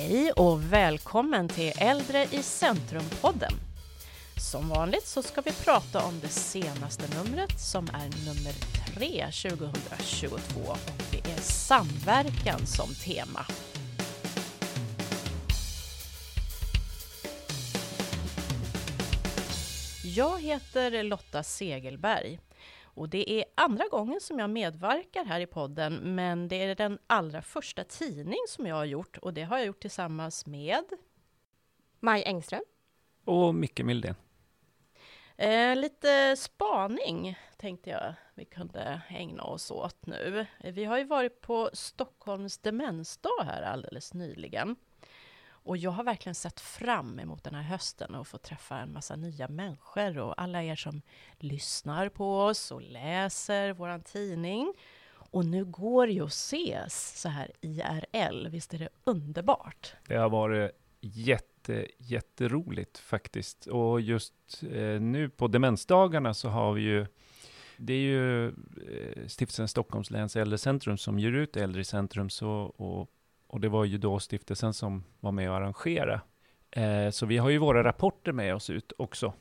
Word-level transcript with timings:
Hej 0.00 0.32
och 0.32 0.72
välkommen 0.72 1.48
till 1.48 1.72
Äldre 1.78 2.24
i 2.24 2.42
centrum-podden. 2.42 3.52
Som 4.36 4.68
vanligt 4.68 5.06
så 5.06 5.22
ska 5.22 5.40
vi 5.40 5.52
prata 5.52 6.04
om 6.04 6.20
det 6.20 6.28
senaste 6.28 7.04
numret 7.16 7.60
som 7.60 7.88
är 7.88 8.26
nummer 8.26 8.52
3 8.94 9.50
2022 9.50 10.60
och 10.70 10.78
det 11.10 11.30
är 11.30 11.40
samverkan 11.40 12.66
som 12.66 12.94
tema. 12.94 13.46
Jag 20.04 20.42
heter 20.42 21.02
Lotta 21.02 21.42
Segelberg 21.42 22.38
och 22.98 23.08
det 23.08 23.30
är 23.30 23.44
andra 23.54 23.88
gången 23.88 24.20
som 24.20 24.38
jag 24.38 24.50
medverkar 24.50 25.24
här 25.24 25.40
i 25.40 25.46
podden, 25.46 26.14
men 26.14 26.48
det 26.48 26.62
är 26.62 26.74
den 26.74 26.98
allra 27.06 27.42
första 27.42 27.84
tidning 27.84 28.38
som 28.48 28.66
jag 28.66 28.76
har 28.76 28.84
gjort 28.84 29.16
och 29.16 29.34
det 29.34 29.42
har 29.42 29.58
jag 29.58 29.66
gjort 29.66 29.80
tillsammans 29.80 30.46
med 30.46 30.84
Maj 32.00 32.22
Engström. 32.26 32.62
Och 33.24 33.54
Micke 33.54 33.80
Mildén. 33.80 34.14
Eh, 35.36 35.76
lite 35.76 36.36
spaning 36.36 37.38
tänkte 37.56 37.90
jag 37.90 38.14
vi 38.34 38.44
kunde 38.44 39.00
ägna 39.08 39.42
oss 39.42 39.70
åt 39.70 40.06
nu. 40.06 40.46
Vi 40.64 40.84
har 40.84 40.98
ju 40.98 41.04
varit 41.04 41.40
på 41.40 41.70
Stockholms 41.72 42.58
demensdag 42.58 43.44
här 43.44 43.62
alldeles 43.62 44.14
nyligen. 44.14 44.76
Och 45.68 45.76
jag 45.76 45.90
har 45.90 46.04
verkligen 46.04 46.34
sett 46.34 46.60
fram 46.60 47.18
emot 47.18 47.44
den 47.44 47.54
här 47.54 47.62
hösten 47.62 48.14
och 48.14 48.26
få 48.26 48.38
träffa 48.38 48.78
en 48.78 48.92
massa 48.92 49.16
nya 49.16 49.48
människor 49.48 50.18
och 50.18 50.42
alla 50.42 50.62
er 50.62 50.76
som 50.76 51.02
lyssnar 51.38 52.08
på 52.08 52.40
oss 52.40 52.70
och 52.70 52.82
läser 52.82 53.72
vår 53.72 53.98
tidning. 53.98 54.74
Och 55.10 55.44
nu 55.44 55.64
går 55.64 56.06
det 56.06 56.12
ju 56.12 56.24
att 56.24 56.28
ses 56.28 57.20
så 57.20 57.28
här 57.28 57.50
IRL. 57.60 58.48
Visst 58.48 58.74
är 58.74 58.78
det 58.78 58.88
underbart? 59.04 59.94
Det 60.06 60.16
har 60.16 60.30
varit 60.30 60.70
jätte, 61.00 61.86
jätteroligt 61.98 62.98
faktiskt. 62.98 63.66
Och 63.66 64.00
just 64.00 64.62
eh, 64.62 65.00
nu 65.00 65.28
på 65.28 65.48
demensdagarna 65.48 66.34
så 66.34 66.48
har 66.48 66.72
vi 66.72 66.82
ju 66.82 67.06
det 67.76 67.92
är 67.92 67.98
ju 67.98 68.46
eh, 68.46 69.26
Stiftelsen 69.26 69.68
Stockholms 69.68 70.10
läns 70.10 70.36
äldrecentrum 70.36 70.98
som 70.98 71.18
ger 71.18 71.32
ut 71.32 71.56
Äldre 71.56 71.80
i 71.80 71.84
centrum, 71.84 72.30
så, 72.30 72.50
och 72.76 73.10
och 73.48 73.60
det 73.60 73.68
var 73.68 73.84
ju 73.84 73.98
då 73.98 74.18
stiftelsen 74.18 74.74
som 74.74 75.04
var 75.20 75.32
med 75.32 75.50
och 75.50 75.56
arrangera. 75.56 76.20
Eh, 76.70 77.10
så 77.10 77.26
vi 77.26 77.38
har 77.38 77.50
ju 77.50 77.58
våra 77.58 77.84
rapporter 77.84 78.32
med 78.32 78.54
oss 78.54 78.70
ut 78.70 78.92
också. 78.98 79.32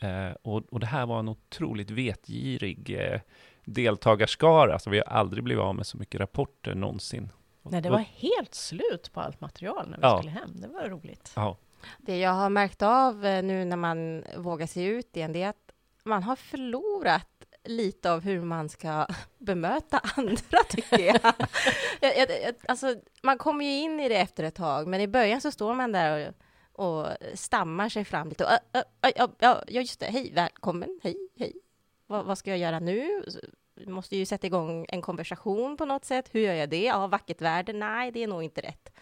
Eh, 0.00 0.30
och, 0.42 0.62
och, 0.72 0.80
det 0.80 0.86
här 0.86 1.06
var 1.06 1.18
en 1.18 1.28
otroligt 1.28 1.90
vetgirig 1.90 2.96
eh, 3.00 3.20
deltagarskara, 3.64 4.78
så 4.78 4.90
vi 4.90 4.98
har 4.98 5.04
aldrig 5.04 5.44
blivit 5.44 5.62
av 5.62 5.74
med 5.74 5.86
så 5.86 5.98
mycket 5.98 6.20
rapporter 6.20 6.74
någonsin. 6.74 7.28
Nej, 7.62 7.82
det 7.82 7.90
var 7.90 7.98
helt 7.98 8.54
slut 8.54 9.10
på 9.12 9.20
allt 9.20 9.40
material 9.40 9.88
när 9.88 9.96
vi 9.96 10.02
ja. 10.02 10.18
skulle 10.18 10.30
hem. 10.30 10.60
Det 10.60 10.68
var 10.68 10.88
roligt. 10.88 11.32
Ja. 11.36 11.56
Det 11.98 12.18
jag 12.18 12.30
har 12.30 12.50
märkt 12.50 12.82
av 12.82 13.26
eh, 13.26 13.42
nu 13.42 13.64
när 13.64 13.76
man 13.76 14.24
vågar 14.36 14.66
sig 14.66 14.84
ut 14.84 15.16
igen, 15.16 15.32
det 15.32 15.42
är 15.42 15.48
att 15.48 15.72
man 16.04 16.22
har 16.22 16.36
förlorat 16.36 17.37
lite 17.68 18.12
av 18.12 18.20
hur 18.20 18.40
man 18.40 18.68
ska 18.68 19.06
bemöta 19.38 19.98
andra, 20.16 20.58
tycker 20.68 20.98
jag. 21.00 21.34
jag, 22.00 22.16
jag, 22.18 22.54
alltså, 22.68 22.96
man 23.22 23.38
kommer 23.38 23.64
ju 23.64 23.70
in 23.70 24.00
i 24.00 24.08
det 24.08 24.16
efter 24.16 24.44
ett 24.44 24.54
tag, 24.54 24.86
men 24.86 25.00
i 25.00 25.08
början 25.08 25.40
så 25.40 25.50
står 25.50 25.74
man 25.74 25.92
där 25.92 26.34
och, 26.72 26.86
och 26.86 27.06
stammar 27.34 27.88
sig 27.88 28.04
fram 28.04 28.28
lite. 28.28 28.44
Och, 28.44 28.80
ja, 29.16 29.28
ja, 29.38 29.62
just 29.68 30.00
det, 30.00 30.06
hej, 30.06 30.32
välkommen, 30.34 31.00
hej, 31.02 31.16
hej. 31.38 31.52
Va, 32.06 32.22
vad 32.22 32.38
ska 32.38 32.50
jag 32.50 32.58
göra 32.58 32.80
nu? 32.80 33.22
Jag 33.74 33.88
måste 33.88 34.16
ju 34.16 34.26
sätta 34.26 34.46
igång 34.46 34.86
en 34.88 35.02
konversation 35.02 35.76
på 35.76 35.84
något 35.84 36.04
sätt. 36.04 36.28
Hur 36.32 36.40
gör 36.40 36.54
jag 36.54 36.68
det? 36.68 36.84
Ja, 36.84 37.06
vackert 37.06 37.40
väder? 37.40 37.72
Nej, 37.72 38.10
det 38.10 38.22
är 38.22 38.28
nog 38.28 38.42
inte 38.42 38.60
rätt. 38.60 38.92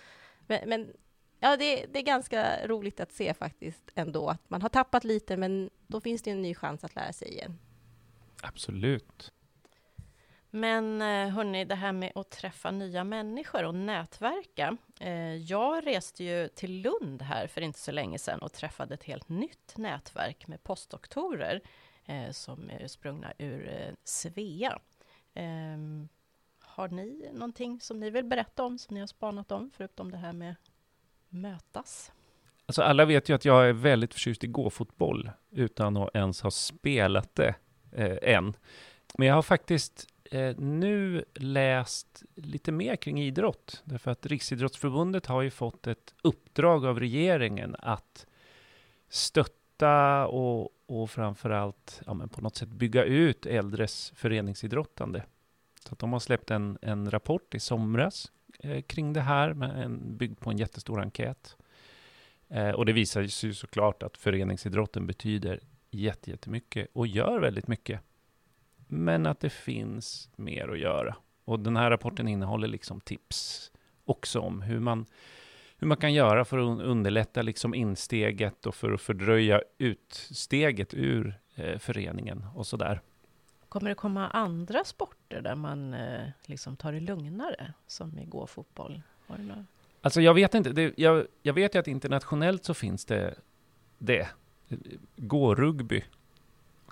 Men, 0.46 0.68
men 0.68 0.92
ja, 1.40 1.56
det, 1.56 1.86
det, 1.86 1.98
är 1.98 2.02
ganska 2.02 2.66
roligt 2.66 3.00
att 3.00 3.12
se 3.12 3.34
faktiskt 3.34 3.90
ändå 3.94 4.28
att 4.28 4.50
man 4.50 4.62
har 4.62 4.68
tappat 4.68 5.04
lite, 5.04 5.36
men 5.36 5.70
då 5.86 6.00
finns 6.00 6.22
det 6.22 6.30
en 6.30 6.42
ny 6.42 6.54
chans 6.54 6.84
att 6.84 6.94
lära 6.94 7.12
sig 7.12 7.28
igen. 7.28 7.58
Absolut. 8.42 9.32
Men 10.50 11.02
eh, 11.02 11.28
hörni, 11.28 11.64
det 11.64 11.74
här 11.74 11.92
med 11.92 12.12
att 12.14 12.30
träffa 12.30 12.70
nya 12.70 13.04
människor 13.04 13.64
och 13.64 13.74
nätverka. 13.74 14.76
Eh, 15.00 15.34
jag 15.34 15.86
reste 15.86 16.24
ju 16.24 16.48
till 16.48 16.80
Lund 16.82 17.22
här 17.22 17.46
för 17.46 17.60
inte 17.60 17.78
så 17.78 17.92
länge 17.92 18.18
sedan 18.18 18.42
och 18.42 18.52
träffade 18.52 18.94
ett 18.94 19.04
helt 19.04 19.28
nytt 19.28 19.74
nätverk 19.76 20.46
med 20.46 20.62
postdoktorer 20.62 21.60
eh, 22.04 22.30
som 22.30 22.70
är 22.70 22.86
sprungna 22.86 23.32
ur 23.38 23.94
Svea. 24.04 24.78
Ehm, 25.34 26.08
har 26.58 26.88
ni 26.88 27.30
någonting 27.32 27.80
som 27.80 28.00
ni 28.00 28.10
vill 28.10 28.24
berätta 28.24 28.64
om, 28.64 28.78
som 28.78 28.94
ni 28.94 29.00
har 29.00 29.06
spanat 29.06 29.52
om, 29.52 29.70
förutom 29.76 30.10
det 30.10 30.16
här 30.16 30.32
med 30.32 30.54
mötas? 31.28 32.12
Alltså 32.66 32.82
alla 32.82 33.04
vet 33.04 33.28
ju 33.28 33.34
att 33.34 33.44
jag 33.44 33.68
är 33.68 33.72
väldigt 33.72 34.14
förtjust 34.14 34.44
i 34.44 34.46
gåfotboll 34.46 35.30
utan 35.50 35.96
att 35.96 36.14
ens 36.14 36.40
ha 36.40 36.50
spelat 36.50 37.34
det 37.34 37.54
Eh, 37.96 38.18
än. 38.22 38.56
Men 39.18 39.28
jag 39.28 39.34
har 39.34 39.42
faktiskt 39.42 40.06
eh, 40.30 40.56
nu 40.56 41.24
läst 41.34 42.22
lite 42.34 42.72
mer 42.72 42.96
kring 42.96 43.22
idrott, 43.22 43.82
därför 43.84 44.10
att 44.10 44.26
Riksidrottsförbundet 44.26 45.26
har 45.26 45.42
ju 45.42 45.50
fått 45.50 45.86
ett 45.86 46.14
uppdrag 46.22 46.86
av 46.86 47.00
regeringen 47.00 47.76
att 47.78 48.26
stötta 49.08 50.26
och, 50.26 50.70
och 50.86 51.10
framförallt 51.10 52.02
ja, 52.06 52.14
men 52.14 52.28
på 52.28 52.40
något 52.40 52.56
sätt 52.56 52.68
bygga 52.68 53.04
ut 53.04 53.46
äldres 53.46 54.12
föreningsidrottande. 54.16 55.22
Så 55.80 55.92
att 55.92 55.98
de 55.98 56.12
har 56.12 56.20
släppt 56.20 56.50
en, 56.50 56.78
en 56.82 57.10
rapport 57.10 57.54
i 57.54 57.60
somras 57.60 58.32
eh, 58.58 58.82
kring 58.82 59.12
det 59.12 59.20
här, 59.20 59.54
med 59.54 59.84
en, 59.84 60.16
byggd 60.16 60.40
på 60.40 60.50
en 60.50 60.58
jättestor 60.58 61.00
enkät. 61.00 61.56
Eh, 62.48 62.70
och 62.70 62.86
det 62.86 62.92
visar 62.92 63.26
sig 63.26 63.54
såklart 63.54 64.02
att 64.02 64.16
föreningsidrotten 64.16 65.06
betyder 65.06 65.60
jättemycket 65.98 66.88
och 66.92 67.06
gör 67.06 67.40
väldigt 67.40 67.68
mycket. 67.68 68.00
Men 68.88 69.26
att 69.26 69.40
det 69.40 69.50
finns 69.50 70.30
mer 70.36 70.68
att 70.68 70.78
göra. 70.78 71.16
Och 71.44 71.60
den 71.60 71.76
här 71.76 71.90
rapporten 71.90 72.28
innehåller 72.28 72.68
liksom 72.68 73.00
tips 73.00 73.72
också 74.04 74.40
om 74.40 74.62
hur 74.62 74.80
man, 74.80 75.06
hur 75.76 75.86
man 75.86 75.96
kan 75.96 76.14
göra 76.14 76.44
för 76.44 76.58
att 76.58 76.80
underlätta 76.80 77.42
liksom 77.42 77.74
insteget 77.74 78.66
och 78.66 78.74
för 78.74 78.92
att 78.92 79.00
fördröja 79.00 79.62
utsteget 79.78 80.94
ur 80.94 81.40
eh, 81.54 81.78
föreningen 81.78 82.46
och 82.54 82.66
sådär. 82.66 83.00
Kommer 83.68 83.88
det 83.88 83.94
komma 83.94 84.28
andra 84.28 84.84
sporter 84.84 85.40
där 85.40 85.54
man 85.54 85.94
eh, 85.94 86.28
liksom 86.44 86.76
tar 86.76 86.92
det 86.92 87.00
lugnare, 87.00 87.72
som 87.86 88.18
i 88.18 88.24
gåfotboll? 88.24 89.02
Alltså 90.00 90.20
jag 90.20 90.34
vet 90.34 90.54
inte. 90.54 90.72
Det, 90.72 90.94
jag, 90.96 91.26
jag 91.42 91.54
vet 91.54 91.74
ju 91.74 91.78
att 91.78 91.88
internationellt 91.88 92.64
så 92.64 92.74
finns 92.74 93.04
det 93.04 93.34
det. 93.98 94.28
Gå-rugby. 95.16 96.04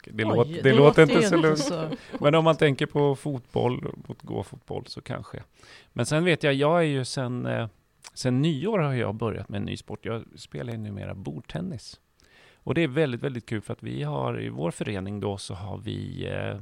Det, 0.07 0.25
Oj, 0.25 0.37
låter, 0.37 0.53
det, 0.53 0.63
det 0.63 0.73
låter 0.73 1.03
inte 1.03 1.23
så 1.23 1.37
lugnt. 1.37 1.71
Men 2.21 2.35
om 2.35 2.45
man 2.45 2.57
tänker 2.57 2.87
på 2.87 3.17
fotboll, 3.17 3.95
gå-fotboll 4.23 4.87
så 4.87 5.01
kanske. 5.01 5.43
Men 5.93 6.07
sen 6.07 6.25
vet 6.25 6.43
jag, 6.43 6.55
jag 6.55 6.79
är 6.79 6.83
ju 6.87 7.05
sen, 7.05 7.47
eh, 7.47 7.69
sen 8.15 8.43
nyår 8.43 8.79
har 8.79 8.95
jag 8.95 9.15
börjat 9.15 9.49
med 9.49 9.59
en 9.59 9.65
ny 9.65 9.77
sport. 9.77 10.05
Jag 10.05 10.25
spelar 10.37 10.73
ju 10.73 10.79
numera 10.79 11.15
bordtennis. 11.15 12.01
Och 12.55 12.75
det 12.75 12.83
är 12.83 12.89
väldigt, 12.89 13.21
väldigt 13.21 13.47
kul 13.47 13.61
för 13.61 13.73
att 13.73 13.83
vi 13.83 14.03
har 14.03 14.41
i 14.41 14.49
vår 14.49 14.71
förening 14.71 15.21
då 15.21 15.39
så 15.39 15.55
har 15.55 15.79
vi, 15.79 16.27
eh, 16.27 16.61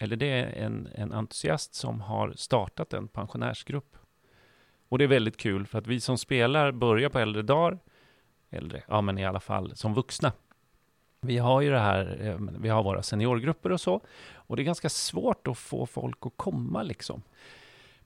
eller 0.00 0.16
det 0.16 0.26
är 0.26 0.46
en, 0.46 0.88
en 0.94 1.12
entusiast 1.12 1.74
som 1.74 2.00
har 2.00 2.32
startat 2.36 2.92
en 2.92 3.08
pensionärsgrupp. 3.08 3.96
Och 4.88 4.98
det 4.98 5.04
är 5.04 5.08
väldigt 5.08 5.36
kul 5.36 5.66
för 5.66 5.78
att 5.78 5.86
vi 5.86 6.00
som 6.00 6.18
spelar 6.18 6.72
börjar 6.72 7.08
på 7.08 7.18
äldre 7.18 7.42
dagar 7.42 7.78
äldre, 8.54 8.82
ja 8.88 9.00
men 9.00 9.18
i 9.18 9.24
alla 9.24 9.40
fall 9.40 9.76
som 9.76 9.94
vuxna. 9.94 10.32
Vi 11.20 11.38
har 11.38 11.60
ju 11.60 11.70
det 11.70 11.78
här, 11.78 12.18
eh, 12.20 12.38
vi 12.58 12.68
har 12.68 12.82
våra 12.82 13.02
seniorgrupper 13.02 13.72
och 13.72 13.80
så, 13.80 14.00
och 14.34 14.56
det 14.56 14.62
är 14.62 14.64
ganska 14.64 14.88
svårt 14.88 15.46
att 15.46 15.58
få 15.58 15.86
folk 15.86 16.18
att 16.20 16.32
komma 16.36 16.82
liksom. 16.82 17.22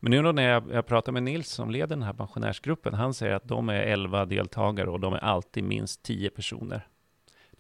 Men 0.01 0.11
nu 0.11 0.23
då 0.23 0.33
när 0.33 0.43
jag, 0.43 0.65
jag 0.73 0.87
pratar 0.87 1.13
med 1.13 1.23
Nils 1.23 1.49
som 1.49 1.71
leder 1.71 1.97
den 1.97 2.03
här 2.03 2.13
pensionärsgruppen, 2.13 2.95
han 2.95 3.15
säger 3.15 3.35
att 3.35 3.49
de 3.49 3.69
är 3.69 3.81
11 3.81 4.25
deltagare 4.25 4.91
och 4.91 5.01
de 5.01 5.15
är 5.15 5.19
alltid 5.19 5.65
minst 5.65 6.03
10 6.03 6.31
personer. 6.31 6.87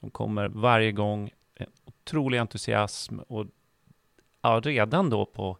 De 0.00 0.10
kommer 0.10 0.48
varje 0.48 0.92
gång, 0.92 1.30
en 1.54 1.70
otrolig 1.84 2.38
entusiasm 2.38 3.18
och 3.18 3.46
ja, 4.42 4.60
redan 4.64 5.10
då 5.10 5.26
på 5.26 5.58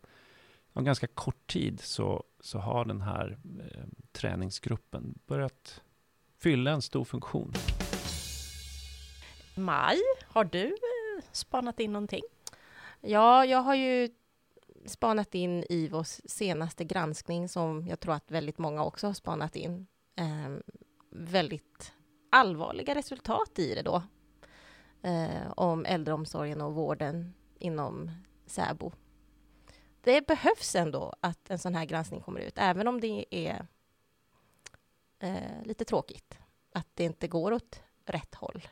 en 0.72 0.84
ganska 0.84 1.06
kort 1.06 1.46
tid 1.46 1.80
så, 1.80 2.24
så 2.40 2.58
har 2.58 2.84
den 2.84 3.00
här 3.00 3.38
eh, 3.60 3.84
träningsgruppen 4.12 5.18
börjat 5.26 5.82
fylla 6.38 6.70
en 6.70 6.82
stor 6.82 7.04
funktion. 7.04 7.52
Maj, 9.56 9.98
har 10.26 10.44
du 10.44 10.66
eh, 10.66 11.24
spanat 11.32 11.80
in 11.80 11.92
någonting? 11.92 12.22
Ja, 13.00 13.44
jag 13.44 13.58
har 13.58 13.74
ju 13.74 14.08
spanat 14.86 15.34
in 15.34 15.64
i 15.70 15.88
vår 15.88 16.28
senaste 16.28 16.84
granskning 16.84 17.48
som 17.48 17.86
jag 17.86 18.00
tror 18.00 18.14
att 18.14 18.30
väldigt 18.30 18.58
många 18.58 18.84
också 18.84 19.06
har 19.06 19.14
spanat 19.14 19.56
in. 19.56 19.86
Eh, 20.16 20.56
väldigt 21.10 21.92
allvarliga 22.30 22.94
resultat 22.94 23.58
i 23.58 23.74
det 23.74 23.82
då. 23.82 24.02
Eh, 25.02 25.52
om 25.56 25.84
äldreomsorgen 25.84 26.60
och 26.60 26.74
vården 26.74 27.34
inom 27.58 28.10
SÄBO. 28.46 28.92
Det 30.00 30.26
behövs 30.26 30.74
ändå 30.74 31.14
att 31.20 31.50
en 31.50 31.58
sån 31.58 31.74
här 31.74 31.84
granskning 31.84 32.20
kommer 32.20 32.40
ut, 32.40 32.58
även 32.58 32.88
om 32.88 33.00
det 33.00 33.24
är 33.30 33.66
eh, 35.18 35.62
lite 35.64 35.84
tråkigt 35.84 36.38
att 36.72 36.86
det 36.94 37.04
inte 37.04 37.28
går 37.28 37.52
åt 37.52 37.80
rätt 38.04 38.34
håll. 38.34 38.68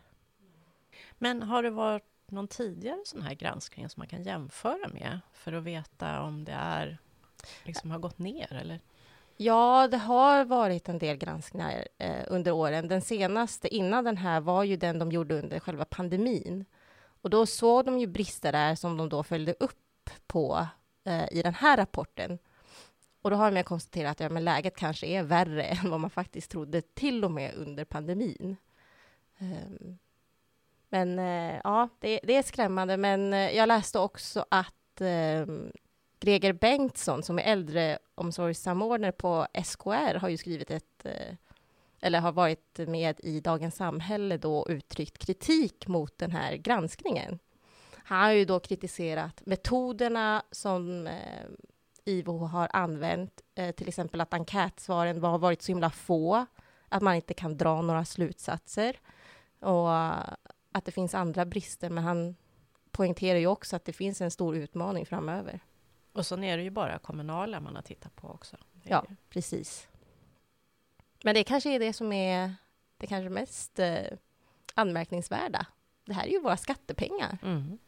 Men 1.19 1.43
har 1.43 1.62
det 1.62 1.70
varit 1.70 2.04
någon 2.26 2.48
tidigare 2.48 3.02
sån 3.04 3.22
här 3.22 3.34
granskning 3.34 3.88
som 3.88 4.00
man 4.00 4.08
kan 4.08 4.22
jämföra 4.22 4.88
med 4.88 5.20
för 5.32 5.52
att 5.52 5.64
veta 5.64 6.22
om 6.22 6.44
det 6.44 6.52
är 6.52 6.98
liksom 7.64 7.90
har 7.90 7.98
gått 7.98 8.19
ner 8.19 8.52
eller? 8.52 8.81
Ja, 9.37 9.88
det 9.90 9.96
har 9.96 10.44
varit 10.44 10.88
en 10.88 10.98
del 10.98 11.16
granskningar 11.16 11.88
eh, 11.98 12.25
under 12.28 12.52
åren. 12.52 12.88
Den 12.88 13.02
senaste 13.02 13.75
innan 13.75 14.04
den 14.04 14.16
här 14.16 14.40
var 14.40 14.64
ju 14.64 14.76
den 14.76 14.99
de 14.99 15.12
gjorde 15.12 15.38
under 15.38 15.60
själva 15.60 15.84
pandemin. 15.84 16.64
Och 17.22 17.31
då 17.31 17.46
såg 17.46 17.84
de 17.84 17.99
ju 17.99 18.06
brister 18.06 18.52
där 18.52 18.75
som 18.75 18.96
de 18.96 19.08
då 19.08 19.22
följde 19.22 19.54
upp 19.60 20.10
på 20.26 20.66
eh, 21.04 21.32
i 21.32 21.42
den 21.42 21.54
här 21.54 21.76
rapporten. 21.76 22.38
Och 23.26 23.31
då 23.31 23.37
har 23.37 23.50
man 23.50 23.64
konstaterat 23.64 24.11
att 24.11 24.20
ja, 24.20 24.28
men 24.28 24.44
läget 24.44 24.76
kanske 24.76 25.06
är 25.06 25.23
värre 25.23 25.62
än 25.64 25.90
vad 25.90 26.00
man 26.00 26.11
faktiskt 26.11 26.50
trodde, 26.50 26.82
till 26.82 27.25
och 27.25 27.31
med 27.31 27.55
under 27.55 27.84
pandemin. 27.84 28.56
Um, 29.38 29.99
men 30.88 31.19
uh, 31.19 31.61
ja, 31.64 31.88
det, 32.00 32.20
det, 32.23 32.37
är 32.37 32.43
skrämmande. 32.43 32.96
Men 32.96 33.32
uh, 33.32 33.56
jag 33.56 33.69
läste 33.69 33.99
också 33.99 34.46
att 34.49 35.00
ehm, 35.00 35.73
Greger 36.20 36.52
Bengtsson, 36.52 37.23
som 37.23 37.38
är 37.38 37.43
äldreomsorgssamordnare 37.43 39.12
på 39.12 39.46
SKR, 39.64 40.19
har 40.19 40.28
ju 40.28 40.37
skrivit 40.37 40.70
ett 40.70 41.05
eh, 41.05 41.34
eller 42.00 42.20
har 42.20 42.32
varit 42.32 42.78
med 42.78 43.20
i 43.23 43.40
Dagens 43.40 43.76
Samhälle 43.76 44.37
då 44.37 44.58
och 44.58 44.70
uttryckt 44.70 45.19
kritik 45.19 45.87
mot 45.87 46.19
den 46.19 46.31
här 46.31 46.56
granskningen. 46.56 47.38
Han 47.94 48.25
har 48.25 48.32
ju 48.32 48.44
då 48.44 48.61
kritiserat 48.61 49.43
metoderna 49.46 50.43
som 50.50 51.08
IVO 52.08 52.38
har 52.38 52.69
använt, 52.73 53.41
eh, 53.55 53.75
till 53.75 53.88
exempel 53.88 54.20
att 54.20 54.35
enkätsvaren 54.35 55.23
har 55.23 55.38
varit 55.38 55.62
så 55.62 55.73
himla 55.73 55.91
få, 55.91 56.47
att 56.88 57.03
man 57.03 57.14
inte 57.14 57.35
kan 57.35 57.56
dra 57.56 57.82
några 57.82 58.05
slutsatser 58.05 58.97
och 59.61 59.91
att 60.73 60.85
det 60.85 60.93
finns 60.93 61.14
andra 61.14 61.44
brister, 61.44 61.91
men 61.91 62.05
han 62.05 62.37
poängterar 62.91 63.38
ju 63.38 63.47
också 63.47 63.76
att 63.76 63.85
det 63.85 63.93
finns 63.93 64.20
en 64.20 64.31
stor 64.31 64.56
utmaning 64.56 65.06
framöver. 65.06 65.61
Och 66.12 66.26
så 66.26 66.43
är 66.43 66.56
det 66.56 66.62
ju 66.62 66.70
bara 66.70 66.99
kommunala 66.99 67.61
man 67.61 67.76
har 67.76 67.82
tittat 67.82 68.17
på 68.17 68.29
också. 68.29 68.56
Ja, 68.82 69.05
precis. 69.29 69.88
Men 71.25 71.35
det 71.35 71.44
kanske 71.44 71.70
är 71.70 71.79
det 71.79 71.93
som 71.93 72.12
är 72.12 72.55
det 72.97 73.06
kanske 73.06 73.29
mest 73.29 73.79
eh, 73.79 74.06
anmärkningsvärda. 74.75 75.67
Det 76.05 76.12
här 76.12 76.26
är 76.26 76.31
ju 76.31 76.41
våra 76.41 76.56
skattepengar. 76.56 77.38
Mm. 77.43 77.79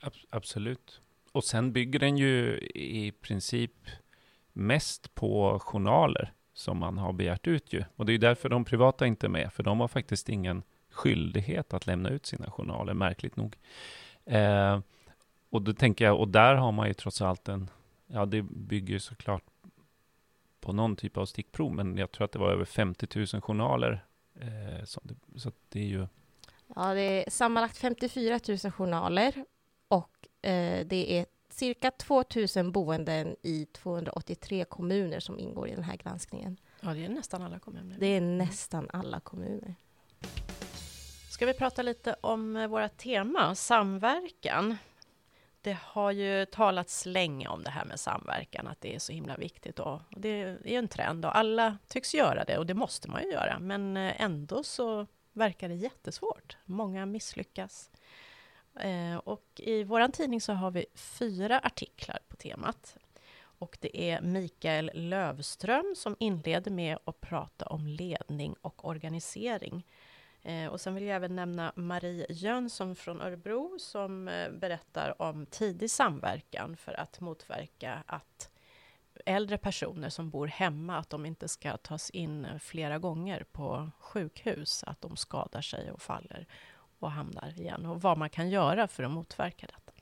Ab 0.00 0.12
absolut. 0.30 1.00
Och 1.32 1.44
sen 1.44 1.72
bygger 1.72 1.98
den 1.98 2.16
ju 2.16 2.58
i 2.74 3.12
princip 3.20 3.72
mest 4.52 5.14
på 5.14 5.58
journaler 5.58 6.32
som 6.52 6.78
man 6.78 6.98
har 6.98 7.12
begärt 7.12 7.46
ut 7.46 7.72
ju. 7.72 7.84
Och 7.96 8.06
det 8.06 8.12
är 8.12 8.18
därför 8.18 8.48
de 8.48 8.64
privata 8.64 9.06
inte 9.06 9.26
är 9.26 9.28
med, 9.28 9.52
för 9.52 9.62
de 9.62 9.80
har 9.80 9.88
faktiskt 9.88 10.28
ingen 10.28 10.62
skyldighet 10.90 11.74
att 11.74 11.86
lämna 11.86 12.08
ut 12.08 12.26
sina 12.26 12.50
journaler, 12.50 12.94
märkligt 12.94 13.36
nog. 13.36 13.56
Eh, 14.24 14.80
och 15.50 15.62
då 15.62 15.72
tänker 15.72 16.04
jag, 16.04 16.20
och 16.20 16.28
där 16.28 16.54
har 16.54 16.72
man 16.72 16.88
ju 16.88 16.94
trots 16.94 17.22
allt 17.22 17.48
en, 17.48 17.70
ja 18.06 18.26
det 18.26 18.42
bygger 18.42 18.94
ju 18.94 19.00
såklart 19.00 19.44
på 20.60 20.72
någon 20.72 20.96
typ 20.96 21.16
av 21.16 21.26
stickprov, 21.26 21.74
men 21.74 21.96
jag 21.96 22.12
tror 22.12 22.24
att 22.24 22.32
det 22.32 22.38
var 22.38 22.50
över 22.50 22.64
50 22.64 23.06
000 23.32 23.42
journaler. 23.42 24.04
Eh, 24.40 24.84
så, 24.84 25.00
det, 25.04 25.40
så 25.40 25.52
det 25.68 25.80
är 25.80 25.86
ju... 25.86 26.06
Ja, 26.76 26.94
det 26.94 27.26
är 27.26 27.30
sammanlagt 27.30 27.76
54 27.76 28.40
000 28.48 28.72
journaler 28.72 29.44
och 29.90 30.46
eh, 30.48 30.86
det 30.86 31.18
är 31.18 31.26
cirka 31.48 31.90
2 31.90 32.24
000 32.56 32.72
boenden 32.72 33.36
i 33.42 33.66
283 33.66 34.64
kommuner 34.64 35.20
som 35.20 35.38
ingår 35.38 35.68
i 35.68 35.74
den 35.74 35.84
här 35.84 35.96
granskningen. 35.96 36.56
Ja, 36.80 36.94
det 36.94 37.04
är 37.04 37.08
nästan 37.08 37.42
alla 37.42 37.58
kommuner. 37.58 37.96
Det 37.98 38.06
är 38.06 38.20
nästan 38.20 38.88
alla 38.92 39.20
kommuner. 39.20 39.74
Ska 41.30 41.46
vi 41.46 41.54
prata 41.54 41.82
lite 41.82 42.16
om 42.20 42.56
eh, 42.56 42.66
våra 42.66 42.88
tema, 42.88 43.54
samverkan? 43.54 44.76
det 45.62 45.76
har 45.82 46.10
ju 46.10 46.46
talats 46.46 47.06
länge 47.06 47.48
om 47.48 47.64
det 47.64 47.70
här 47.70 47.84
med 47.84 48.00
samverkan, 48.00 48.66
att 48.66 48.80
det 48.80 48.94
är 48.94 48.98
så 48.98 49.12
himla 49.12 49.36
viktigt. 49.36 49.78
Och 49.78 50.00
det 50.10 50.28
är 50.28 50.66
en 50.66 50.88
trend 50.88 51.24
och 51.24 51.36
alla 51.36 51.78
tycks 51.88 52.14
göra 52.14 52.44
det 52.44 52.58
och 52.58 52.66
det 52.66 52.74
måste 52.74 53.10
man 53.10 53.22
ju 53.22 53.30
göra. 53.30 53.58
Men 53.58 53.96
eh, 53.96 54.22
ändå 54.22 54.62
så 54.62 55.06
verkar 55.32 55.68
det 55.68 55.74
jättesvårt. 55.74 56.56
Många 56.64 57.06
misslyckas. 57.06 57.90
Eh, 58.80 59.16
och 59.16 59.46
i 59.56 59.84
vår 59.84 60.08
tidning 60.08 60.40
så 60.40 60.52
har 60.52 60.70
vi 60.70 60.86
fyra 60.94 61.58
artiklar 61.58 62.18
på 62.28 62.36
temat. 62.36 62.96
Och 63.42 63.78
det 63.80 64.10
är 64.10 64.20
Mikael 64.20 64.90
Lövström 64.94 65.94
som 65.96 66.16
inleder 66.18 66.70
med 66.70 66.98
att 67.04 67.20
prata 67.20 67.66
om 67.66 67.86
ledning 67.86 68.54
och 68.62 68.88
organisering. 68.88 69.86
Eh, 70.42 70.66
och 70.66 70.80
sen 70.80 70.94
vill 70.94 71.04
jag 71.04 71.16
även 71.16 71.36
nämna 71.36 71.72
Marie 71.76 72.26
Jönsson 72.28 72.96
från 72.96 73.20
Örebro 73.20 73.78
som 73.78 74.28
eh, 74.28 74.50
berättar 74.50 75.22
om 75.22 75.46
tidig 75.46 75.90
samverkan 75.90 76.76
för 76.76 77.00
att 77.00 77.20
motverka 77.20 78.04
att 78.06 78.50
äldre 79.26 79.58
personer 79.58 80.08
som 80.08 80.30
bor 80.30 80.46
hemma, 80.46 80.98
att 80.98 81.10
de 81.10 81.26
inte 81.26 81.48
ska 81.48 81.76
tas 81.76 82.10
in 82.10 82.46
flera 82.60 82.98
gånger 82.98 83.44
på 83.52 83.90
sjukhus, 83.98 84.84
att 84.84 85.00
de 85.00 85.16
skadar 85.16 85.60
sig 85.60 85.90
och 85.90 86.02
faller 86.02 86.46
och 87.00 87.10
hamnar 87.10 87.60
igen 87.60 87.86
och 87.86 88.02
vad 88.02 88.18
man 88.18 88.30
kan 88.30 88.50
göra 88.50 88.88
för 88.88 89.02
att 89.02 89.10
motverka 89.10 89.66
detta. 89.66 89.92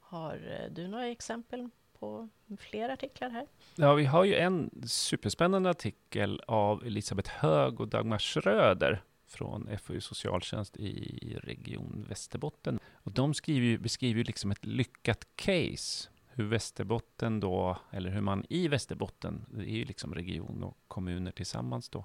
Har 0.00 0.34
eh, 0.34 0.72
du 0.72 0.88
några 0.88 1.06
exempel 1.06 1.68
på 1.98 2.28
fler 2.58 2.88
artiklar 2.88 3.30
här? 3.30 3.46
Ja, 3.76 3.94
vi 3.94 4.04
har 4.04 4.24
ju 4.24 4.34
en 4.34 4.70
superspännande 4.86 5.70
artikel 5.70 6.42
av 6.46 6.86
Elisabeth 6.86 7.30
Hög 7.30 7.80
och 7.80 7.88
Dagmar 7.88 8.18
Schröder 8.18 9.02
från 9.26 9.78
FoU 9.78 10.00
socialtjänst 10.00 10.76
i 10.76 11.38
Region 11.42 12.06
Västerbotten. 12.08 12.80
Och 12.92 13.12
de 13.12 13.34
skriver, 13.34 13.78
beskriver 13.78 14.24
liksom 14.24 14.50
ett 14.50 14.66
lyckat 14.66 15.26
case 15.36 16.08
hur 16.34 16.44
Västerbotten 16.44 17.40
då, 17.40 17.78
eller 17.90 18.10
hur 18.10 18.20
man 18.20 18.44
i 18.48 18.68
Västerbotten, 18.68 19.44
det 19.50 19.62
är 19.62 19.76
ju 19.76 19.84
liksom 19.84 20.14
region 20.14 20.62
och 20.62 20.78
kommuner 20.88 21.30
tillsammans 21.30 21.88
då, 21.88 22.04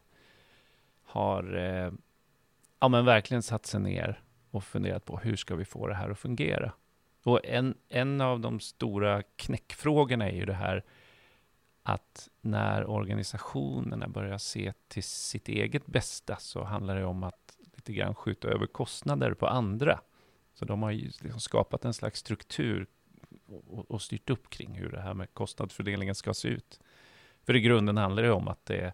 har 1.04 1.56
eh, 1.58 1.92
ja, 2.80 2.88
men 2.88 3.06
verkligen 3.06 3.44
satt 3.44 3.66
sig 3.66 3.80
ner 3.80 4.22
och 4.52 4.64
funderat 4.64 5.06
på 5.06 5.18
hur 5.18 5.36
ska 5.36 5.56
vi 5.56 5.66
få 5.66 5.88
det 5.88 5.96
här 5.96 6.10
att 6.10 6.20
fungera? 6.20 6.72
Och 7.24 7.46
en, 7.46 7.78
en 7.90 8.22
av 8.22 8.40
de 8.40 8.60
stora 8.60 9.24
knäckfrågorna 9.24 10.30
är 10.30 10.36
ju 10.36 10.46
det 10.46 10.54
här 10.54 10.84
att 11.84 12.30
när 12.42 12.90
organisationerna 12.90 14.08
börjar 14.08 14.38
se 14.38 14.74
till 14.88 15.04
sitt 15.04 15.50
eget 15.50 15.86
bästa 15.86 16.36
så 16.40 16.64
handlar 16.64 16.96
det 16.96 17.06
om 17.06 17.24
att 17.24 17.58
lite 17.76 17.94
grann 17.94 18.16
skjuta 18.16 18.48
över 18.48 18.66
kostnader 18.66 19.34
på 19.34 19.48
andra. 19.48 20.00
Så 20.54 20.66
de 20.66 20.84
har 20.84 20.92
ju 20.92 21.02
liksom 21.02 21.40
skapat 21.40 21.86
en 21.86 21.94
slags 21.94 22.20
struktur 22.20 22.88
och, 23.46 23.92
och 23.92 24.02
styrt 24.02 24.30
upp 24.30 24.50
kring 24.50 24.74
hur 24.76 24.92
det 24.92 25.02
här 25.02 25.14
med 25.14 25.34
kostnadsfördelningen 25.34 26.16
ska 26.16 26.34
se 26.34 26.48
ut. 26.48 26.80
För 27.44 27.56
i 27.56 27.62
grunden 27.62 27.98
handlar 27.98 28.24
det 28.24 28.32
om 28.32 28.48
att 28.48 28.66
det 28.66 28.94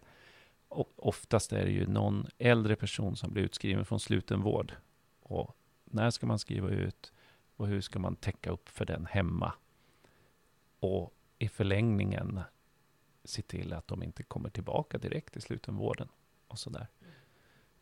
oftast 0.96 1.52
är 1.52 1.64
det 1.64 1.70
ju 1.70 1.86
någon 1.86 2.26
äldre 2.38 2.76
person 2.76 3.16
som 3.16 3.32
blir 3.32 3.42
utskriven 3.42 3.84
från 3.84 4.00
slutenvård. 4.00 4.72
Och 5.20 5.56
när 5.84 6.10
ska 6.10 6.26
man 6.26 6.38
skriva 6.38 6.68
ut 6.70 7.12
och 7.56 7.66
hur 7.66 7.80
ska 7.80 7.98
man 7.98 8.16
täcka 8.16 8.50
upp 8.50 8.68
för 8.68 8.84
den 8.84 9.06
hemma? 9.06 9.52
Och 10.80 11.14
i 11.38 11.48
förlängningen 11.48 12.40
se 13.24 13.42
till 13.42 13.72
att 13.72 13.88
de 13.88 14.02
inte 14.02 14.22
kommer 14.22 14.50
tillbaka 14.50 14.98
direkt 14.98 15.32
till 15.32 15.42
slutenvården 15.42 16.08
och 16.46 16.58
sådär. 16.58 16.86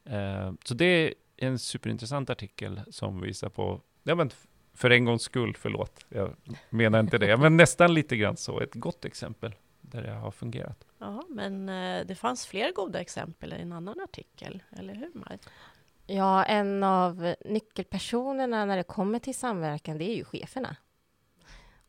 Eh, 0.04 0.52
så 0.64 0.75
det 0.75 0.84
är 0.84 1.14
en 1.37 1.58
superintressant 1.58 2.30
artikel 2.30 2.80
som 2.90 3.20
visar 3.20 3.49
på, 3.49 3.80
ja 4.02 4.14
men 4.14 4.30
för 4.75 4.90
en 4.90 5.04
gångs 5.04 5.22
skull, 5.22 5.54
förlåt, 5.58 6.06
jag 6.08 6.37
menar 6.70 7.00
inte 7.00 7.18
det, 7.18 7.37
men 7.37 7.56
nästan 7.56 7.94
lite 7.94 8.16
grann 8.16 8.37
så, 8.37 8.61
ett 8.61 8.75
gott 8.75 9.04
exempel 9.04 9.54
där 9.80 10.02
det 10.02 10.12
har 10.12 10.30
fungerat. 10.30 10.84
Ja, 11.02 11.23
men 11.28 11.68
eh, 11.68 12.06
det 12.06 12.14
fanns 12.14 12.47
fler 12.47 12.73
goda 12.73 13.00
exempel 13.00 13.52
i 13.52 13.56
en 13.56 13.73
annan 13.73 14.00
artikel, 14.00 14.62
eller 14.71 14.94
hur 14.94 15.11
Maj? 15.14 15.38
Ja, 16.06 16.44
en 16.44 16.85
av 16.85 17.35
nyckelpersonerna 17.44 18.64
när 18.64 18.76
det 18.76 18.82
kommer 18.82 19.18
till 19.18 19.35
samverkan, 19.35 19.99
det 19.99 20.04
är 20.04 20.14
ju 20.14 20.25
cheferna. 20.25 20.76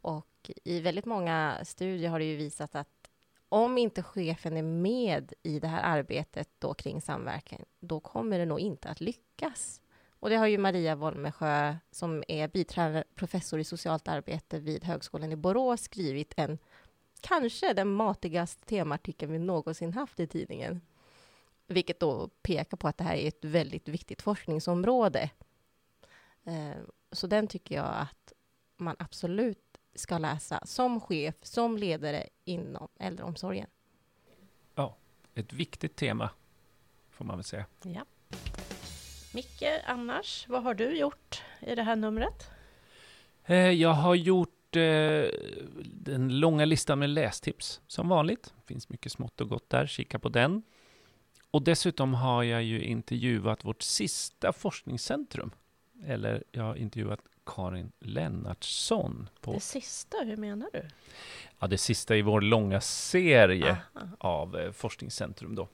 Och 0.02 0.52
i 0.64 0.80
väldigt 0.80 1.06
många 1.06 1.58
studier 1.64 2.10
har 2.10 2.20
det 2.20 2.26
ju 2.26 2.36
visat 2.36 2.76
att 2.76 3.10
om 3.50 3.78
inte 3.78 4.04
chefen 4.04 4.58
är 4.58 4.64
med 4.64 5.34
i 5.44 5.60
det 5.60 5.68
här 5.68 5.98
arbetet 5.98 6.50
då 6.60 6.74
kring 6.74 7.02
samverkan, 7.02 7.66
då 7.80 8.00
kommer 8.00 8.40
det 8.40 8.46
nog 8.46 8.60
inte 8.60 8.90
att 8.90 9.02
lyckas. 9.02 9.82
Och 10.20 10.30
det 10.30 10.36
har 10.36 10.48
ju 10.48 10.58
Maria 10.58 10.96
Wolmesjö, 10.96 11.76
som 11.92 12.24
är 12.28 12.48
biträdande 12.48 13.04
professor 13.16 13.60
i 13.60 13.64
socialt 13.64 14.08
arbete 14.08 14.60
vid 14.60 14.84
Högskolan 14.84 15.32
i 15.32 15.36
Borås, 15.36 15.82
skrivit 15.82 16.34
en 16.38 16.58
kanske 17.24 17.74
den 17.74 17.94
matigaste 17.94 18.66
temaartikeln 18.66 19.32
vi 19.32 19.40
någonsin 19.40 19.94
haft 19.94 20.20
i 20.20 20.28
tidningen. 20.28 20.82
Vilket 21.68 22.00
då 22.00 22.28
pekar 22.28 22.78
på 22.78 22.88
att 22.88 22.98
det 22.98 23.04
här 23.04 23.16
är 23.16 23.28
ett 23.28 23.46
väldigt 23.46 23.88
viktigt 23.88 24.22
forskningsområde. 24.22 25.30
Eh, 26.44 26.78
så 27.12 27.28
den 27.28 27.48
tycker 27.48 27.76
jag 27.76 27.86
att 27.86 28.34
man 28.78 28.96
absolut 29.00 29.78
ska 29.96 30.18
läsa 30.18 30.66
som 30.66 31.02
chef, 31.02 31.36
som 31.42 31.78
ledare 31.78 32.30
inom 32.44 32.88
äldreomsorgen. 33.00 33.68
Ja, 34.76 34.96
ett 35.34 35.54
viktigt 35.54 35.96
tema, 35.96 36.30
får 37.10 37.26
man 37.26 37.38
väl 37.38 37.44
säga. 37.44 37.66
Ja. 37.82 38.06
Micke, 39.34 39.64
annars, 39.86 40.46
vad 40.48 40.64
har 40.64 40.74
du 40.74 40.98
gjort 40.98 41.44
i 41.60 41.76
det 41.76 41.84
här 41.84 41.96
numret? 41.96 42.50
Eh, 43.46 43.56
jag 43.56 43.94
har 43.94 44.16
gjort 44.16 44.63
eh, 44.76 45.30
den 45.84 46.40
långa 46.40 46.66
listan 46.66 47.00
med 47.00 47.10
lästips, 47.10 47.82
som 47.88 48.10
vanligt. 48.10 48.54
Det 48.56 48.74
finns 48.74 48.90
mycket 48.90 49.12
smått 49.12 49.42
och 49.42 49.50
gott 49.50 49.70
där, 49.70 49.88
kika 49.88 50.20
på 50.20 50.30
den. 50.30 50.64
Och 51.52 51.62
dessutom 51.62 52.14
har 52.14 52.44
jag 52.44 52.64
ju 52.64 52.84
intervjuat 52.84 53.66
vårt 53.66 53.82
sista 53.82 54.54
forskningscentrum. 54.54 55.52
Eller 56.06 56.44
jag 56.52 56.64
har 56.64 56.76
intervjuat 56.76 57.20
Karin 57.46 57.92
Lennartsson. 58.00 59.30
På... 59.42 59.54
Det 59.54 59.60
sista, 59.60 60.18
hur 60.18 60.38
menar 60.38 60.70
du? 60.74 60.82
Ja, 61.60 61.68
det 61.68 61.78
sista 61.78 62.16
i 62.16 62.22
vår 62.22 62.42
långa 62.42 62.82
serie 62.82 63.78
Aha. 63.96 64.08
av 64.18 64.58
eh, 64.58 64.72
forskningscentrum 64.72 65.56
då. 65.56 65.68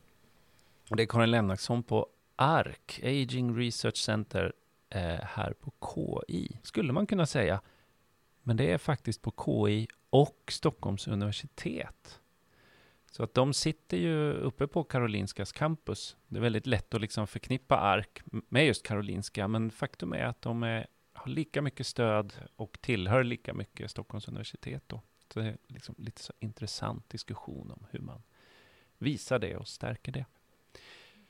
Och 0.89 0.95
det 0.95 1.03
är 1.03 1.07
Karin 1.07 1.31
Lennartsson 1.31 1.83
på 1.83 2.07
ARC, 2.35 2.99
Aging 3.03 3.57
Research 3.57 3.97
Center, 3.97 4.53
eh, 4.89 5.01
här 5.23 5.53
på 5.53 5.71
KI, 6.27 6.57
skulle 6.63 6.93
man 6.93 7.07
kunna 7.07 7.25
säga. 7.25 7.61
Men 8.43 8.57
det 8.57 8.71
är 8.71 8.77
faktiskt 8.77 9.21
på 9.21 9.33
KI 9.45 9.87
och 10.09 10.43
Stockholms 10.47 11.07
universitet. 11.07 12.19
Så 13.11 13.23
att 13.23 13.33
de 13.33 13.53
sitter 13.53 13.97
ju 13.97 14.33
uppe 14.33 14.67
på 14.67 14.83
Karolinskas 14.83 15.51
campus. 15.51 16.17
Det 16.27 16.37
är 16.37 16.41
väldigt 16.41 16.67
lätt 16.67 16.93
att 16.93 17.01
liksom 17.01 17.27
förknippa 17.27 17.77
ARK 17.77 18.21
med 18.31 18.65
just 18.65 18.85
Karolinska, 18.85 19.47
men 19.47 19.71
faktum 19.71 20.13
är 20.13 20.23
att 20.23 20.41
de 20.41 20.63
är, 20.63 20.87
har 21.13 21.31
lika 21.31 21.61
mycket 21.61 21.87
stöd 21.87 22.33
och 22.55 22.77
tillhör 22.81 23.23
lika 23.23 23.53
mycket 23.53 23.91
Stockholms 23.91 24.27
universitet. 24.27 24.83
Då. 24.87 25.01
Så 25.33 25.39
det 25.39 25.45
är 25.45 25.57
liksom 25.67 25.95
lite 25.97 26.21
så 26.21 26.33
intressant 26.39 27.09
diskussion 27.09 27.71
om 27.71 27.85
hur 27.91 27.99
man 27.99 28.21
visar 28.97 29.39
det 29.39 29.57
och 29.57 29.67
stärker 29.67 30.11
det. 30.11 30.25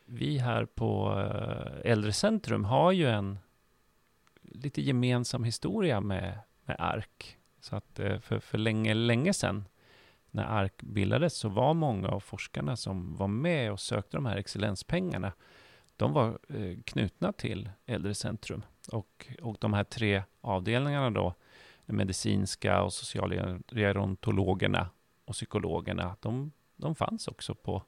Vi 0.05 0.37
här 0.37 0.65
på 0.65 1.19
eh, 1.19 1.91
Äldrecentrum 1.91 2.65
har 2.65 2.91
ju 2.91 3.07
en 3.07 3.39
lite 4.41 4.81
gemensam 4.81 5.43
historia 5.43 6.01
med, 6.01 6.39
med 6.69 6.77
ARK. 6.79 7.37
Så 7.59 7.75
att 7.75 7.99
eh, 7.99 8.19
för, 8.19 8.39
för 8.39 8.57
länge, 8.57 8.93
länge 8.93 9.33
sedan 9.33 9.65
när 10.31 10.43
ARK 10.43 10.81
bildades 10.81 11.33
så 11.33 11.49
var 11.49 11.73
många 11.73 12.07
av 12.07 12.19
forskarna 12.19 12.75
som 12.75 13.15
var 13.15 13.27
med 13.27 13.71
och 13.71 13.79
sökte 13.79 14.17
de 14.17 14.25
här 14.25 14.37
excellenspengarna, 14.37 15.33
de 15.97 16.13
var 16.13 16.39
eh, 16.49 16.77
knutna 16.85 17.33
till 17.33 17.69
Äldrecentrum. 17.85 18.63
Och, 18.91 19.27
och 19.41 19.57
de 19.59 19.73
här 19.73 19.83
tre 19.83 20.23
avdelningarna 20.41 21.09
då, 21.09 21.33
de 21.85 21.93
medicinska 21.93 22.81
och 22.81 22.93
socialgerontologerna 22.93 24.89
och 25.25 25.33
psykologerna, 25.33 26.15
de, 26.19 26.51
de 26.75 26.95
fanns 26.95 27.27
också 27.27 27.55
på, 27.55 27.83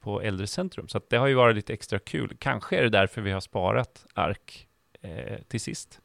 på 0.00 0.22
Äldrecentrum. 0.22 0.88
Så 0.88 1.00
det 1.08 1.16
har 1.16 1.26
ju 1.26 1.34
varit 1.34 1.56
lite 1.56 1.72
extra 1.72 1.98
kul. 1.98 2.36
Kanske 2.38 2.78
är 2.78 2.82
det 2.82 2.88
därför 2.88 3.22
vi 3.22 3.32
har 3.32 3.40
sparat 3.40 4.06
ARK 4.14 4.68
eh, 5.00 5.42
till 5.48 5.60
sist. 5.60 6.00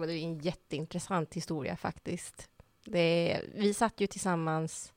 Ja, 0.00 0.06
det 0.06 0.14
är 0.14 0.24
en 0.24 0.38
jätteintressant 0.38 1.34
historia 1.34 1.76
faktiskt. 1.76 2.48
Det, 2.84 3.40
vi 3.54 3.74
satt 3.74 4.00
ju 4.00 4.06
tillsammans 4.06 4.92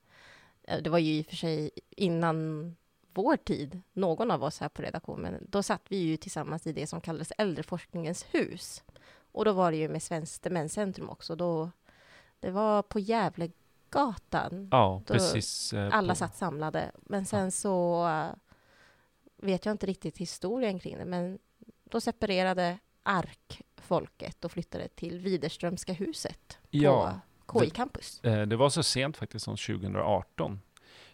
Eh, 0.69 0.81
det 0.81 0.89
var 0.89 0.99
ju 0.99 1.13
i 1.13 1.21
och 1.21 1.25
för 1.25 1.35
sig 1.35 1.71
innan 1.89 2.75
vår 3.13 3.37
tid, 3.37 3.81
någon 3.93 4.31
av 4.31 4.43
oss 4.43 4.59
här 4.59 4.69
på 4.69 4.81
redaktionen, 4.81 5.45
då 5.49 5.63
satt 5.63 5.81
vi 5.87 5.97
ju 5.97 6.17
tillsammans 6.17 6.67
i 6.67 6.73
det 6.73 6.87
som 6.87 7.01
kallades 7.01 7.33
Äldreforskningens 7.37 8.25
hus. 8.31 8.83
Och 9.31 9.45
då 9.45 9.51
var 9.51 9.71
det 9.71 9.77
ju 9.77 9.89
med 9.89 10.03
Svenskt 10.03 10.43
Demenscentrum 10.43 11.09
också. 11.09 11.35
Då, 11.35 11.71
det 12.39 12.51
var 12.51 12.81
på 12.81 12.99
Gävlegatan. 12.99 14.67
Ja, 14.71 15.01
precis. 15.05 15.73
Eh, 15.73 15.95
alla 15.95 16.13
på... 16.13 16.17
satt 16.17 16.37
samlade. 16.37 16.91
Men 17.01 17.25
sen 17.25 17.43
ja. 17.43 17.51
så 17.51 18.07
uh, 18.07 18.27
vet 19.37 19.65
jag 19.65 19.73
inte 19.73 19.85
riktigt 19.85 20.17
historien 20.17 20.79
kring 20.79 20.97
det, 20.97 21.05
men 21.05 21.39
då 21.83 22.01
separerade 22.01 22.79
ARK-folket 23.09 24.45
och 24.45 24.51
flyttade 24.51 24.87
till 24.87 25.19
Widerströmska 25.19 25.93
huset 25.93 26.57
ja. 26.69 27.19
KI 27.53 27.69
Campus? 27.69 28.19
Det, 28.21 28.31
eh, 28.31 28.47
det 28.47 28.55
var 28.55 28.69
så 28.69 28.83
sent 28.83 29.17
faktiskt 29.17 29.45
som 29.45 29.57
2018. 29.57 30.59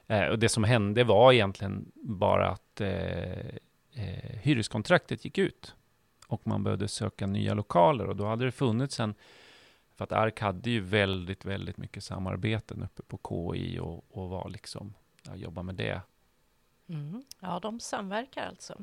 Eh, 0.07 0.25
och 0.25 0.39
det 0.39 0.49
som 0.49 0.63
hände 0.63 1.03
var 1.03 1.33
egentligen 1.33 1.91
bara 1.95 2.49
att 2.49 2.81
eh, 2.81 3.47
eh, 3.93 4.35
hyreskontraktet 4.41 5.25
gick 5.25 5.37
ut 5.37 5.75
och 6.27 6.47
man 6.47 6.63
behövde 6.63 6.87
söka 6.87 7.27
nya 7.27 7.53
lokaler 7.53 8.05
och 8.05 8.15
då 8.15 8.25
hade 8.25 8.45
det 8.45 8.51
funnits 8.51 8.99
en 8.99 9.15
för 9.95 10.03
att 10.03 10.11
ARK 10.11 10.39
hade 10.39 10.69
ju 10.69 10.79
väldigt, 10.79 11.45
väldigt 11.45 11.77
mycket 11.77 12.03
samarbeten 12.03 12.83
uppe 12.83 13.03
på 13.03 13.19
KI 13.29 13.79
och, 13.79 14.05
och 14.09 14.29
var 14.29 14.49
liksom, 14.49 14.93
ja, 15.23 15.35
jobba 15.35 15.63
med 15.63 15.75
det 15.75 16.01
Mm. 16.89 17.23
Ja, 17.39 17.59
de 17.59 17.79
samverkar 17.79 18.47
alltså. 18.47 18.77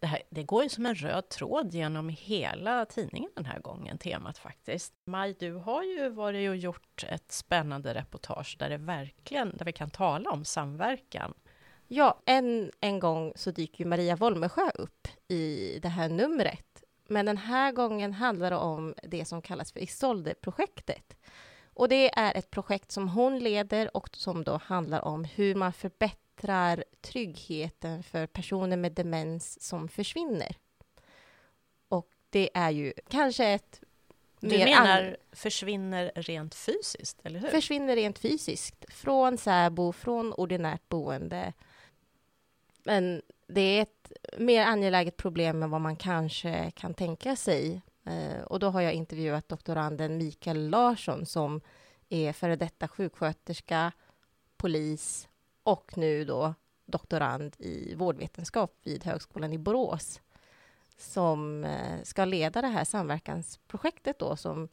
Det, 0.00 0.06
här, 0.06 0.22
det 0.30 0.42
går 0.42 0.62
ju 0.62 0.68
som 0.68 0.86
en 0.86 0.94
röd 0.94 1.28
tråd 1.28 1.74
genom 1.74 2.08
hela 2.08 2.84
tidningen 2.84 3.30
den 3.34 3.44
här 3.44 3.58
gången, 3.58 3.98
temat 3.98 4.38
faktiskt. 4.38 4.94
Maj, 5.04 5.36
du 5.38 5.52
har 5.52 5.82
ju 5.82 6.08
varit 6.08 6.48
och 6.48 6.56
gjort 6.56 7.04
ett 7.08 7.32
spännande 7.32 7.94
reportage 7.94 8.56
där 8.58 8.70
det 8.70 8.76
verkligen, 8.76 9.56
där 9.56 9.64
vi 9.64 9.72
kan 9.72 9.90
tala 9.90 10.30
om 10.30 10.44
samverkan. 10.44 11.34
Ja, 11.88 12.22
en, 12.24 12.70
en 12.80 13.00
gång 13.00 13.32
så 13.36 13.50
dyker 13.50 13.84
ju 13.84 13.90
Maria 13.90 14.16
Wolmesjö 14.16 14.70
upp 14.74 15.08
i 15.28 15.78
det 15.82 15.88
här 15.88 16.08
numret. 16.08 16.84
Men 17.08 17.26
den 17.26 17.36
här 17.36 17.72
gången 17.72 18.12
handlar 18.12 18.50
det 18.50 18.56
om 18.56 18.94
det 19.02 19.24
som 19.24 19.42
kallas 19.42 19.72
för 19.72 19.80
Isolde-projektet. 19.80 21.16
Och 21.74 21.88
det 21.88 22.18
är 22.18 22.34
ett 22.34 22.50
projekt 22.50 22.92
som 22.92 23.08
hon 23.08 23.38
leder 23.38 23.96
och 23.96 24.08
som 24.12 24.44
då 24.44 24.60
handlar 24.64 25.04
om 25.04 25.24
hur 25.24 25.54
man 25.54 25.72
förbättrar 25.72 26.25
förbättrar 26.36 26.84
tryggheten 27.00 28.02
för 28.02 28.26
personer 28.26 28.76
med 28.76 28.92
demens 28.92 29.62
som 29.62 29.88
försvinner. 29.88 30.56
Och 31.88 32.08
det 32.30 32.50
är 32.54 32.70
ju 32.70 32.92
kanske 33.08 33.44
ett 33.44 33.80
du 34.40 34.58
menar 34.58 35.16
försvinner 35.32 36.12
rent 36.14 36.54
fysiskt, 36.54 37.20
eller 37.24 37.40
hur? 37.40 37.48
Försvinner 37.48 37.96
rent 37.96 38.18
fysiskt, 38.18 38.84
från 38.88 39.38
särbo, 39.38 39.92
från 39.92 40.32
ordinärt 40.32 40.88
boende. 40.88 41.52
Men 42.84 43.22
det 43.48 43.60
är 43.60 43.82
ett 43.82 44.12
mer 44.38 44.66
angeläget 44.66 45.16
problem 45.16 45.62
än 45.62 45.70
vad 45.70 45.80
man 45.80 45.96
kanske 45.96 46.70
kan 46.70 46.94
tänka 46.94 47.36
sig. 47.36 47.82
Eh, 48.04 48.42
och 48.46 48.58
då 48.58 48.70
har 48.70 48.80
jag 48.80 48.92
intervjuat 48.92 49.48
doktoranden 49.48 50.18
Mikael 50.18 50.68
Larsson 50.68 51.26
som 51.26 51.60
är 52.08 52.32
före 52.32 52.56
detta 52.56 52.88
sjuksköterska, 52.88 53.92
polis 54.56 55.28
och 55.66 55.98
nu 55.98 56.24
då 56.24 56.54
doktorand 56.84 57.56
i 57.58 57.94
vårdvetenskap 57.94 58.74
vid 58.82 59.04
Högskolan 59.04 59.52
i 59.52 59.58
Borås 59.58 60.20
som 60.96 61.64
eh, 61.64 62.02
ska 62.02 62.24
leda 62.24 62.60
det 62.62 62.68
här 62.68 62.84
samverkansprojektet 62.84 64.18
då 64.18 64.36
som 64.36 64.68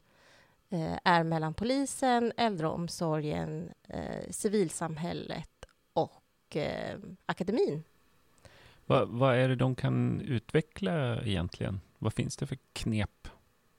eh, 0.70 0.98
är 1.04 1.24
mellan 1.24 1.54
polisen, 1.54 2.32
äldreomsorgen, 2.36 3.70
eh, 3.88 4.30
civilsamhället 4.30 5.64
och 5.92 6.56
akademin. 7.26 7.84
Vad, 8.86 9.08
vad 9.08 9.36
är 9.36 9.48
det 9.48 9.56
de 9.56 9.74
kan 9.74 10.20
utveckla 10.20 11.22
egentligen? 11.22 11.80
Vad 11.98 12.12
finns 12.12 12.36
det 12.36 12.46
för 12.46 12.58
knep? 12.72 13.28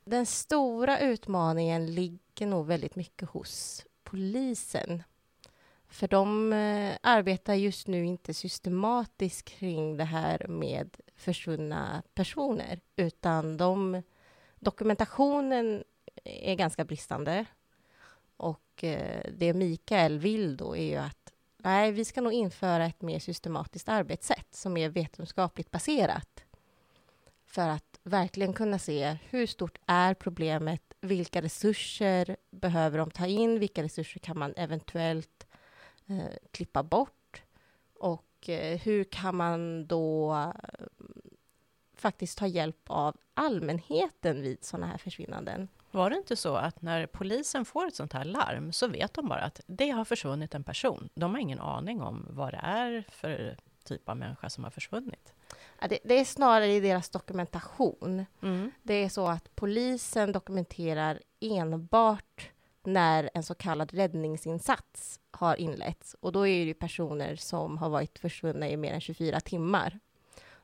Den 0.05 0.25
stora 0.25 0.99
utmaningen 0.99 1.93
ligger 1.93 2.47
nog 2.47 2.67
väldigt 2.67 2.95
mycket 2.95 3.29
hos 3.29 3.85
polisen. 4.03 5.03
För 5.95 6.07
de 6.07 6.53
eh, 6.53 6.97
arbetar 7.01 7.53
just 7.53 7.87
nu 7.87 8.05
inte 8.05 8.33
systematiskt 8.33 9.45
kring 9.45 9.97
det 9.97 10.03
här 10.03 10.47
med 10.47 10.97
försvunna 11.15 12.03
personer, 12.13 12.79
utan 12.95 13.57
de, 13.57 14.01
dokumentationen 14.59 15.83
är 16.23 16.55
ganska 16.55 16.85
bristande. 16.85 17.45
Och 18.37 18.83
eh, 18.83 19.31
det 19.37 19.53
Mikael 19.53 20.19
vill 20.19 20.57
då 20.57 20.75
är 20.75 20.83
ju 20.83 20.95
att 20.95 21.33
nej, 21.57 21.91
vi 21.91 22.05
ska 22.05 22.21
nog 22.21 22.33
införa 22.33 22.85
ett 22.85 23.01
mer 23.01 23.19
systematiskt 23.19 23.89
arbetssätt 23.89 24.47
som 24.55 24.77
är 24.77 24.89
vetenskapligt 24.89 25.71
baserat 25.71 26.43
för 27.45 27.67
att 27.67 27.99
verkligen 28.03 28.53
kunna 28.53 28.79
se 28.79 29.17
hur 29.29 29.47
stort 29.47 29.77
är 29.85 30.13
problemet, 30.13 30.93
vilka 31.01 31.41
resurser 31.41 32.37
behöver 32.51 32.97
de 32.97 33.11
ta 33.11 33.25
in, 33.25 33.59
vilka 33.59 33.83
resurser 33.83 34.19
kan 34.19 34.39
man 34.39 34.53
eventuellt 34.57 35.45
eh, 36.07 36.37
klippa 36.51 36.83
bort? 36.83 37.43
Och 37.99 38.49
eh, 38.49 38.79
hur 38.79 39.03
kan 39.03 39.35
man 39.35 39.87
då 39.87 40.33
eh, 40.33 40.85
faktiskt 41.95 42.37
ta 42.37 42.47
hjälp 42.47 42.81
av 42.87 43.17
allmänheten 43.33 44.41
vid 44.41 44.63
sådana 44.63 44.87
här 44.87 44.97
försvinnanden? 44.97 45.67
Var 45.91 46.09
det 46.09 46.15
inte 46.15 46.35
så 46.35 46.55
att 46.55 46.81
när 46.81 47.07
polisen 47.07 47.65
får 47.65 47.87
ett 47.87 47.95
sånt 47.95 48.13
här 48.13 48.25
larm 48.25 48.71
så 48.71 48.87
vet 48.87 49.13
de 49.13 49.27
bara 49.27 49.41
att 49.41 49.61
det 49.67 49.89
har 49.89 50.05
försvunnit 50.05 50.55
en 50.55 50.63
person. 50.63 51.09
De 51.15 51.33
har 51.33 51.41
ingen 51.41 51.59
aning 51.59 52.01
om 52.01 52.25
vad 52.29 52.53
det 52.53 52.59
är 52.63 53.05
för 53.09 53.57
typ 53.83 54.09
av 54.09 54.17
människa 54.17 54.49
som 54.49 54.63
har 54.63 54.71
försvunnit. 54.71 55.33
Ja, 55.79 55.87
det, 55.87 55.99
det, 56.03 56.19
är 56.19 56.25
snarare 56.25 56.73
i 56.73 56.79
deras 56.79 57.09
dokumentation. 57.09 58.25
Mm. 58.41 58.71
Det 58.83 58.93
är 58.93 59.09
så 59.09 59.27
att 59.27 59.55
polisen 59.55 60.31
dokumenterar 60.31 61.19
enbart 61.39 62.49
när 62.85 63.29
en 63.33 63.43
så 63.43 63.55
kallad 63.55 63.93
räddningsinsats 63.93 65.19
har 65.31 65.55
inletts. 65.55 66.15
Och 66.19 66.31
då 66.31 66.47
är 66.47 66.59
det 66.59 66.65
ju 66.65 66.73
personer 66.73 67.35
som 67.35 67.77
har 67.77 67.89
varit 67.89 68.19
försvunna 68.19 68.69
i 68.69 68.77
mer 68.77 68.93
än 68.93 69.01
24 69.01 69.39
timmar. 69.39 69.99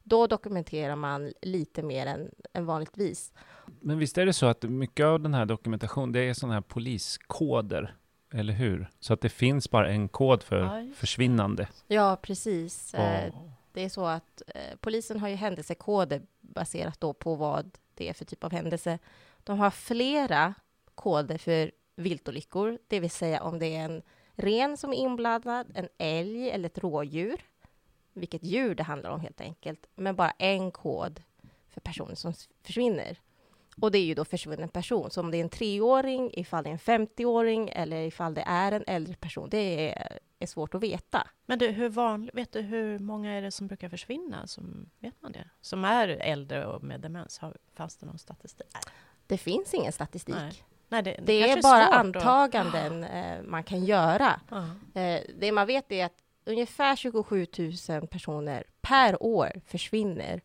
Då 0.04 0.28
dokumenterar 0.28 0.96
man 0.96 1.34
lite 1.42 1.84
mer 1.84 2.06
än, 2.06 2.32
än 2.54 2.66
vanligtvis. 2.66 3.34
Men 3.80 4.00
visst 4.00 4.18
är 4.18 4.25
det 4.25 4.34
så 4.34 4.46
att 4.46 4.63
mycket 4.63 5.06
av 5.06 5.20
den 5.20 5.34
här 5.34 5.46
dokumentationen, 5.46 6.12
det 6.12 6.20
är 6.20 6.34
sådana 6.34 6.54
här 6.54 6.62
poliskoder, 6.62 7.96
eller 8.34 8.54
hur? 8.54 8.90
Så 9.00 9.13
att 9.13 9.22
det 9.22 9.30
finns 9.30 9.70
bara 9.70 9.90
en 9.90 10.10
kod 10.10 10.44
för 10.44 10.75
Aj. 10.75 10.92
försvinnande. 10.96 11.68
Ja, 11.88 12.18
precis. 12.22 12.94
Oh. 12.94 13.51
Det 13.74 13.82
är 13.82 13.90
så 13.90 14.06
att 14.06 14.42
eh, 14.48 14.78
polisen 14.80 15.20
har 15.20 15.28
ju 15.28 15.36
händelsekoder 15.36 16.22
baserat 16.42 17.00
då 17.00 17.13
på 17.13 17.36
vad 17.36 17.78
det 17.94 18.10
är 18.10 18.13
för 18.13 18.25
typ 18.25 18.44
av 18.44 18.51
händelse. 18.51 19.00
De 19.44 19.60
har 19.60 19.72
flera 19.72 20.54
koder 20.96 21.38
för 21.38 21.72
viltolyckor, 21.96 22.78
det 22.88 23.00
vill 23.00 23.12
säga 23.12 23.44
om 23.44 23.60
det 23.60 23.76
är 23.76 23.86
en 23.86 24.02
ren 24.36 24.78
som 24.78 24.94
är 24.94 24.98
inblandad, 24.98 25.72
en 25.76 25.90
älg 25.98 26.50
eller 26.50 26.66
ett 26.66 26.78
rådjur, 26.78 27.42
vilket 28.14 28.44
djur 28.44 28.76
det 28.76 28.84
handlar 28.84 29.10
om 29.10 29.20
helt 29.20 29.42
enkelt, 29.42 29.88
men 29.96 30.16
bara 30.16 30.32
en 30.32 30.72
kod 30.72 31.24
för 31.70 31.82
personer 31.82 32.16
som 32.16 32.34
försvinner. 32.64 33.18
Och 33.82 33.92
det 33.92 33.98
är 33.98 34.04
ju 34.04 34.14
då 34.14 34.26
försvunnen 34.26 34.70
person, 34.70 35.12
så 35.12 35.22
om 35.22 35.32
det 35.32 35.38
är 35.38 35.42
en 35.42 35.50
treåring, 35.50 36.32
ifall 36.34 36.64
det 36.64 36.70
är 36.70 36.72
en 36.72 37.08
50-åring 37.08 37.70
eller 37.70 38.02
ifall 38.02 38.34
det 38.34 38.44
är 38.48 38.72
en 38.72 38.84
äldre 38.88 39.16
person, 39.16 39.50
det 39.50 39.90
är, 39.90 40.20
är 40.40 40.48
svårt 40.48 40.74
att 40.74 40.84
veta. 40.84 41.28
Men 41.46 41.60
du, 41.60 41.68
hur 41.68 41.90
vanligt, 41.90 42.36
vet 42.36 42.52
du 42.52 42.62
hur 42.62 43.00
många 43.00 43.32
är 43.32 43.42
det 43.42 43.52
som 43.52 43.68
brukar 43.68 43.90
försvinna? 43.90 44.48
Som, 44.48 44.90
vet 45.00 45.22
man 45.22 45.32
det? 45.32 45.50
Som 45.62 45.86
är 45.86 46.08
äldre 46.08 46.66
och 46.66 46.84
med 46.84 47.02
demens? 47.02 47.38
Har, 47.38 47.58
fanns 47.74 47.98
det 47.98 48.06
någon 48.06 48.18
statistik? 48.18 48.68
Det 49.28 49.38
finns 49.38 49.74
ingen 49.74 49.92
statistik. 49.92 50.36
Nej. 50.36 50.64
Nej, 50.92 51.04
det, 51.04 51.12
det, 51.12 51.24
det 51.26 51.52
är, 51.52 51.58
är 51.58 51.62
bara 51.62 51.88
antaganden 51.88 53.04
och... 53.04 53.46
man 53.46 53.64
kan 53.64 53.86
göra. 53.86 54.40
Uh. 54.52 55.18
Det 55.36 55.52
man 55.52 55.68
vet 55.68 55.92
är 55.92 56.06
att 56.06 56.24
ungefär 56.46 56.96
27 56.96 57.48
000 57.90 58.08
personer 58.08 58.64
per 58.82 59.24
år 59.24 59.62
försvinner. 59.66 60.42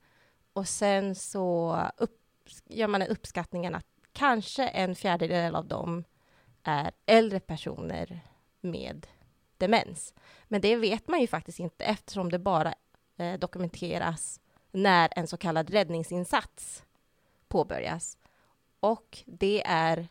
Och 0.53 0.69
sen 0.69 1.15
så 1.15 1.79
upp, 1.97 2.21
gör 2.65 2.89
man 2.89 3.03
en 3.03 3.09
uppskattning 3.09 3.67
att 3.67 3.87
kanske 4.13 4.69
en 4.69 4.95
fjärdedel 4.95 5.55
av 5.55 5.67
dem 5.67 6.05
är 6.63 6.91
äldre 7.07 7.41
personer 7.41 8.21
med 8.61 9.07
demens. 9.57 10.15
Men 10.45 10.61
det 10.61 10.77
vet 10.77 11.09
man 11.09 11.21
ju 11.21 11.27
faktiskt 11.27 11.59
inte 11.59 11.85
eftersom 11.85 12.31
det 12.31 12.39
bara 12.39 12.75
eh, 13.17 13.39
dokumenteras 13.39 14.41
när 14.73 15.09
en 15.17 15.27
så 15.27 15.37
kallad 15.37 15.71
räddningsinsats 15.71 16.85
påbörjas. 17.49 18.19
Och 18.81 19.19
det 19.27 19.63
är 19.67 20.09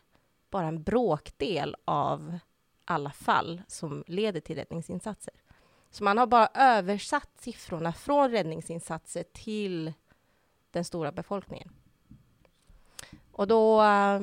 bara 0.56 0.66
en 0.66 0.82
bråkdel 0.82 1.76
av 1.84 2.38
alla 2.84 3.10
fall 3.10 3.62
som 3.68 4.04
leder 4.06 4.40
till 4.40 4.56
räddningsinsatser. 4.56 5.34
Så 5.90 6.04
man 6.04 6.18
har 6.18 6.26
bara 6.26 6.48
översatt 6.54 7.30
siffrorna 7.40 7.92
från 7.92 8.30
räddningsinsatser 8.30 9.24
till 9.32 9.92
den 10.70 10.84
stora 10.84 11.12
befolkningen. 11.12 11.68
Och 13.32 13.46
då 13.46 13.82
eh, 13.82 14.20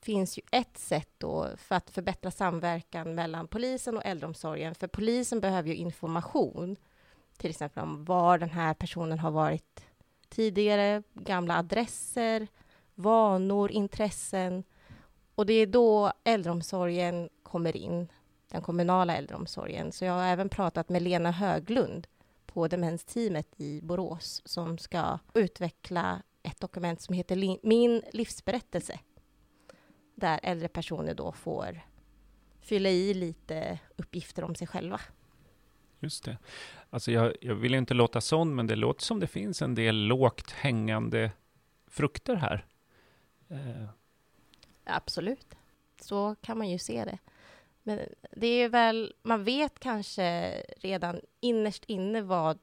finns 0.00 0.38
ju 0.38 0.42
ett 0.52 0.78
sätt 0.78 1.10
då 1.18 1.48
för 1.56 1.74
att 1.74 1.90
förbättra 1.90 2.30
samverkan 2.30 3.14
mellan 3.14 3.48
polisen 3.48 3.96
och 3.96 4.04
äldreomsorgen. 4.04 4.74
För 4.74 4.86
polisen 4.86 5.40
behöver 5.40 5.68
ju 5.68 5.74
information, 5.74 6.76
till 7.36 7.50
exempel 7.50 7.82
om 7.82 8.04
var 8.04 8.38
den 8.38 8.50
här 8.50 8.74
personen 8.74 9.18
har 9.18 9.30
varit 9.30 9.86
tidigare, 10.28 11.02
gamla 11.12 11.58
adresser, 11.58 12.48
vanor, 12.94 13.70
intressen. 13.70 14.64
Och 15.34 15.46
det 15.46 15.52
är 15.52 15.66
då 15.66 16.12
äldreomsorgen 16.24 17.28
kommer 17.42 17.76
in, 17.76 18.08
den 18.48 18.62
kommunala 18.62 19.16
äldreomsorgen. 19.16 19.92
Så 19.92 20.04
jag 20.04 20.12
har 20.12 20.24
även 20.24 20.48
pratat 20.48 20.88
med 20.88 21.02
Lena 21.02 21.30
Höglund 21.30 22.06
på 22.46 22.68
demensteamet 22.68 23.48
i 23.56 23.80
Borås 23.82 24.42
som 24.44 24.78
ska 24.78 25.18
utveckla 25.34 26.22
ett 26.42 26.60
dokument 26.60 27.00
som 27.00 27.14
heter 27.14 27.58
Min 27.62 28.02
livsberättelse 28.12 29.00
där 30.14 30.40
äldre 30.42 30.68
personer 30.68 31.14
då 31.14 31.32
får 31.32 31.80
fylla 32.60 32.88
i 32.88 33.14
lite 33.14 33.78
uppgifter 33.96 34.44
om 34.44 34.54
sig 34.54 34.66
själva. 34.66 35.00
Just 35.98 36.24
det. 36.24 36.38
Alltså 36.90 37.12
jag, 37.12 37.36
jag 37.40 37.54
vill 37.54 37.74
inte 37.74 37.94
låta 37.94 38.20
sån, 38.20 38.54
men 38.54 38.66
det 38.66 38.76
låter 38.76 39.02
som 39.02 39.20
det 39.20 39.26
finns 39.26 39.62
en 39.62 39.74
del 39.74 39.96
lågt 39.96 40.50
hängande 40.50 41.30
frukter 41.86 42.34
här. 42.34 42.66
Eh. 43.48 43.88
Absolut. 44.84 45.54
Så 46.00 46.36
kan 46.40 46.58
man 46.58 46.70
ju 46.70 46.78
se 46.78 47.04
det. 47.04 47.18
Men 47.82 48.00
det 48.30 48.46
är 48.46 48.68
väl, 48.68 49.14
man 49.22 49.44
vet 49.44 49.78
kanske 49.78 50.56
redan 50.78 51.20
innerst 51.40 51.84
inne 51.84 52.20
vad 52.20 52.58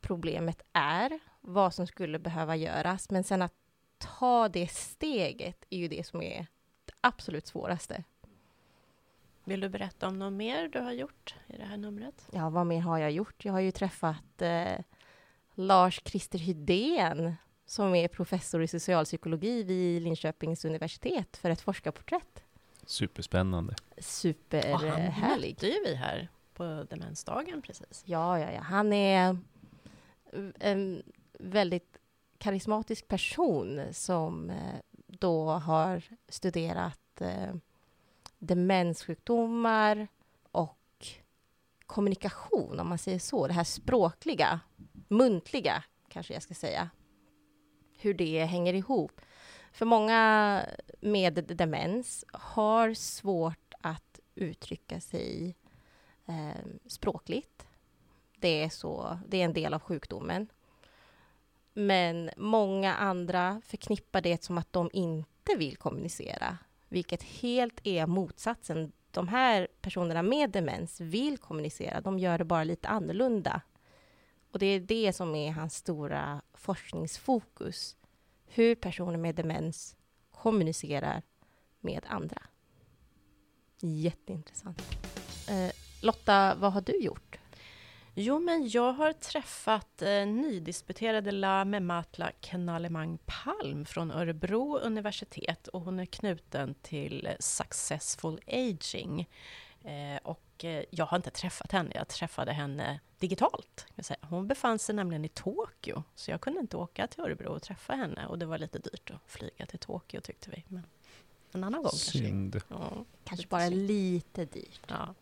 problemet 0.00 0.62
är, 0.72 1.18
vad 1.40 1.74
som 1.74 1.86
skulle 1.86 2.18
behöva 2.18 2.56
göras, 2.56 3.10
men 3.10 3.24
sen 3.24 3.42
att 3.42 3.54
ta 3.98 4.48
det 4.48 4.68
steget 4.68 5.64
är 5.70 5.78
ju 5.78 5.88
det 5.88 6.06
som 6.06 6.22
är 6.22 6.46
det 6.84 6.92
absolut 7.00 7.46
svåraste. 7.46 8.04
Vill 9.44 9.60
du 9.60 9.68
berätta 9.68 10.08
om 10.08 10.18
något 10.18 10.32
mer 10.32 10.68
du 10.68 10.80
har 10.80 10.92
gjort 10.92 11.34
i 11.46 11.56
det 11.56 11.64
här 11.64 11.76
numret? 11.76 12.28
Ja, 12.32 12.50
vad 12.50 12.66
mer 12.66 12.80
har 12.80 12.98
jag 12.98 13.10
gjort? 13.10 13.44
Jag 13.44 13.52
har 13.52 13.60
ju 13.60 13.70
träffat 13.70 14.42
eh, 14.42 14.78
Lars 15.54 16.00
Christer 16.04 16.38
Hydén 16.38 17.34
som 17.66 17.94
är 17.94 18.08
professor 18.08 18.62
i 18.62 18.68
socialpsykologi 18.68 19.62
vid 19.62 20.02
Linköpings 20.02 20.64
universitet 20.64 21.36
för 21.36 21.50
ett 21.50 21.60
forskarporträtt. 21.60 22.44
Superspännande. 22.86 23.74
Superhärlig. 23.98 25.56
Och 25.56 25.62
han 25.62 25.72
ju 25.72 25.84
vi 25.84 25.94
här 25.94 26.28
på 26.54 26.86
demensdagen 26.90 27.62
precis. 27.62 28.02
Ja, 28.06 28.38
ja, 28.38 28.52
ja. 28.52 28.60
Han 28.60 28.92
är 28.92 29.38
en 30.58 31.02
väldigt 31.38 31.98
karismatisk 32.38 33.08
person 33.08 33.80
som 33.92 34.50
eh, 34.50 34.80
då 35.06 35.50
har 35.50 36.02
studerat 36.28 37.20
eh, 37.20 37.54
demenssjukdomar 38.38 40.08
och 40.42 41.06
kommunikation, 41.86 42.80
om 42.80 42.88
man 42.88 42.98
säger 42.98 43.18
så. 43.18 43.46
Det 43.46 43.52
här 43.52 43.64
språkliga, 43.64 44.60
muntliga, 45.08 45.84
kanske 46.08 46.34
jag 46.34 46.42
ska 46.42 46.54
säga. 46.54 46.90
Hur 48.04 48.14
det 48.14 48.44
hänger 48.44 48.74
ihop. 48.74 49.20
För 49.72 49.86
många 49.86 50.60
med 51.00 51.34
demens 51.34 52.24
har 52.32 52.94
svårt 52.94 53.74
att 53.80 54.20
uttrycka 54.34 55.00
sig 55.00 55.56
eh, 56.26 56.64
språkligt. 56.86 57.66
Det 58.36 58.62
är, 58.62 58.68
så, 58.68 59.18
det 59.28 59.40
är 59.40 59.44
en 59.44 59.52
del 59.52 59.74
av 59.74 59.80
sjukdomen. 59.80 60.48
Men 61.72 62.30
många 62.36 62.94
andra 62.94 63.62
förknippar 63.64 64.20
det 64.20 64.44
som 64.44 64.58
att 64.58 64.72
de 64.72 64.90
inte 64.92 65.56
vill 65.56 65.76
kommunicera, 65.76 66.58
vilket 66.88 67.22
helt 67.22 67.80
är 67.86 68.06
motsatsen. 68.06 68.92
De 69.10 69.28
här 69.28 69.68
personerna 69.80 70.22
med 70.22 70.50
demens 70.50 71.00
vill 71.00 71.38
kommunicera, 71.38 72.00
de 72.00 72.18
gör 72.18 72.38
det 72.38 72.44
bara 72.44 72.64
lite 72.64 72.88
annorlunda. 72.88 73.60
Och 74.54 74.60
det 74.60 74.66
är 74.66 74.80
det 74.80 75.12
som 75.12 75.34
är 75.34 75.50
hans 75.52 75.76
stora 75.76 76.42
forskningsfokus 76.52 77.96
hur 78.46 78.74
personer 78.74 79.16
med 79.16 79.34
demens 79.34 79.96
kommunicerar 80.30 81.22
med 81.80 82.04
andra. 82.08 82.42
Jätteintressant. 83.80 84.82
Eh, 85.48 85.70
Lotta, 86.02 86.54
vad 86.54 86.72
har 86.72 86.80
du 86.80 87.00
gjort? 87.00 87.38
Jo, 88.14 88.38
men 88.38 88.68
jag 88.68 88.92
har 88.92 89.12
träffat 89.12 90.02
eh, 90.02 90.26
nydisputerade 90.26 91.32
La 91.32 91.64
Mematla 91.64 92.30
Kenalemang 92.40 93.18
Palm 93.24 93.84
från 93.84 94.10
Örebro 94.10 94.78
universitet 94.78 95.68
och 95.68 95.80
hon 95.80 96.00
är 96.00 96.06
knuten 96.06 96.74
till 96.82 97.28
Successful 97.38 98.40
Aging. 98.46 99.28
Eh, 99.84 100.18
och 100.22 100.43
eh, 100.64 100.84
jag 100.90 101.06
har 101.06 101.16
inte 101.16 101.30
träffat 101.30 101.72
henne, 101.72 101.90
jag 101.94 102.08
träffade 102.08 102.52
henne 102.52 103.00
digitalt. 103.18 103.86
Hon 104.20 104.46
befann 104.46 104.78
sig 104.78 104.94
nämligen 104.94 105.24
i 105.24 105.28
Tokyo, 105.28 106.02
så 106.14 106.30
jag 106.30 106.40
kunde 106.40 106.60
inte 106.60 106.76
åka 106.76 107.06
till 107.06 107.20
Örebro 107.20 107.48
och 107.48 107.62
träffa 107.62 107.94
henne. 107.94 108.26
Och 108.26 108.38
det 108.38 108.46
var 108.46 108.58
lite 108.58 108.78
dyrt 108.78 109.10
att 109.10 109.20
flyga 109.26 109.66
till 109.66 109.78
Tokyo 109.78 110.20
tyckte 110.20 110.50
vi. 110.50 110.64
Men 110.68 110.86
en 111.52 111.64
annan 111.64 111.82
gång 111.82 111.92
synd. 111.92 112.52
kanske. 112.52 112.74
Ja, 112.74 113.04
kanske 113.24 113.46
bara 113.46 113.68
synd. 113.68 113.86
lite 113.86 114.44
dyrt. 114.44 114.80
Ja. 114.86 115.14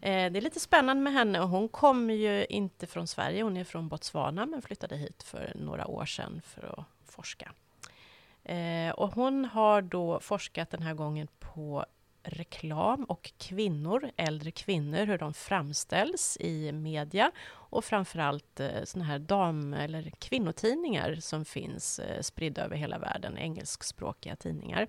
Eh, 0.00 0.32
det 0.32 0.38
är 0.38 0.40
lite 0.40 0.60
spännande 0.60 1.02
med 1.02 1.12
henne 1.12 1.40
och 1.40 1.48
hon 1.48 1.68
kommer 1.68 2.14
ju 2.14 2.44
inte 2.44 2.86
från 2.86 3.06
Sverige, 3.06 3.42
hon 3.42 3.56
är 3.56 3.64
från 3.64 3.88
Botswana 3.88 4.46
men 4.46 4.62
flyttade 4.62 4.96
hit 4.96 5.22
för 5.22 5.52
några 5.54 5.86
år 5.86 6.06
sedan 6.06 6.42
för 6.44 6.78
att 6.78 7.12
forska. 7.12 7.52
Och 8.94 9.14
hon 9.14 9.44
har 9.44 9.82
då 9.82 10.20
forskat 10.20 10.70
den 10.70 10.82
här 10.82 10.94
gången 10.94 11.28
på 11.38 11.86
reklam 12.22 13.04
och 13.04 13.32
kvinnor, 13.38 14.10
äldre 14.16 14.50
kvinnor, 14.50 15.06
hur 15.06 15.18
de 15.18 15.34
framställs 15.34 16.36
i 16.40 16.72
media 16.72 17.30
och 17.50 17.84
framförallt 17.84 18.60
eh, 18.60 18.84
såna 18.84 19.04
här 19.04 19.18
dam 19.18 19.74
eller 19.74 20.12
kvinnotidningar 20.18 21.14
som 21.14 21.44
finns 21.44 21.98
eh, 21.98 22.20
spridda 22.20 22.64
över 22.64 22.76
hela 22.76 22.98
världen, 22.98 23.38
engelskspråkiga 23.38 24.36
tidningar. 24.36 24.88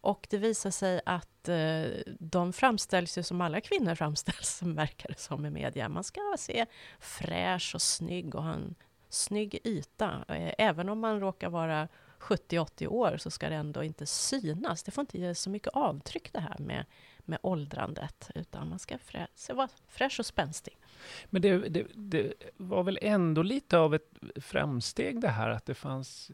Och 0.00 0.26
det 0.30 0.38
visar 0.38 0.70
sig 0.70 1.00
att 1.06 1.48
eh, 1.48 1.84
de 2.18 2.52
framställs 2.52 3.18
ju 3.18 3.22
som 3.22 3.40
alla 3.40 3.60
kvinnor 3.60 3.94
framställs, 3.94 4.56
som 4.56 4.74
verkar 4.74 5.08
det 5.08 5.18
som 5.18 5.46
i 5.46 5.50
media. 5.50 5.88
Man 5.88 6.04
ska 6.04 6.20
se 6.38 6.66
fräsch 7.00 7.74
och 7.74 7.82
snygg 7.82 8.34
och 8.34 8.42
ha 8.42 8.52
en 8.52 8.74
snygg 9.08 9.60
yta. 9.64 10.24
Eh, 10.28 10.54
även 10.58 10.88
om 10.88 11.00
man 11.00 11.20
råkar 11.20 11.48
vara 11.48 11.88
70-80 12.18 12.86
år 12.86 13.16
så 13.16 13.30
ska 13.30 13.48
det 13.48 13.54
ändå 13.54 13.82
inte 13.82 14.06
synas. 14.06 14.82
Det 14.82 14.90
får 14.90 15.02
inte 15.02 15.18
ge 15.18 15.34
så 15.34 15.50
mycket 15.50 15.72
avtryck 15.72 16.32
det 16.32 16.40
här 16.40 16.56
med, 16.58 16.84
med 17.18 17.38
åldrandet, 17.42 18.30
utan 18.34 18.68
man 18.68 18.78
ska 18.78 18.98
frä, 18.98 19.26
vara 19.48 19.68
fräsch 19.88 20.20
och 20.20 20.26
spänstig. 20.26 20.78
Men 21.26 21.42
det, 21.42 21.58
det, 21.58 21.86
det, 21.94 22.32
var 22.56 22.82
väl 22.82 22.98
ändå 23.02 23.42
lite 23.42 23.78
av 23.78 23.94
ett 23.94 24.12
framsteg 24.36 25.20
det 25.20 25.28
här 25.28 25.50
att 25.50 25.66
det 25.66 25.74
fanns 25.74 26.30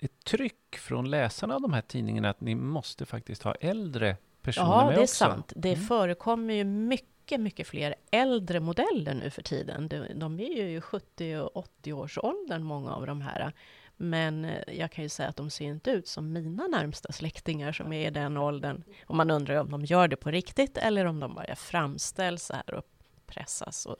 ett 0.00 0.24
tryck 0.24 0.76
från 0.76 1.10
läsarna 1.10 1.54
av 1.54 1.60
de 1.60 1.72
här 1.72 1.82
tidningarna 1.82 2.30
att 2.30 2.40
ni 2.40 2.54
måste 2.54 3.06
faktiskt 3.06 3.42
ha 3.42 3.54
äldre 3.54 4.16
personer 4.42 4.66
ja, 4.66 4.90
med 4.90 4.98
också. 4.98 5.24
Ja, 5.24 5.28
det 5.28 5.32
är 5.32 5.36
sant. 5.36 5.52
Det 5.56 5.72
mm. 5.72 5.84
förekommer 5.84 6.54
ju 6.54 6.64
mycket, 6.64 7.40
mycket 7.40 7.66
fler 7.66 7.94
äldre 8.10 8.60
modeller 8.60 9.14
nu 9.14 9.30
för 9.30 9.42
tiden. 9.42 9.88
De, 9.88 10.06
de 10.14 10.40
är 10.40 10.66
ju 10.66 10.80
70 10.80 11.36
och 11.36 11.56
80 11.56 11.92
års 11.92 12.18
åldern, 12.18 12.62
många 12.62 12.94
av 12.94 13.06
de 13.06 13.20
här. 13.20 13.52
Men 13.96 14.44
eh, 14.44 14.78
jag 14.78 14.92
kan 14.92 15.04
ju 15.04 15.08
säga 15.08 15.28
att 15.28 15.36
de 15.36 15.50
ser 15.50 15.64
inte 15.64 15.90
ut 15.90 16.08
som 16.08 16.32
mina 16.32 16.66
närmsta 16.66 17.12
släktingar 17.12 17.72
som 17.72 17.92
är 17.92 18.06
i 18.06 18.10
den 18.10 18.36
åldern. 18.36 18.82
Och 19.06 19.16
man 19.16 19.30
undrar 19.30 19.56
om 19.56 19.70
de 19.70 19.84
gör 19.84 20.08
det 20.08 20.16
på 20.16 20.30
riktigt 20.30 20.76
eller 20.78 21.04
om 21.04 21.20
de 21.20 21.34
bara 21.34 21.56
framställs 21.56 22.50
här 22.50 22.74
och 22.74 22.86
pressas. 23.26 23.86
Och, 23.86 23.98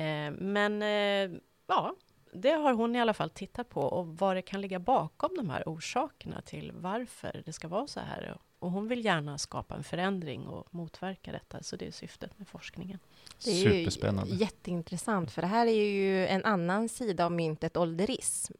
eh, 0.00 0.32
men 0.32 0.82
eh, 0.82 1.38
ja, 1.66 1.94
det 2.32 2.50
har 2.50 2.72
hon 2.72 2.96
i 2.96 3.00
alla 3.00 3.14
fall 3.14 3.30
tittat 3.30 3.68
på 3.68 3.80
och 3.80 4.06
vad 4.18 4.36
det 4.36 4.42
kan 4.42 4.60
ligga 4.60 4.78
bakom 4.78 5.30
de 5.36 5.50
här 5.50 5.62
orsakerna 5.66 6.42
till 6.42 6.72
varför 6.74 7.42
det 7.46 7.52
ska 7.52 7.68
vara 7.68 7.86
så 7.86 8.00
här. 8.00 8.36
Och 8.58 8.70
hon 8.70 8.88
vill 8.88 9.04
gärna 9.04 9.38
skapa 9.38 9.74
en 9.74 9.84
förändring 9.84 10.46
och 10.46 10.74
motverka 10.74 11.32
detta, 11.32 11.62
så 11.62 11.76
det 11.76 11.86
är 11.86 11.90
syftet 11.90 12.38
med 12.38 12.48
forskningen. 12.48 12.98
Det 13.44 13.50
är 13.50 13.70
Superspännande. 13.70 14.34
jätteintressant, 14.34 15.30
för 15.30 15.42
det 15.42 15.48
här 15.48 15.66
är 15.66 15.84
ju 15.84 16.26
en 16.26 16.44
annan 16.44 16.88
sida 16.88 17.24
av 17.24 17.32
myntet 17.32 17.76
ålderism. 17.76 18.54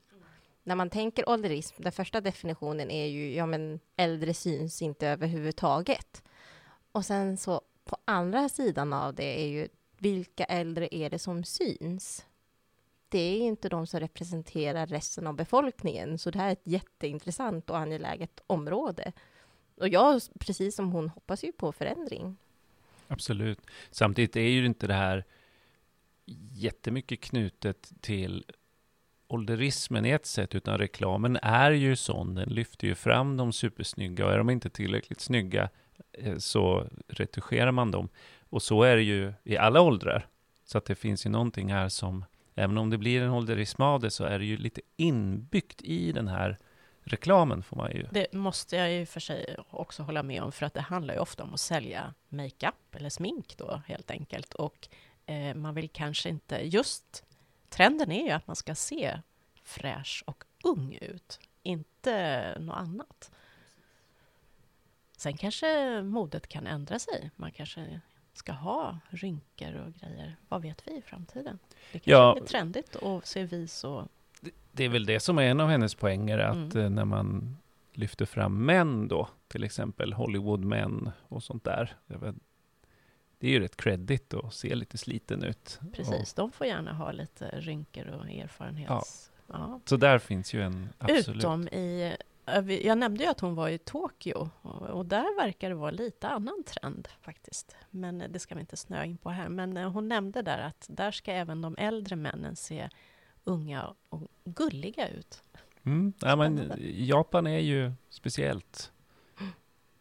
När 0.63 0.75
man 0.75 0.91
tänker 0.91 1.29
ålderism, 1.29 1.83
den 1.83 1.93
första 1.93 2.21
definitionen 2.21 2.91
är 2.91 3.07
ju, 3.07 3.35
ja 3.35 3.47
men 3.47 3.81
äldre 3.97 4.35
syns 4.35 4.83
inte 4.83 5.09
överhuvudtaget. 5.09 6.23
Och 6.93 7.05
sen 7.05 7.37
så 7.37 7.61
på 7.85 7.97
andra 8.05 8.49
sidan 8.49 8.93
av 8.93 9.15
det 9.15 9.41
är 9.43 9.47
ju, 9.47 9.69
vilka 9.99 10.45
äldre 10.45 10.89
är 10.91 11.11
det 11.11 11.19
som 11.19 11.45
syns? 11.45 12.27
det 13.11 13.19
är 13.19 13.39
inte 13.39 13.69
de 13.69 13.87
som 13.87 14.01
representerar 14.01 14.87
resten 14.87 15.27
av 15.27 15.35
befolkningen. 15.35 16.19
Så 16.19 16.31
det 16.31 16.39
här 16.39 16.49
är 16.49 16.53
ett 16.53 16.67
jätteintressant 16.67 17.71
och 17.71 17.79
angeläget 17.79 18.41
område. 18.47 19.13
Och 19.77 19.89
jag, 19.89 20.23
precis 20.39 20.77
som 20.77 20.93
hon, 20.93 21.09
hoppas 21.09 21.45
ju 21.45 21.53
på 21.53 21.73
förändring. 21.73 22.37
Absolut. 23.09 23.61
Samtidigt 23.91 24.37
är 24.37 24.41
ju 24.41 24.67
inte 24.67 24.87
det 24.87 24.95
här 24.95 25.25
jättemycket 26.53 27.21
knutet 27.21 27.93
till 28.01 28.45
ålderismen 29.33 30.07
i 30.07 30.11
ett 30.11 30.27
sätt, 30.27 30.55
utan 30.55 30.79
reklamen 30.79 31.39
är 31.43 31.71
ju 31.71 31.97
sån. 31.97 32.35
Den 32.35 32.49
lyfter 32.49 32.87
ju 32.87 32.95
fram 32.95 33.37
de 33.37 33.53
supersnygga 33.53 34.27
och 34.27 34.33
är 34.33 34.39
de 34.39 34.51
inte 34.51 34.71
tillräckligt 34.71 35.21
snygga 35.21 35.69
eh, 36.13 36.39
så 36.39 36.87
retuscherar 37.09 37.73
man 37.73 37.91
dem. 37.91 38.09
Och 38.49 38.63
så 38.63 38.83
är 38.83 38.97
det 38.97 39.03
ju 39.03 39.33
i 39.45 39.57
alla 39.57 39.81
åldrar. 39.81 40.27
Så 40.65 40.79
att 40.79 40.85
det 40.85 40.95
finns 40.95 41.27
ju 41.27 41.31
någonting 41.31 41.73
här 41.73 41.89
som 41.89 42.25
även 42.55 42.79
om 42.79 42.91
det 42.91 42.99
blir 42.99 43.23
en 43.23 43.31
ålderism 43.31 43.83
av 43.83 44.01
det 44.01 44.11
så 44.11 44.25
är 44.25 44.39
det 44.39 44.45
ju 44.45 44.57
lite 44.57 44.81
inbyggt 44.97 45.83
i 45.83 46.13
den 46.13 46.29
här 46.29 46.59
reklamen 47.03 47.63
får 47.63 47.77
man 47.77 47.93
ju. 47.93 48.07
Det 48.11 48.33
måste 48.33 48.77
jag 48.77 48.93
ju 48.93 49.07
för 49.07 49.21
sig 49.21 49.57
också 49.71 50.03
hålla 50.03 50.23
med 50.23 50.43
om, 50.43 50.53
för 50.53 50.67
att 50.67 50.75
det 50.75 50.81
handlar 50.81 51.15
ju 51.15 51.21
ofta 51.21 51.43
om 51.43 51.55
att 51.55 51.61
sälja 51.61 52.15
makeup 52.29 52.95
eller 52.95 53.11
smink 53.11 53.55
då 53.57 53.83
helt 53.87 54.11
enkelt. 54.11 54.55
Och 54.55 54.89
eh, 55.27 55.55
man 55.55 55.75
vill 55.75 55.89
kanske 55.89 56.29
inte, 56.29 56.61
just 56.63 57.25
trenden 57.71 58.13
är 58.13 58.25
ju 58.25 58.31
att 58.31 58.47
man 58.47 58.57
ska 58.57 58.75
se 58.75 59.21
fräsch 59.63 60.23
och 60.27 60.45
ung 60.65 60.99
ut, 61.01 61.41
inte 61.63 62.57
något 62.61 62.77
annat. 62.77 63.31
Sen 65.17 65.37
kanske 65.37 66.03
modet 66.03 66.47
kan 66.47 66.67
ändra 66.67 66.99
sig. 66.99 67.31
Man 67.37 67.53
kanske 67.53 68.01
ska 68.33 68.53
ha 68.53 68.99
rynkor 69.11 69.75
och 69.75 69.95
grejer. 69.95 70.37
Vad 70.49 70.63
vet 70.63 70.89
vi 70.89 70.97
i 70.97 71.03
framtiden? 71.03 71.59
Det 71.93 71.99
kanske 71.99 72.11
ja, 72.11 72.37
är 72.37 72.41
trendigt 72.41 72.97
att 72.97 73.27
se 73.27 73.45
vis 73.45 73.85
och... 73.85 74.09
Det 74.73 74.85
är 74.85 74.89
väl 74.89 75.07
det 75.07 75.21
som 75.21 75.39
är 75.39 75.43
en 75.43 75.61
av 75.61 75.69
hennes 75.69 75.95
poänger, 75.95 76.39
att 76.39 76.75
mm. 76.75 76.85
Eh, 76.85 76.91
när 76.91 77.05
man 77.05 77.57
lyfter 77.93 78.27
fram 78.27 78.65
män 78.65 79.09
då, 79.09 79.29
till 79.49 79.65
exempel 79.65 80.13
Hollywoodmän 80.13 81.11
och 81.29 81.43
sånt 81.43 81.65
där. 81.65 81.97
Det 83.41 83.47
är 83.47 83.51
ju 83.51 83.61
rätt 83.61 83.77
credit 83.77 84.35
att 84.35 84.55
se 84.55 84.75
lite 84.75 84.99
sliten 84.99 85.43
ut. 85.43 85.81
Precis, 85.93 86.33
och, 86.33 86.37
de 86.37 86.53
får 86.53 86.67
gärna 86.67 86.93
ha 86.93 87.13
lite 87.13 87.49
rynkor 87.49 88.07
och 88.07 88.31
erfarenhets... 88.31 89.31
Ja. 89.47 89.55
ja. 89.59 89.81
Så 89.85 89.97
där 89.97 90.19
finns 90.19 90.55
ju 90.55 90.63
en 90.63 90.89
absolut... 90.99 91.37
Utom 91.37 91.69
i 91.69 92.17
jag 92.83 92.99
nämnde 92.99 93.25
ju 93.25 93.31
att 93.31 93.41
hon 93.41 93.55
var 93.55 93.69
i 93.69 93.79
Tokyo 93.79 94.51
och 94.63 95.07
där 95.07 95.37
verkar 95.43 95.69
det 95.69 95.75
vara 95.75 95.91
lite 95.91 96.29
annan 96.29 96.65
trend 96.67 97.09
faktiskt. 97.21 97.77
Men 97.91 98.25
det 98.29 98.39
ska 98.39 98.55
vi 98.55 98.61
inte 98.61 98.77
snöa 98.77 99.05
in 99.05 99.17
på 99.17 99.31
här. 99.31 99.49
Men 99.49 99.77
eh, 99.77 99.91
hon 99.91 100.09
nämnde 100.09 100.43
där 100.43 100.59
att 100.59 100.87
där 100.89 101.11
ska 101.11 101.33
även 101.33 101.63
de 101.63 101.77
äldre 101.79 102.17
männen 102.17 102.57
se 102.57 102.89
unga 103.45 103.95
och 104.09 104.31
gulliga 104.45 105.09
ut. 105.09 105.43
Mm. 105.83 106.13
Ja, 106.21 106.37
men 106.37 106.73
Japan 106.79 107.47
är 107.47 107.59
ju 107.59 107.93
speciellt. 108.09 108.93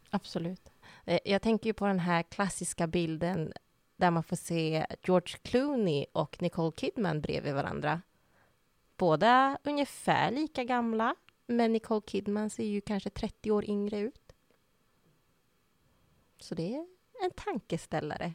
Absolut. 0.09 0.61
Eh, 1.09 1.19
jag 1.25 1.41
tänker 1.41 1.69
ju 1.69 1.73
på 1.73 1.85
den 1.85 1.99
här 1.99 2.23
klassiska 2.23 2.87
bilden 2.87 3.53
där 3.95 4.11
man 4.11 4.23
får 4.23 4.35
se 4.35 4.85
George 5.03 5.37
Clooney 5.41 6.05
och 6.11 6.41
Nicole 6.41 6.71
Kidman 6.77 7.21
bredvid 7.21 7.53
varandra. 7.53 8.01
Båda 8.97 9.57
ungefär 9.63 10.31
lika 10.31 10.63
gamla, 10.63 11.15
men 11.47 11.73
Nicole 11.73 12.01
Kidman 12.07 12.49
ser 12.49 12.63
ju 12.63 12.81
kanske 12.81 13.09
30 13.09 13.51
år 13.51 13.69
yngre 13.69 13.99
ut. 13.99 14.33
Så 16.39 16.55
det 16.55 16.75
är 16.75 16.85
en 17.23 17.31
tankeställare. 17.35 18.33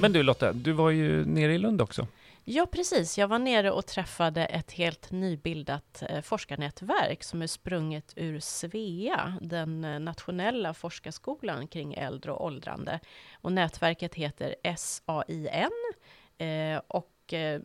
Men 0.00 0.12
du 0.12 0.22
Lotta, 0.22 0.52
du 0.52 0.72
var 0.72 0.90
ju 0.90 1.24
nere 1.24 1.54
i 1.54 1.58
Lund 1.58 1.82
också. 1.82 2.06
Ja, 2.48 2.66
precis. 2.66 3.18
Jag 3.18 3.28
var 3.28 3.38
nere 3.38 3.70
och 3.70 3.86
träffade 3.86 4.44
ett 4.44 4.72
helt 4.72 5.10
nybildat 5.10 6.02
eh, 6.08 6.20
forskarnätverk 6.20 7.22
som 7.22 7.42
är 7.42 7.46
sprunget 7.46 8.12
ur 8.16 8.40
Svea, 8.40 9.38
den 9.40 9.84
eh, 9.84 10.00
nationella 10.00 10.74
forskarskolan 10.74 11.68
kring 11.68 11.94
äldre 11.94 12.32
och 12.32 12.44
åldrande. 12.44 13.00
Och 13.40 13.52
nätverket 13.52 14.14
heter 14.14 14.54
SAIN 14.76 15.70
eh, 16.38 16.80
och 16.88 17.32
eh, 17.32 17.60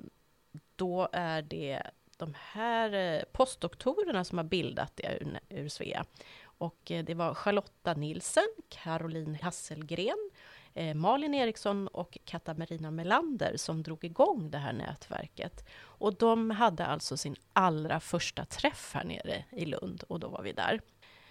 då 0.76 1.10
är 1.12 1.42
det 1.42 1.82
de 2.18 2.34
här 2.38 3.26
postdoktorerna 3.32 4.24
som 4.24 4.38
har 4.38 4.46
bildat 4.46 4.92
det 4.96 5.18
ur, 5.22 5.40
ur 5.50 5.70
Svea. 5.70 6.06
Och 6.44 6.82
det 6.84 7.14
var 7.14 7.34
Charlotta 7.34 7.94
Nilsen, 7.94 8.48
Caroline 8.70 9.38
Hasselgren, 9.42 10.30
eh, 10.74 10.96
Malin 10.96 11.34
Eriksson 11.34 11.88
och 11.88 12.18
Katarina 12.26 12.92
Melander 12.92 13.58
som 13.58 13.84
drog 13.84 14.04
igång 14.04 14.52
det 14.52 14.58
här 14.58 14.74
nätverket. 14.74 15.66
Och 15.80 16.16
de 16.16 16.50
hade 16.50 16.86
alltså 16.86 17.18
sin 17.18 17.36
allra 17.54 18.00
första 18.00 18.46
träff 18.46 18.92
här 18.94 19.04
nere 19.04 19.46
i 19.52 19.66
Lund 19.66 20.04
och 20.08 20.20
då 20.20 20.28
var 20.28 20.42
vi 20.42 20.54
där. 20.54 20.82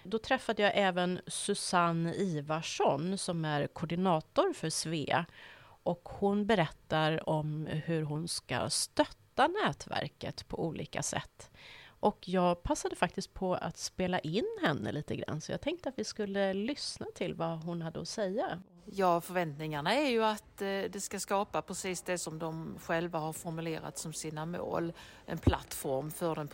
Då 0.03 0.19
träffade 0.19 0.63
jag 0.63 0.73
även 0.75 1.21
Susanne 1.27 2.15
Ivarsson 2.15 3.19
som 3.19 3.45
är 3.45 3.67
koordinator 3.67 4.53
för 4.53 4.71
Svea 4.71 5.27
och 5.83 6.09
hon 6.09 6.47
berättar 6.47 7.29
om 7.29 7.67
hur 7.67 8.03
hon 8.03 8.29
ska 8.29 8.71
stötta 8.71 9.49
nätverket 9.49 10.49
på 10.49 10.65
olika 10.65 11.03
sätt. 11.03 11.51
Och 12.01 12.29
jag 12.29 12.63
passade 12.63 12.97
faktiskt 12.97 13.35
på 13.35 13.55
att 13.55 13.79
spela 13.79 14.19
in 14.19 14.59
henne 14.63 14.93
lite 14.93 15.17
grann, 15.17 15.41
så 15.41 15.53
jag 15.53 15.61
tänkte 15.61 15.89
att 15.89 15.99
vi 15.99 16.05
skulle 16.05 16.55
lyssna 16.55 17.07
till 17.15 17.35
vad 17.35 17.65
hon 17.65 17.83
hade 17.83 18.01
att 18.01 18.09
säga. 18.09 18.63
Ja, 18.85 19.21
förväntningarna 19.21 19.95
är 19.95 20.09
ju 20.09 20.25
att 20.25 20.63
eh, 20.63 20.69
det 20.69 21.01
ska 21.03 21.21
skapa 21.21 21.63
precis 21.63 22.03
det 22.03 22.19
som 22.19 22.39
de 22.39 22.79
själva 22.83 23.19
har 23.19 23.33
formulerat 23.33 23.99
som 23.99 24.13
sina 24.13 24.47
mål. 24.47 24.93
En 25.27 25.39
plattform 25.39 26.11
för 26.11 26.35
den 26.35 26.49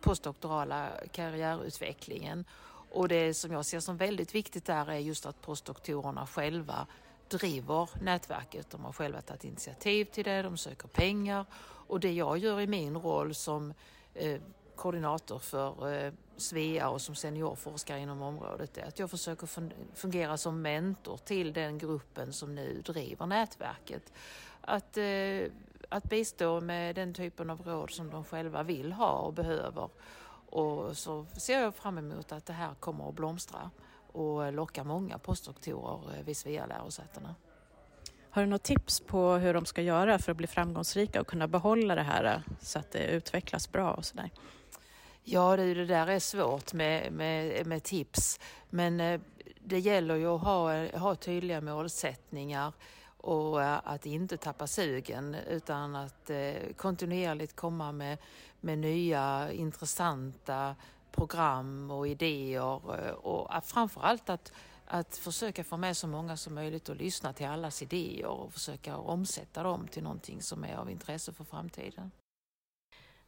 postdoktorala 0.00 0.88
karriärutvecklingen. 1.12 2.44
Och 2.90 3.08
det 3.08 3.34
som 3.34 3.52
jag 3.52 3.66
ser 3.66 3.80
som 3.80 3.96
väldigt 3.96 4.34
viktigt 4.34 4.64
där 4.64 4.90
är 4.90 4.98
just 4.98 5.26
att 5.26 5.40
postdoktorerna 5.40 6.26
själva 6.26 6.86
driver 7.28 7.88
nätverket. 8.02 8.70
De 8.70 8.84
har 8.84 8.92
själva 8.92 9.20
tagit 9.20 9.44
initiativ 9.44 10.04
till 10.04 10.24
det, 10.24 10.42
de 10.42 10.56
söker 10.56 10.88
pengar 10.88 11.46
och 11.86 12.00
det 12.00 12.12
jag 12.12 12.38
gör 12.38 12.60
i 12.60 12.66
min 12.66 12.96
roll 12.96 13.34
som 13.34 13.74
eh, 14.14 14.40
koordinator 14.76 15.38
för 15.38 15.92
eh, 15.92 16.12
Svea 16.36 16.88
och 16.88 17.00
som 17.00 17.14
seniorforskare 17.14 18.00
inom 18.00 18.22
området 18.22 18.78
är 18.78 18.86
att 18.86 18.98
jag 18.98 19.10
försöker 19.10 19.48
fungera 19.96 20.36
som 20.36 20.62
mentor 20.62 21.16
till 21.16 21.52
den 21.52 21.78
gruppen 21.78 22.32
som 22.32 22.54
nu 22.54 22.82
driver 22.84 23.26
nätverket. 23.26 24.12
Att, 24.60 24.96
eh, 24.96 25.52
att 25.88 26.04
bistå 26.04 26.60
med 26.60 26.94
den 26.94 27.14
typen 27.14 27.50
av 27.50 27.62
råd 27.62 27.90
som 27.90 28.10
de 28.10 28.24
själva 28.24 28.62
vill 28.62 28.92
ha 28.92 29.12
och 29.12 29.32
behöver 29.32 29.88
Och 30.54 30.96
så 30.96 31.26
ser 31.36 31.60
jag 31.60 31.74
fram 31.74 31.98
emot 31.98 32.32
att 32.32 32.46
det 32.46 32.52
här 32.52 32.74
kommer 32.74 33.08
att 33.08 33.14
blomstra 33.14 33.70
och 34.12 34.52
locka 34.52 34.84
många 34.84 35.18
postdoktorer 35.18 36.18
eh, 36.18 36.24
vid 36.24 36.36
Svea-lärosätena. 36.36 37.34
Har 38.30 38.42
du 38.42 38.48
något 38.48 38.62
tips 38.62 39.00
på 39.00 39.32
hur 39.32 39.54
de 39.54 39.66
ska 39.66 39.82
göra 39.82 40.18
för 40.18 40.32
att 40.32 40.36
bli 40.36 40.46
framgångsrika 40.46 41.20
och 41.20 41.26
kunna 41.26 41.48
behålla 41.48 41.94
det 41.94 42.02
här 42.02 42.24
eh, 42.24 42.54
så 42.60 42.78
att 42.78 42.92
det 42.92 43.06
utvecklas 43.06 43.72
bra 43.72 43.92
och 43.92 44.04
sådär? 44.04 44.30
Ja, 45.26 45.56
det, 45.56 45.74
det 45.74 45.84
där 45.84 46.06
är 46.06 46.18
svårt 46.18 46.72
med, 46.72 47.12
med, 47.12 47.66
med 47.66 47.82
tips, 47.82 48.40
men 48.70 49.00
eh, 49.00 49.20
det 49.60 49.78
gäller 49.78 50.14
ju 50.14 50.26
att 50.26 50.42
ha, 50.42 50.86
ha 50.98 51.14
tydliga 51.14 51.60
målsättningar 51.60 52.72
och 53.16 53.62
eh, 53.62 53.80
att 53.84 54.06
inte 54.06 54.36
tappa 54.36 54.66
sugen 54.66 55.36
utan 55.48 55.96
att 55.96 56.30
eh, 56.30 56.54
kontinuerligt 56.76 57.56
komma 57.56 57.92
med, 57.92 58.18
med 58.60 58.78
nya 58.78 59.52
intressanta 59.52 60.76
program 61.12 61.90
och 61.90 62.08
idéer 62.08 63.06
eh, 63.06 63.12
och 63.12 63.54
eh, 63.54 63.60
framförallt 63.60 64.30
att 64.30 64.52
att 64.86 65.16
försöka 65.16 65.64
få 65.64 65.76
med 65.76 65.96
så 65.96 66.06
många 66.06 66.36
som 66.36 66.54
möjligt 66.54 66.88
och 66.88 66.96
lyssna 66.96 67.32
till 67.32 67.46
allas 67.46 67.82
idéer 67.82 68.26
och 68.26 68.52
försöka 68.52 68.96
omsätta 68.96 69.62
dem 69.62 69.88
till 69.88 70.02
någonting 70.02 70.42
som 70.42 70.64
är 70.64 70.76
av 70.76 70.90
intresse 70.90 71.32
för 71.32 71.44
framtiden. 71.44 72.10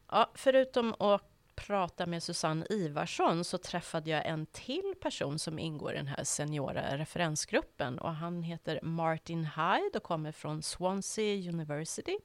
Ja, 0.08 0.30
förutom 0.34 0.94
att 0.98 1.35
prata 1.56 2.06
med 2.06 2.22
Susanne 2.22 2.66
Ivarsson 2.70 3.44
så 3.44 3.58
träffade 3.58 4.10
jag 4.10 4.26
en 4.26 4.46
till 4.46 4.94
person 5.00 5.38
som 5.38 5.58
ingår 5.58 5.92
i 5.94 5.96
den 5.96 6.06
här 6.06 6.24
seniora 6.24 6.98
referensgruppen 6.98 7.98
och 7.98 8.14
han 8.14 8.42
heter 8.42 8.80
Martin 8.82 9.44
Hyde 9.44 9.96
och 9.98 10.02
kommer 10.02 10.32
från 10.32 10.62
Swansea 10.62 11.50
University. 11.50 12.18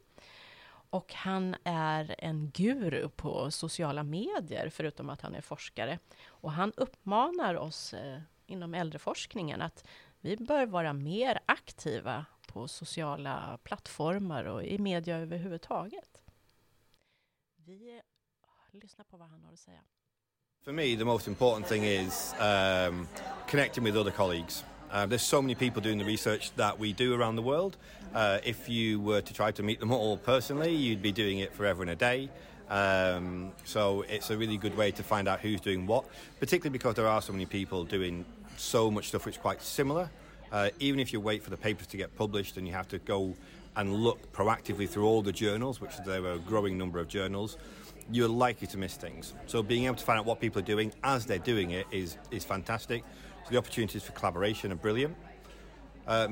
Och 0.89 1.13
han 1.13 1.55
är 1.63 2.15
en 2.17 2.51
guru 2.51 3.09
på 3.09 3.51
sociala 3.51 4.03
medier, 4.03 4.69
förutom 4.69 5.09
att 5.09 5.21
han 5.21 5.35
är 5.35 5.41
forskare. 5.41 5.99
Och 6.27 6.51
han 6.51 6.73
uppmanar 6.77 7.55
oss 7.55 7.93
eh, 7.93 8.19
inom 8.45 8.73
äldreforskningen 8.73 9.61
att 9.61 9.87
vi 10.19 10.37
bör 10.37 10.65
vara 10.65 10.93
mer 10.93 11.39
aktiva 11.45 12.25
på 12.47 12.67
sociala 12.67 13.59
plattformar 13.63 14.43
och 14.43 14.63
i 14.63 14.77
media 14.77 15.17
överhuvudtaget. 15.17 16.21
Vi 17.55 18.01
lyssnar 18.73 19.05
på 19.05 19.17
vad 19.17 19.29
han 19.29 19.43
har 19.43 19.53
att 19.53 19.59
säga. 19.59 19.81
For 20.63 20.71
me, 20.71 20.95
the 20.95 21.05
most 21.05 21.27
important 21.27 21.67
thing 21.67 21.83
is 21.85 22.33
um, 22.39 23.07
connecting 23.47 23.83
with 23.83 23.97
other 23.97 24.11
colleagues. 24.11 24.63
Uh, 24.91 25.05
there's 25.05 25.23
so 25.23 25.41
many 25.41 25.55
people 25.55 25.81
doing 25.81 25.97
the 25.97 26.05
research 26.05 26.51
that 26.55 26.79
we 26.79 26.93
do 26.93 27.15
around 27.15 27.35
the 27.35 27.41
world. 27.41 27.77
Uh, 28.13 28.37
if 28.43 28.69
you 28.69 28.99
were 28.99 29.21
to 29.21 29.33
try 29.33 29.51
to 29.51 29.63
meet 29.63 29.79
them 29.79 29.91
all 29.91 30.17
personally, 30.17 30.71
you'd 30.75 31.01
be 31.01 31.11
doing 31.11 31.39
it 31.39 31.53
forever 31.53 31.81
and 31.81 31.91
a 31.91 31.95
day. 31.95 32.29
Um, 32.69 33.51
so 33.63 34.03
it's 34.07 34.29
a 34.29 34.37
really 34.37 34.57
good 34.57 34.77
way 34.77 34.91
to 34.91 35.03
find 35.03 35.27
out 35.27 35.39
who's 35.39 35.61
doing 35.61 35.87
what, 35.87 36.05
particularly 36.39 36.77
because 36.77 36.95
there 36.95 37.07
are 37.07 37.21
so 37.21 37.33
many 37.33 37.45
people 37.45 37.83
doing 37.83 38.25
so 38.57 38.91
much 38.91 39.07
stuff 39.07 39.25
which 39.25 39.35
is 39.35 39.41
quite 39.41 39.61
similar. 39.61 40.09
Uh, 40.51 40.69
even 40.79 40.99
if 40.99 41.11
you 41.11 41.19
wait 41.19 41.41
for 41.41 41.49
the 41.49 41.57
papers 41.57 41.87
to 41.87 41.97
get 41.97 42.15
published 42.15 42.57
and 42.57 42.67
you 42.67 42.73
have 42.73 42.87
to 42.89 42.99
go 42.99 43.33
and 43.75 43.93
look 43.93 44.31
proactively 44.33 44.87
through 44.87 45.05
all 45.05 45.21
the 45.21 45.31
journals, 45.31 45.81
which 45.81 45.97
there 46.05 46.23
are 46.25 46.33
a 46.33 46.39
growing 46.39 46.77
number 46.77 46.99
of 46.99 47.07
journals, 47.07 47.57
you're 48.11 48.27
likely 48.27 48.67
to 48.67 48.77
miss 48.77 48.95
things. 48.95 49.33
So 49.47 49.63
being 49.63 49.85
able 49.85 49.95
to 49.95 50.03
find 50.03 50.19
out 50.19 50.25
what 50.25 50.39
people 50.39 50.59
are 50.59 50.65
doing 50.65 50.91
as 51.03 51.25
they're 51.25 51.39
doing 51.39 51.71
it 51.71 51.87
is, 51.91 52.17
is 52.29 52.43
fantastic. 52.43 53.03
So 53.45 53.51
the 53.51 53.57
opportunities 53.57 54.03
for 54.03 54.11
collaboration 54.11 54.71
are 54.71 54.75
brilliant. 54.75 55.15
Uh, 56.07 56.27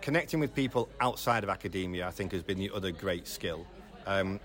connecting 0.00 0.38
with 0.38 0.54
people 0.54 0.88
outside 1.00 1.42
of 1.44 1.50
academia, 1.50 2.06
I 2.06 2.10
think, 2.10 2.32
has 2.32 2.42
been 2.42 2.58
the 2.58 2.70
other 2.74 2.92
great 2.92 3.26
skill. 3.26 3.66
Um, 4.06 4.38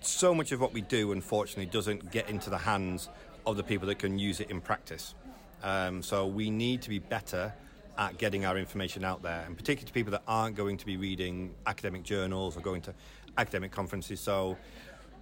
so 0.00 0.34
much 0.34 0.52
of 0.52 0.60
what 0.60 0.72
we 0.72 0.80
do, 0.80 1.12
unfortunately, 1.12 1.66
doesn't 1.66 2.10
get 2.10 2.28
into 2.28 2.48
the 2.48 2.58
hands 2.58 3.08
of 3.46 3.56
the 3.56 3.64
people 3.64 3.88
that 3.88 3.98
can 3.98 4.18
use 4.18 4.40
it 4.40 4.50
in 4.50 4.60
practice. 4.60 5.14
Um, 5.62 6.02
so 6.02 6.26
we 6.26 6.50
need 6.50 6.82
to 6.82 6.88
be 6.88 7.00
better 7.00 7.52
at 7.98 8.16
getting 8.16 8.46
our 8.46 8.56
information 8.56 9.04
out 9.04 9.22
there, 9.22 9.42
and 9.44 9.56
particularly 9.56 9.86
to 9.86 9.92
people 9.92 10.12
that 10.12 10.22
aren't 10.28 10.54
going 10.54 10.76
to 10.76 10.86
be 10.86 10.96
reading 10.96 11.52
academic 11.66 12.04
journals 12.04 12.56
or 12.56 12.60
going 12.60 12.80
to 12.82 12.94
academic 13.36 13.72
conferences. 13.72 14.20
So 14.20 14.56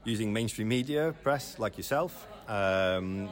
using 0.06 0.32
mainstream 0.32 0.68
media, 0.68 1.14
press 1.22 1.58
like 1.58 1.76
yourself, 1.76 2.28
um, 2.48 3.28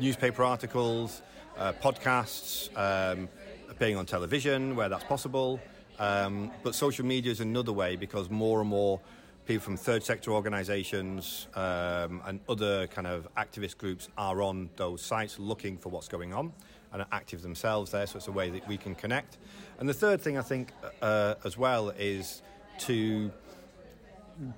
newspaper 0.00 0.42
articles, 0.42 1.22
uh, 1.56 1.72
podcasts, 1.72 2.68
um, 2.76 3.28
appearing 3.70 3.96
on 3.96 4.04
television 4.04 4.74
where 4.74 4.88
that's 4.88 5.04
possible. 5.04 5.60
Um, 6.00 6.50
but 6.64 6.74
social 6.74 7.06
media 7.06 7.30
is 7.30 7.40
another 7.40 7.72
way 7.72 7.94
because 7.94 8.28
more 8.28 8.60
and 8.60 8.68
more 8.68 9.00
people 9.46 9.64
from 9.64 9.76
third 9.76 10.02
sector 10.02 10.32
organisations 10.32 11.46
um, 11.54 12.22
and 12.26 12.40
other 12.48 12.88
kind 12.88 13.06
of 13.06 13.28
activist 13.36 13.78
groups 13.78 14.08
are 14.18 14.42
on 14.42 14.68
those 14.76 15.00
sites 15.00 15.38
looking 15.38 15.78
for 15.78 15.90
what's 15.90 16.08
going 16.08 16.34
on 16.34 16.52
and 16.92 17.02
are 17.02 17.08
active 17.12 17.40
themselves 17.40 17.92
there. 17.92 18.06
So 18.06 18.16
it's 18.16 18.28
a 18.28 18.32
way 18.32 18.50
that 18.50 18.66
we 18.66 18.76
can 18.76 18.96
connect. 18.96 19.38
And 19.78 19.88
the 19.88 19.94
third 19.94 20.20
thing 20.20 20.36
I 20.38 20.42
think 20.42 20.72
uh, 21.00 21.36
as 21.44 21.56
well 21.56 21.90
is 21.90 22.42
to 22.80 23.30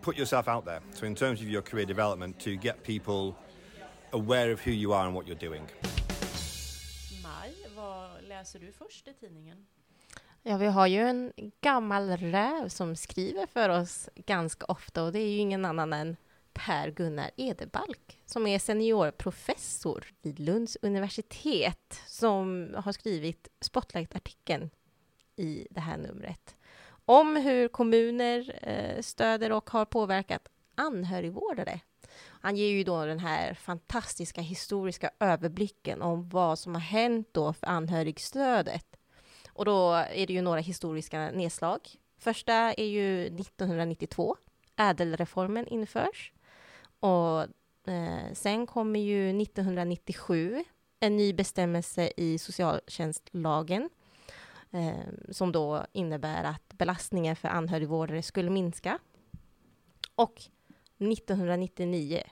put 0.03 0.19
yourself 0.19 0.49
out 0.49 0.65
there. 0.65 0.81
So 0.93 1.07
in 1.07 1.15
terms 1.15 1.41
of 1.41 1.49
your 1.49 1.63
career 1.63 1.87
development, 1.87 2.39
to 2.41 2.51
get 2.51 2.83
people 2.83 3.35
aware 4.13 4.53
of 4.53 4.67
who 4.67 4.71
you 4.71 4.93
are 4.93 5.07
and 5.07 5.15
what 5.15 5.27
you're 5.27 5.49
doing. 5.49 5.67
Maj, 7.23 7.55
vad 7.77 8.25
läser 8.25 8.59
du 8.59 8.73
först 8.73 9.09
i 9.09 9.13
tidningen? 9.13 9.67
Ja, 10.43 10.57
vi 10.57 10.67
har 10.67 10.87
ju 10.87 11.01
en 11.01 11.33
gammal 11.61 12.11
räv 12.11 12.69
som 12.69 12.97
skriver 12.97 13.47
för 13.47 13.69
oss 13.69 14.09
ganska 14.15 14.65
ofta 14.65 15.03
och 15.03 15.13
det 15.13 15.19
är 15.19 15.29
ju 15.29 15.39
ingen 15.39 15.65
annan 15.65 15.93
än 15.93 16.17
Per-Gunnar 16.53 17.31
Edebalk 17.37 18.19
som 18.27 18.47
är 18.47 18.59
seniorprofessor 18.59 20.05
vid 20.23 20.41
Lunds 20.41 20.77
universitet 20.83 22.03
som 22.07 22.69
har 22.79 22.93
skrivit 22.93 23.49
Spotlight-artikeln 23.61 24.71
i 25.37 25.67
det 25.71 25.81
här 25.81 25.97
numret 25.97 26.57
om 27.11 27.37
hur 27.37 27.69
kommuner 27.69 28.59
eh, 28.63 29.03
stöder 29.03 29.53
och 29.53 29.71
har 29.71 29.85
påverkat 29.85 30.49
anhörigvårdare. 30.75 31.81
Han 32.41 32.57
ger 32.57 32.69
ju 32.69 32.85
då 32.85 33.05
den 33.05 33.19
här 33.19 33.55
fantastiska 33.55 34.41
historiska 34.41 35.11
överblicken 35.21 36.03
om 36.03 36.29
vad 36.29 36.59
som 36.59 36.75
har 36.75 36.81
hänt 36.81 37.29
då 37.33 37.53
för 37.53 37.67
anhörigstödet 37.67 38.87
och 39.49 39.65
då 39.65 39.93
är 39.93 40.27
det 40.27 40.33
ju 40.33 40.43
några 40.43 40.61
historiska 40.61 41.31
nedslag. 41.31 41.81
Första 42.19 42.53
är 42.55 42.87
ju 42.87 43.27
1992. 43.27 44.37
Ädelreformen 44.77 45.67
införs. 45.67 46.33
Och 47.01 47.41
eh, 47.93 48.33
sen 48.33 48.67
kommer 48.67 49.01
ju 49.01 49.43
1997 49.43 50.65
en 51.01 51.17
ny 51.17 51.33
bestämmelse 51.33 52.13
i 52.17 52.39
socialtjänstlagen 52.39 53.91
eh, 54.71 54.95
som 55.31 55.53
då 55.53 55.87
innebär 55.93 56.45
att 56.45 56.75
belastningen 56.79 57.37
för 57.37 57.49
anhörigvårdare 57.49 58.23
skulle 58.23 58.51
minska. 58.51 58.99
Och 60.15 60.43
1999 60.99 62.23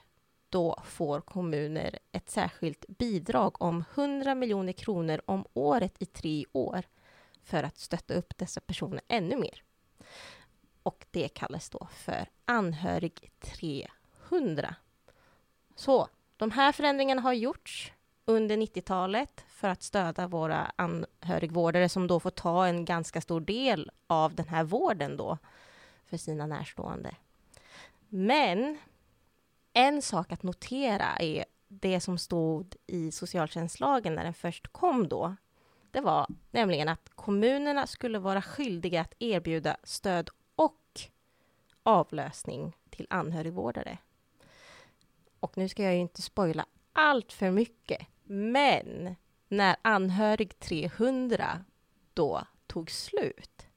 då 0.49 0.81
får 0.85 1.21
kommuner 1.21 1.99
ett 2.11 2.29
särskilt 2.29 2.85
bidrag 2.87 3.61
om 3.61 3.83
100 3.95 4.35
miljoner 4.35 4.73
kronor 4.73 5.21
om 5.25 5.45
året 5.53 5.95
i 5.99 6.05
tre 6.05 6.45
år 6.51 6.83
för 7.43 7.63
att 7.63 7.77
stötta 7.77 8.13
upp 8.13 8.37
dessa 8.37 8.61
personer 8.61 9.01
ännu 9.07 9.37
mer. 9.37 9.63
Och 10.83 11.05
det 11.11 11.27
kallas 11.27 11.69
då 11.69 11.87
för 11.91 12.29
Anhörig 12.45 13.31
300. 13.39 14.75
Så 15.75 16.07
de 16.37 16.51
här 16.51 16.71
förändringarna 16.71 17.21
har 17.21 17.33
gjorts 17.33 17.93
under 18.29 18.57
90-talet 18.57 19.45
för 19.47 19.67
att 19.67 19.83
stödja 19.83 20.27
våra 20.27 20.71
anhörigvårdare 20.75 21.89
som 21.89 22.07
då 22.07 22.19
får 22.19 22.29
ta 22.29 22.67
en 22.67 22.85
ganska 22.85 23.21
stor 23.21 23.41
del 23.41 23.91
av 24.07 24.35
den 24.35 24.47
här 24.47 24.63
vården 24.63 25.17
då 25.17 25.37
för 26.05 26.17
sina 26.17 26.47
närstående. 26.47 27.15
Men 28.09 28.77
en 29.73 30.01
sak 30.01 30.31
att 30.31 30.43
notera 30.43 31.15
är 31.19 31.45
det 31.67 31.99
som 31.99 32.17
stod 32.17 32.75
i 32.87 33.11
socialtjänstlagen 33.11 34.15
när 34.15 34.23
den 34.23 34.33
först 34.33 34.67
kom 34.67 35.07
då, 35.07 35.35
det 35.91 36.01
var 36.01 36.27
nämligen 36.51 36.89
att 36.89 37.09
kommunerna 37.15 37.87
skulle 37.87 38.19
vara 38.19 38.41
skyldiga 38.41 39.01
att 39.01 39.13
erbjuda 39.19 39.77
stöd 39.83 40.29
och 40.55 41.01
avlösning 41.83 42.75
till 42.89 43.07
anhörigvårdare. 43.09 43.97
Och 45.39 45.57
nu 45.57 45.69
ska 45.69 45.83
jag 45.83 45.93
ju 45.93 45.99
inte 45.99 46.21
spoila 46.21 46.65
allt 46.93 47.33
för 47.33 47.51
mycket, 47.51 48.07
men 48.29 49.15
när 49.47 49.75
Anhörig 49.81 50.59
300 50.59 51.65
då 52.13 52.43
tog 52.67 52.91
slut, 52.91 53.67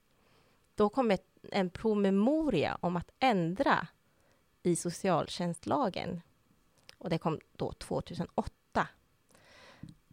då 0.75 0.89
kom 0.89 1.11
ett, 1.11 1.27
en 1.51 1.69
promemoria 1.69 2.77
om 2.81 2.95
att 2.95 3.11
ändra 3.19 3.87
i 4.63 4.75
socialtjänstlagen. 4.75 6.21
Och 6.97 7.09
det 7.09 7.17
kom 7.17 7.39
då 7.55 7.71
2008. 7.71 8.87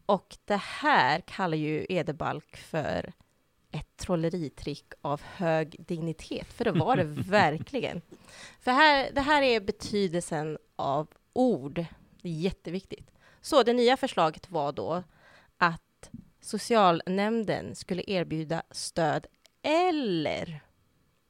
Och 0.07 0.37
det 0.45 0.61
här 0.61 1.21
kallar 1.21 1.57
ju 1.57 1.87
Edebalk 1.89 2.57
för 2.57 3.13
ett 3.71 3.97
trolleritrick 3.97 4.93
av 5.01 5.23
hög 5.23 5.77
dignitet, 5.79 6.53
för 6.53 6.65
det 6.65 6.73
var 6.73 6.97
det 6.97 7.05
verkligen. 7.29 8.03
För 8.61 8.71
här, 8.71 9.11
det 9.13 9.21
här 9.21 9.43
är 9.43 9.61
betydelsen 9.61 10.59
av 10.77 11.09
ord 11.33 11.85
Det 12.23 12.29
är 12.29 12.33
jätteviktigt. 12.33 13.11
Så 13.41 13.63
det 13.63 13.73
nya 13.73 13.97
förslaget 13.97 14.51
var 14.51 14.73
då 14.73 15.03
att 15.59 16.11
socialnämnden 16.41 17.75
skulle 17.75 18.03
erbjuda 18.07 18.63
stöd 18.71 19.27
eller 19.63 20.61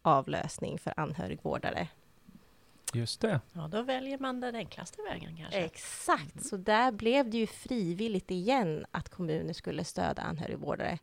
avlösning 0.02 0.78
för 0.78 1.00
anhörigvårdare. 1.00 1.88
Just 2.92 3.20
det. 3.20 3.40
Ja, 3.52 3.68
då 3.68 3.82
väljer 3.82 4.18
man 4.18 4.40
den 4.40 4.54
enklaste 4.54 5.02
vägen 5.02 5.36
kanske. 5.36 5.58
Exakt, 5.58 6.34
mm. 6.34 6.44
så 6.44 6.56
där 6.56 6.92
blev 6.92 7.30
det 7.30 7.38
ju 7.38 7.46
frivilligt 7.46 8.30
igen 8.30 8.86
att 8.90 9.08
kommuner 9.08 9.52
skulle 9.52 9.84
stödja 9.84 10.22
anhörigvårdare. 10.22 10.98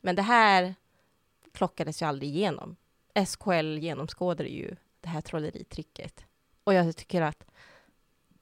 Men 0.00 0.16
det 0.16 0.22
här 0.22 0.74
klockades 1.52 2.02
ju 2.02 2.06
aldrig 2.06 2.30
igenom. 2.30 2.76
SKL 3.26 3.78
genomskådade 3.78 4.48
ju 4.48 4.76
det 5.00 5.08
här 5.08 5.20
trolleritricket. 5.20 6.24
Och 6.64 6.74
jag 6.74 6.96
tycker 6.96 7.22
att 7.22 7.44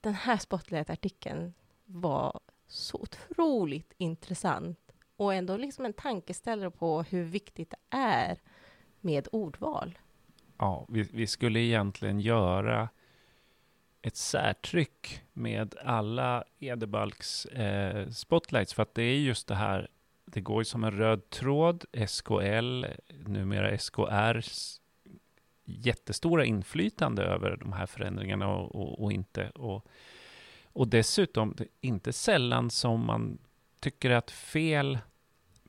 den 0.01 0.15
här 0.15 0.37
Spotlight-artikeln 0.37 1.55
var 1.93 2.41
så 2.67 2.99
otroligt 2.99 3.93
intressant 3.99 4.79
och 5.17 5.35
ändå 5.35 5.57
liksom 5.57 5.85
en 5.85 5.93
tankeställare 5.93 6.71
på 6.71 7.03
hur 7.03 7.25
viktigt 7.25 7.71
det 7.71 7.97
är 7.97 8.39
med 9.01 9.29
ordval. 9.33 9.99
Ja, 10.59 10.87
vi, 10.89 11.03
vi 11.03 11.27
skulle 11.27 11.61
egentligen 11.61 12.21
göra 12.21 12.89
ett 14.03 14.17
särtryck 14.17 15.23
med 15.33 15.75
alla 15.85 16.45
Edebalks 16.59 17.47
eh, 17.47 18.09
spotlights, 18.09 18.75
för 18.75 18.83
att 18.83 18.95
det 18.95 19.03
är 19.03 19.19
just 19.19 19.49
det 19.49 19.55
här, 19.55 19.89
det 20.25 20.41
går 20.41 20.61
ju 20.61 20.65
som 20.65 20.85
en 20.85 20.91
röd 20.91 21.31
tråd, 21.31 21.85
SKL, 22.07 22.85
numera 23.27 23.79
SKRs 23.79 24.81
jättestora 25.65 26.45
inflytande 26.45 27.23
över 27.23 27.57
de 27.57 27.73
här 27.73 27.87
förändringarna 27.87 28.49
och, 28.49 28.75
och, 28.75 29.03
och 29.05 29.13
inte. 29.13 29.51
Och, 29.51 29.87
och 30.73 30.89
dessutom, 30.89 31.57
inte 31.81 32.13
sällan 32.13 32.71
som 32.71 33.07
man 33.07 33.39
tycker 33.81 34.11
att 34.11 34.31
fel 34.31 34.99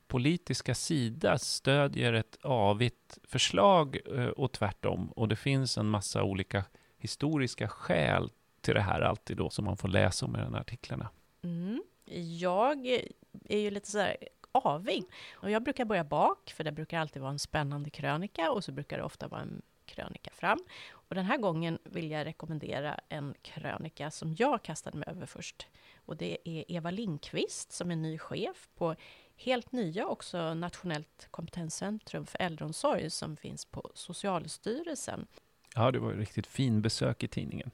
politiska 0.06 0.74
sida 0.74 1.38
stödjer 1.38 2.12
ett 2.12 2.38
avigt 2.42 3.18
förslag 3.24 3.98
eh, 4.16 4.26
och 4.26 4.52
tvärtom. 4.52 5.12
Och 5.12 5.28
det 5.28 5.36
finns 5.36 5.78
en 5.78 5.86
massa 5.86 6.22
olika 6.22 6.64
historiska 6.98 7.68
skäl 7.68 8.30
till 8.60 8.74
det 8.74 8.80
här 8.80 9.00
alltid 9.00 9.36
då, 9.36 9.50
som 9.50 9.64
man 9.64 9.76
får 9.76 9.88
läsa 9.88 10.26
om 10.26 10.36
i 10.36 10.38
de 10.38 10.54
här 10.54 10.60
artiklarna. 10.60 11.08
Mm. 11.42 11.82
Jag 12.38 12.86
är 13.48 13.58
ju 13.58 13.70
lite 13.70 13.90
så 13.90 13.98
här 13.98 14.16
avig. 14.52 15.04
Och 15.34 15.50
jag 15.50 15.62
brukar 15.62 15.84
börja 15.84 16.04
bak, 16.04 16.52
för 16.56 16.64
det 16.64 16.72
brukar 16.72 17.00
alltid 17.00 17.22
vara 17.22 17.32
en 17.32 17.38
spännande 17.38 17.90
krönika 17.90 18.50
och 18.50 18.64
så 18.64 18.72
brukar 18.72 18.96
det 18.96 19.04
ofta 19.04 19.28
vara 19.28 19.40
en 19.40 19.62
krönika 19.84 20.30
fram. 20.34 20.58
Och 21.12 21.16
den 21.16 21.24
här 21.24 21.38
gången 21.38 21.78
vill 21.84 22.10
jag 22.10 22.26
rekommendera 22.26 23.00
en 23.08 23.34
krönika 23.42 24.10
som 24.10 24.34
jag 24.38 24.62
kastade 24.62 24.98
mig 24.98 25.08
över 25.08 25.26
först. 25.26 25.66
Och 25.96 26.16
det 26.16 26.48
är 26.48 26.64
Eva 26.68 26.90
Lindqvist 26.90 27.72
som 27.72 27.90
är 27.90 27.96
ny 27.96 28.18
chef 28.18 28.68
på 28.74 28.94
helt 29.36 29.72
nya 29.72 30.06
också 30.06 30.54
Nationellt 30.54 31.28
kompetenscentrum 31.30 32.26
för 32.26 32.42
äldreomsorg 32.42 33.10
som 33.10 33.36
finns 33.36 33.64
på 33.64 33.90
Socialstyrelsen. 33.94 35.26
Ja, 35.74 35.90
det 35.90 35.98
var 35.98 36.12
ett 36.12 36.18
riktigt 36.18 36.46
fin 36.46 36.82
besök 36.82 37.22
i 37.22 37.28
tidningen. 37.28 37.70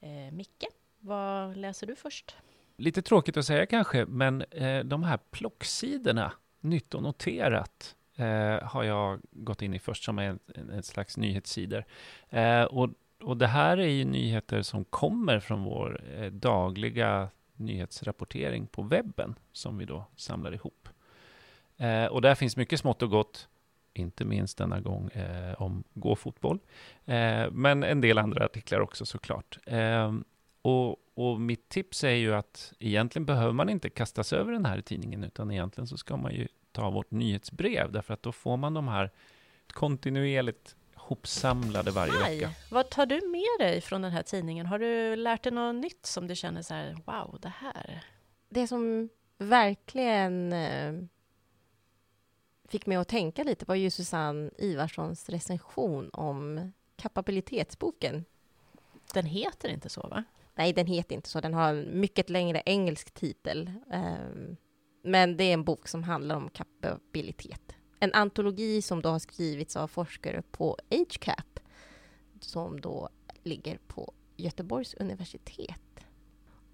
Eh, 0.00 0.32
Micke, 0.32 0.66
vad 0.98 1.56
läser 1.56 1.86
du 1.86 1.96
först? 1.96 2.36
Lite 2.76 3.02
tråkigt 3.02 3.36
att 3.36 3.46
säga 3.46 3.66
kanske, 3.66 4.06
men 4.06 4.42
eh, 4.42 4.84
de 4.84 5.02
här 5.02 5.18
plocksidorna, 5.30 6.32
nytt 6.60 6.94
och 6.94 7.02
noterat, 7.02 7.95
eh, 8.16 8.62
har 8.62 8.82
jag 8.82 9.20
gått 9.30 9.62
in 9.62 9.74
i 9.74 9.78
först 9.78 10.04
som 10.04 10.18
en, 10.18 10.38
en 10.54 10.82
slags 10.82 11.16
nyhetssidor. 11.16 11.84
Eh, 12.30 12.62
och, 12.62 12.90
och 13.22 13.36
det 13.36 13.46
här 13.46 13.76
är 13.76 13.88
ju 13.88 14.04
nyheter 14.04 14.62
som 14.62 14.84
kommer 14.84 15.40
från 15.40 15.64
vår 15.64 16.00
eh, 16.16 16.30
dagliga 16.30 17.28
nyhetsrapportering 17.56 18.66
på 18.66 18.82
webben 18.82 19.34
som 19.52 19.78
vi 19.78 19.84
då 19.84 20.04
samlar 20.16 20.54
ihop. 20.54 20.88
Eh, 21.76 22.06
och 22.06 22.22
där 22.22 22.34
finns 22.34 22.56
mycket 22.56 22.80
smått 22.80 23.02
och 23.02 23.10
gott, 23.10 23.48
inte 23.92 24.24
minst 24.24 24.58
denna 24.58 24.80
gång 24.80 25.08
eh, 25.08 25.62
om 25.62 25.84
gåfotboll, 25.94 26.58
eh, 27.04 27.50
men 27.50 27.82
en 27.82 28.00
del 28.00 28.18
andra 28.18 28.44
artiklar 28.44 28.80
också 28.80 29.06
såklart. 29.06 29.58
Eh, 29.66 30.12
och, 30.66 30.96
och 31.14 31.40
mitt 31.40 31.68
tips 31.68 32.04
är 32.04 32.10
ju 32.10 32.34
att 32.34 32.72
egentligen 32.78 33.26
behöver 33.26 33.52
man 33.52 33.68
inte 33.68 33.90
kasta 33.90 34.24
sig 34.24 34.38
över 34.38 34.52
den 34.52 34.66
här 34.66 34.80
tidningen, 34.80 35.24
utan 35.24 35.50
egentligen 35.50 35.86
så 35.86 35.96
ska 35.96 36.16
man 36.16 36.34
ju 36.34 36.48
ta 36.72 36.90
vårt 36.90 37.10
nyhetsbrev, 37.10 37.92
därför 37.92 38.14
att 38.14 38.22
då 38.22 38.32
får 38.32 38.56
man 38.56 38.74
de 38.74 38.88
här 38.88 39.10
kontinuerligt 39.68 40.76
hopsamlade 40.94 41.90
varje 41.90 42.24
Aj. 42.24 42.38
vecka. 42.38 42.50
Vad 42.70 42.90
tar 42.90 43.06
du 43.06 43.14
med 43.14 43.68
dig 43.68 43.80
från 43.80 44.02
den 44.02 44.12
här 44.12 44.22
tidningen? 44.22 44.66
Har 44.66 44.78
du 44.78 45.16
lärt 45.16 45.42
dig 45.42 45.52
något 45.52 45.74
nytt 45.74 46.06
som 46.06 46.26
du 46.26 46.34
känner 46.34 46.62
så 46.62 46.74
här, 46.74 46.96
wow, 47.04 47.38
det 47.42 47.52
här? 47.56 48.04
Det 48.48 48.66
som 48.66 49.08
verkligen 49.38 50.52
eh, 50.52 50.94
fick 52.68 52.86
mig 52.86 52.96
att 52.96 53.08
tänka 53.08 53.44
lite 53.44 53.64
var 53.64 53.74
ju 53.74 53.90
Susanne 53.90 54.50
Ivarssons 54.58 55.28
recension 55.28 56.10
om 56.12 56.72
kapabilitetsboken. 56.96 58.24
Den 59.14 59.26
heter 59.26 59.68
inte 59.68 59.88
så, 59.88 60.00
va? 60.00 60.24
Nej, 60.58 60.72
den 60.72 60.86
heter 60.86 61.14
inte 61.14 61.28
så. 61.28 61.40
Den 61.40 61.54
har 61.54 61.74
en 61.74 62.00
mycket 62.00 62.30
längre 62.30 62.62
engelsk 62.66 63.10
titel. 63.10 63.70
Ehm, 63.90 64.56
men 65.02 65.36
det 65.36 65.44
är 65.44 65.54
en 65.54 65.64
bok 65.64 65.88
som 65.88 66.02
handlar 66.02 66.36
om 66.36 66.50
kapabilitet. 66.50 67.72
En 68.00 68.12
antologi 68.12 68.82
som 68.82 69.02
då 69.02 69.08
har 69.08 69.18
skrivits 69.18 69.76
av 69.76 69.88
forskare 69.88 70.42
på 70.50 70.78
HCAP 70.90 71.60
som 72.40 72.80
då 72.80 73.08
ligger 73.42 73.78
på 73.86 74.12
Göteborgs 74.36 74.94
universitet. 74.94 76.00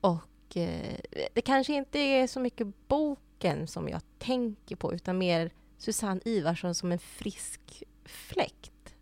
Och 0.00 0.56
eh, 0.56 0.98
det 1.34 1.40
kanske 1.40 1.74
inte 1.74 1.98
är 1.98 2.26
så 2.26 2.40
mycket 2.40 2.88
boken 2.88 3.66
som 3.66 3.88
jag 3.88 4.02
tänker 4.18 4.76
på 4.76 4.94
utan 4.94 5.18
mer 5.18 5.50
Susanne 5.78 6.20
Ivarsson 6.24 6.74
som 6.74 6.92
en 6.92 6.98
frisk 6.98 7.82
fläkt. 8.04 8.94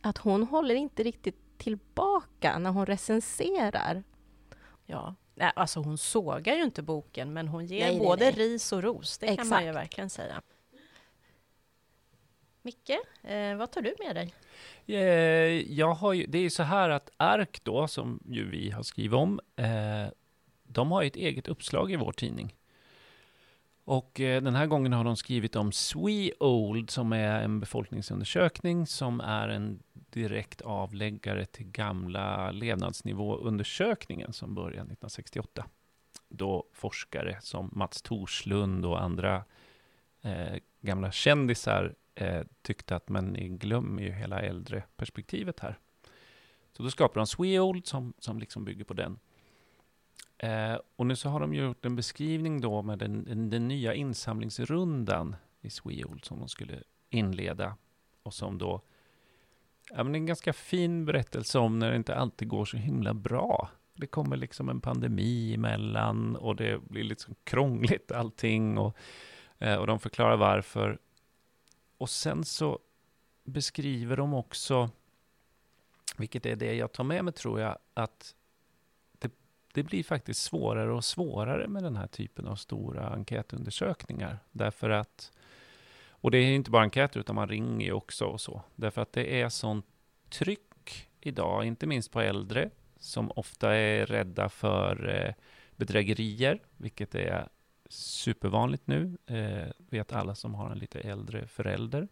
Att 0.00 0.18
hon 0.18 0.42
håller 0.42 0.74
inte 0.74 1.02
riktigt 1.02 1.58
tillbaka 1.58 2.58
när 2.58 2.70
hon 2.70 2.86
recenserar. 2.86 4.02
Ja, 4.86 5.14
Nej, 5.34 5.52
alltså 5.56 5.80
hon 5.80 5.98
sågar 5.98 6.54
ju 6.54 6.62
inte 6.62 6.82
boken, 6.82 7.32
men 7.32 7.48
hon 7.48 7.66
ger 7.66 7.86
nej, 7.90 7.98
både 7.98 8.24
nej, 8.24 8.34
nej. 8.36 8.46
ris 8.46 8.72
och 8.72 8.82
ros. 8.82 9.18
Det 9.18 9.26
Exakt. 9.26 9.40
kan 9.40 9.48
man 9.48 9.64
ju 9.66 9.72
verkligen 9.72 10.10
säga. 10.10 10.42
Micke, 12.62 12.90
eh, 13.22 13.56
vad 13.56 13.70
tar 13.70 13.82
du 13.82 13.94
med 14.06 14.16
dig? 14.16 14.34
Eh, 14.86 15.72
jag 15.72 15.94
har 15.94 16.12
ju, 16.12 16.26
det 16.26 16.38
är 16.38 16.50
så 16.50 16.62
här 16.62 16.90
att 16.90 17.10
ARK 17.16 17.60
då, 17.62 17.88
som 17.88 18.20
ju 18.28 18.50
vi 18.50 18.70
har 18.70 18.82
skrivit 18.82 19.14
om, 19.14 19.40
eh, 19.56 20.12
de 20.62 20.92
har 20.92 21.02
ett 21.02 21.16
eget 21.16 21.48
uppslag 21.48 21.92
i 21.92 21.96
vår 21.96 22.12
tidning. 22.12 22.54
Och 23.84 24.20
eh, 24.20 24.42
den 24.42 24.54
här 24.54 24.66
gången 24.66 24.92
har 24.92 25.04
de 25.04 25.16
skrivit 25.16 25.56
om 25.56 25.72
Sweold, 25.72 26.90
som 26.90 27.12
är 27.12 27.42
en 27.42 27.60
befolkningsundersökning 27.60 28.86
som 28.86 29.20
är 29.20 29.48
en 29.48 29.82
direkt 29.92 30.60
avläggare 30.60 31.44
till 31.44 31.66
gamla 31.66 32.50
levnadsnivåundersökningen 32.50 34.32
som 34.32 34.54
började 34.54 34.76
1968. 34.76 35.66
Då 36.28 36.66
forskare 36.72 37.38
som 37.40 37.70
Mats 37.72 38.02
Torslund 38.02 38.86
och 38.86 39.02
andra 39.02 39.44
eh, 40.22 40.56
gamla 40.80 41.12
kändisar 41.12 41.94
eh, 42.14 42.42
tyckte 42.62 42.96
att 42.96 43.08
men 43.08 43.24
ni 43.24 43.48
glömmer 43.48 44.02
ju 44.02 44.12
hela 44.12 44.40
äldre 44.40 44.82
perspektivet 44.96 45.60
här. 45.60 45.78
Så 46.72 46.82
då 46.82 46.90
skapade 46.90 47.20
de 47.20 47.26
Sweold 47.26 47.86
som, 47.86 48.14
som 48.18 48.38
liksom 48.38 48.64
bygger 48.64 48.84
på 48.84 48.94
den. 48.94 49.18
Eh, 50.38 50.78
och 50.96 51.06
nu 51.06 51.16
så 51.16 51.28
har 51.28 51.40
de 51.40 51.54
gjort 51.54 51.84
en 51.84 51.96
beskrivning 51.96 52.60
då 52.60 52.82
med 52.82 52.98
den, 52.98 53.24
den, 53.24 53.50
den 53.50 53.68
nya 53.68 53.94
insamlingsrundan 53.94 55.36
i 55.60 55.70
Sweold 55.70 56.24
som 56.24 56.38
de 56.38 56.48
skulle 56.48 56.82
inleda 57.10 57.76
och 58.22 58.34
som 58.34 58.58
då 58.58 58.82
ja, 59.90 60.04
men 60.04 60.14
en 60.14 60.26
ganska 60.26 60.52
fin 60.52 61.04
berättelse 61.04 61.58
om 61.58 61.78
när 61.78 61.90
det 61.90 61.96
inte 61.96 62.14
alltid 62.14 62.48
går 62.48 62.64
så 62.64 62.76
himla 62.76 63.14
bra. 63.14 63.70
Det 63.94 64.06
kommer 64.06 64.36
liksom 64.36 64.68
en 64.68 64.80
pandemi 64.80 65.54
emellan 65.54 66.36
och 66.36 66.56
det 66.56 66.78
blir 66.78 67.04
liksom 67.04 67.34
krångligt 67.44 68.12
allting 68.12 68.78
och, 68.78 68.96
eh, 69.58 69.76
och 69.76 69.86
de 69.86 70.00
förklarar 70.00 70.36
varför. 70.36 70.98
Och 71.98 72.10
sen 72.10 72.44
så 72.44 72.78
beskriver 73.44 74.16
de 74.16 74.34
också, 74.34 74.90
vilket 76.16 76.46
är 76.46 76.56
det 76.56 76.74
jag 76.74 76.92
tar 76.92 77.04
med 77.04 77.24
mig 77.24 77.34
tror 77.34 77.60
jag, 77.60 77.78
att 77.94 78.34
det, 79.74 79.82
blir 79.82 80.04
faktiskt 80.04 80.42
svårare 80.42 80.92
och 80.92 81.04
svårare 81.04 81.68
med 81.68 81.82
den 81.82 81.96
här 81.96 82.06
typen 82.06 82.46
av 82.46 82.56
stora 82.56 83.08
enkätundersökningar. 83.08 84.38
Därför 84.52 84.90
att 84.90 85.32
och 86.24 86.30
det 86.30 86.38
är 86.38 86.54
inte 86.54 86.70
bara 86.70 86.82
enkäter, 86.82 87.20
utan 87.20 87.34
man 87.34 87.48
ringer 87.48 87.86
ju 87.86 87.92
också 87.92 88.24
och 88.24 88.40
så. 88.40 88.62
Därför 88.74 89.02
att 89.02 89.12
det 89.12 89.40
är 89.40 89.48
sånt 89.48 89.86
tryck 90.28 91.08
idag, 91.20 91.64
inte 91.64 91.86
minst 91.86 92.10
på 92.10 92.20
äldre, 92.20 92.70
som 92.98 93.30
ofta 93.30 93.74
är 93.74 94.06
rädda 94.06 94.48
för 94.48 95.08
eh, 95.08 95.34
bedrägerier, 95.76 96.60
vilket 96.76 97.14
är 97.14 97.48
supervanligt 97.88 98.86
nu, 98.86 99.18
eh, 99.26 99.68
vet 99.90 100.12
alla 100.12 100.34
som 100.34 100.54
har 100.54 100.70
en 100.70 100.78
lite 100.78 101.00
äldre 101.00 101.46
förälder. 101.46 102.08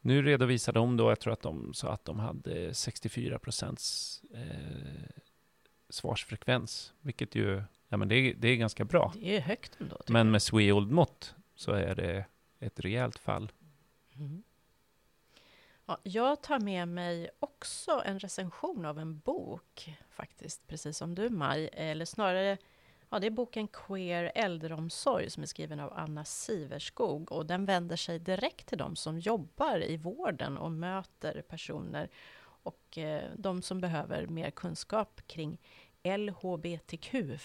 Nu 0.00 0.22
redovisar 0.22 0.72
de 0.72 0.96
då, 0.96 1.10
jag 1.10 1.20
tror 1.20 1.32
att 1.32 1.42
de 1.42 1.74
sa 1.74 1.92
att 1.92 2.04
de 2.04 2.18
hade 2.18 2.74
64 2.74 3.38
procents 3.38 4.22
eh, 4.34 5.22
svarsfrekvens, 5.88 6.92
vilket 7.00 7.34
ju, 7.34 7.62
ja 7.88 7.96
men 7.96 8.08
det 8.08 8.14
är, 8.14 8.34
det 8.34 8.48
är 8.48 8.56
ganska 8.56 8.84
bra. 8.84 9.12
Det 9.14 9.36
är 9.36 9.40
högt 9.40 9.76
ändå. 9.80 9.96
Men 10.08 10.30
med 10.30 10.42
Sveold-mått 10.42 11.34
så 11.54 11.72
är 11.72 11.94
det 11.94 12.24
ett 12.58 12.80
rejält 12.80 13.18
fall. 13.18 13.52
Mm. 14.14 14.42
Ja, 15.86 15.98
jag 16.02 16.42
tar 16.42 16.60
med 16.60 16.88
mig 16.88 17.30
också 17.38 18.02
en 18.04 18.18
recension 18.18 18.84
av 18.84 18.98
en 18.98 19.18
bok, 19.18 19.94
faktiskt, 20.10 20.66
precis 20.66 20.96
som 20.96 21.14
du 21.14 21.30
Maj, 21.30 21.70
eller 21.72 22.04
snarare 22.04 22.58
Ja, 23.10 23.18
det 23.18 23.26
är 23.26 23.30
boken 23.30 23.68
Queer 23.68 24.32
äldreomsorg 24.34 25.30
som 25.30 25.42
är 25.42 25.46
skriven 25.46 25.80
av 25.80 25.92
Anna 25.96 26.24
Siverskog 26.24 27.32
och 27.32 27.46
den 27.46 27.64
vänder 27.64 27.96
sig 27.96 28.18
direkt 28.18 28.66
till 28.66 28.78
de 28.78 28.96
som 28.96 29.18
jobbar 29.18 29.84
i 29.84 29.96
vården 29.96 30.58
och 30.58 30.72
möter 30.72 31.42
personer 31.42 32.08
och 32.68 32.98
eh, 32.98 33.30
de 33.36 33.62
som 33.62 33.80
behöver 33.80 34.26
mer 34.26 34.50
kunskap 34.50 35.20
kring 35.26 35.58
LHBTQ-frågor, 36.18 37.40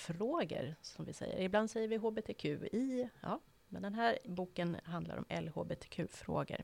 som 0.82 1.06
vi 1.06 1.14
säger. 1.14 1.42
Ibland 1.42 1.70
säger 1.70 1.88
vi 1.88 1.98
HBTQI, 1.98 3.10
ja, 3.22 3.40
men 3.68 3.82
den 3.82 3.94
här 3.94 4.18
boken 4.26 4.78
handlar 4.84 5.18
om 5.18 5.26
LHBTQ-frågor. 5.30 6.64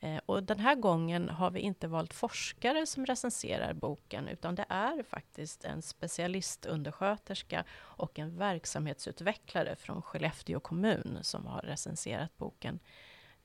Eh, 0.00 0.20
och 0.26 0.42
den 0.42 0.58
här 0.58 0.74
gången 0.74 1.28
har 1.28 1.50
vi 1.50 1.60
inte 1.60 1.88
valt 1.88 2.14
forskare 2.14 2.86
som 2.86 3.06
recenserar 3.06 3.72
boken, 3.72 4.28
utan 4.28 4.54
det 4.54 4.66
är 4.68 5.02
faktiskt 5.02 5.64
en 5.64 5.82
specialistundersköterska 5.82 7.64
och 7.72 8.18
en 8.18 8.36
verksamhetsutvecklare 8.36 9.76
från 9.76 10.02
Skellefteå 10.02 10.60
kommun 10.60 11.18
som 11.22 11.46
har 11.46 11.60
recenserat 11.62 12.36
boken. 12.36 12.80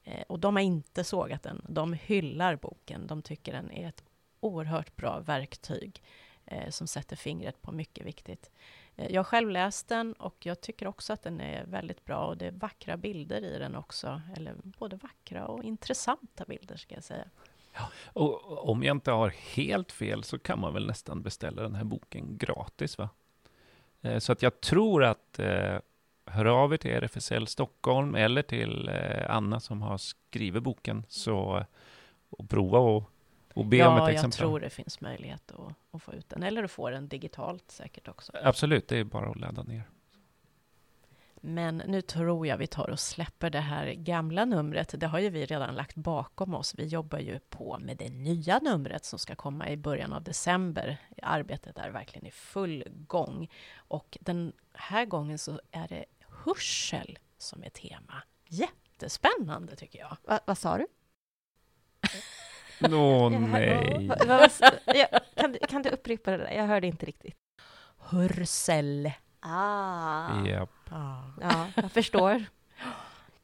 Eh, 0.05 0.23
och 0.27 0.39
de 0.39 0.55
har 0.55 0.63
inte 0.63 1.03
sågat 1.03 1.43
den, 1.43 1.65
de 1.69 1.93
hyllar 1.93 2.55
boken. 2.55 3.07
De 3.07 3.21
tycker 3.21 3.53
den 3.53 3.71
är 3.71 3.87
ett 3.87 4.03
oerhört 4.39 4.95
bra 4.95 5.19
verktyg 5.19 6.01
eh, 6.45 6.69
som 6.69 6.87
sätter 6.87 7.15
fingret 7.15 7.61
på 7.61 7.71
mycket 7.71 8.05
viktigt. 8.05 8.51
Eh, 8.95 9.11
jag 9.11 9.19
har 9.19 9.23
själv 9.23 9.49
läst 9.49 9.87
den 9.87 10.13
och 10.13 10.45
jag 10.45 10.61
tycker 10.61 10.87
också 10.87 11.13
att 11.13 11.23
den 11.23 11.41
är 11.41 11.65
väldigt 11.65 12.05
bra 12.05 12.25
och 12.25 12.37
det 12.37 12.47
är 12.47 12.51
vackra 12.51 12.97
bilder 12.97 13.41
i 13.41 13.59
den 13.59 13.75
också. 13.75 14.21
Eller 14.37 14.55
både 14.63 14.95
vackra 14.95 15.47
och 15.47 15.63
intressanta 15.63 16.45
bilder 16.47 16.77
ska 16.77 16.95
jag 16.95 17.03
säga. 17.03 17.25
Ja, 17.73 17.89
och 18.13 18.69
om 18.69 18.83
jag 18.83 18.95
inte 18.95 19.11
har 19.11 19.29
helt 19.29 19.91
fel 19.91 20.23
så 20.23 20.39
kan 20.39 20.59
man 20.59 20.73
väl 20.73 20.87
nästan 20.87 21.21
beställa 21.21 21.61
den 21.61 21.75
här 21.75 21.83
boken 21.83 22.37
gratis 22.37 22.97
va? 22.97 23.09
Så 24.19 24.31
att 24.31 24.41
jag 24.41 24.61
tror 24.61 25.03
att 25.03 25.39
hör 26.25 26.45
av 26.45 26.73
er 26.73 26.77
till 26.77 26.91
RFSL 26.91 27.47
Stockholm 27.47 28.15
eller 28.15 28.41
till 28.41 28.89
eh, 28.89 29.35
Anna 29.35 29.59
som 29.59 29.81
har 29.81 29.97
skrivit 29.97 30.63
boken 30.63 31.05
så 31.07 31.65
och 32.29 32.49
prova 32.49 32.79
och 32.79 33.11
och 33.55 33.65
be 33.65 33.77
ja, 33.77 33.89
om 33.89 33.97
ett 33.97 34.13
exemplar? 34.13 34.37
Ja, 34.39 34.43
jag 34.43 34.51
tror 34.51 34.59
det 34.59 34.69
finns 34.69 35.01
möjlighet 35.01 35.51
att, 35.51 35.73
att, 35.91 36.01
få 36.01 36.13
ut 36.13 36.29
den. 36.29 36.43
Eller 36.43 36.63
att 36.63 36.71
få 36.71 36.89
den 36.89 37.07
digitalt 37.07 37.71
säkert 37.71 38.07
också. 38.07 38.31
Absolut, 38.43 38.87
det 38.87 38.97
är 38.97 39.03
bara 39.03 39.29
att 39.29 39.39
ladda 39.39 39.63
ner. 39.63 39.83
Men 41.41 41.77
nu 41.77 42.01
tror 42.01 42.47
jag 42.47 42.57
vi 42.57 42.67
tar 42.67 42.89
och 42.89 42.99
släpper 42.99 43.49
det 43.49 43.59
här 43.59 43.93
gamla 43.93 44.45
numret. 44.45 44.95
Det 44.97 45.07
har 45.07 45.19
ju 45.19 45.29
vi 45.29 45.45
redan 45.45 45.75
lagt 45.75 45.95
bakom 45.95 46.53
oss. 46.55 46.75
Vi 46.77 46.85
jobbar 46.85 47.19
ju 47.19 47.39
på 47.39 47.77
med 47.79 47.97
det 47.97 48.09
nya 48.09 48.59
numret 48.59 49.05
som 49.05 49.19
ska 49.19 49.35
komma 49.35 49.69
i 49.69 49.77
början 49.77 50.13
av 50.13 50.23
december. 50.23 50.97
Arbetet 51.21 51.77
är 51.77 51.89
verkligen 51.89 52.27
i 52.27 52.31
full 52.31 52.83
gång. 53.07 53.49
Och 53.75 54.17
den 54.21 54.53
här 54.73 55.05
gången 55.05 55.37
så 55.37 55.59
är 55.71 55.87
det 55.87 56.05
hörsel 56.45 57.19
som 57.37 57.63
är 57.63 57.69
tema. 57.69 58.23
Jättespännande 58.47 59.75
tycker 59.75 59.99
jag. 59.99 60.17
Va, 60.23 60.39
vad 60.45 60.57
sa 60.57 60.77
du? 60.77 60.87
Åh 62.81 63.27
oh, 63.27 63.39
nej. 63.39 64.09
Kan, 65.35 65.57
kan 65.69 65.81
du 65.81 65.89
upprepa 65.89 66.31
det 66.31 66.37
där? 66.37 66.51
Jag 66.51 66.63
hörde 66.63 66.87
inte 66.87 67.05
riktigt. 67.05 67.35
Hörsel. 67.97 69.11
Ah. 69.39 70.45
Yep. 70.45 70.69
ah. 70.89 71.21
Ja, 71.41 71.67
jag 71.75 71.91
förstår. 71.91 72.45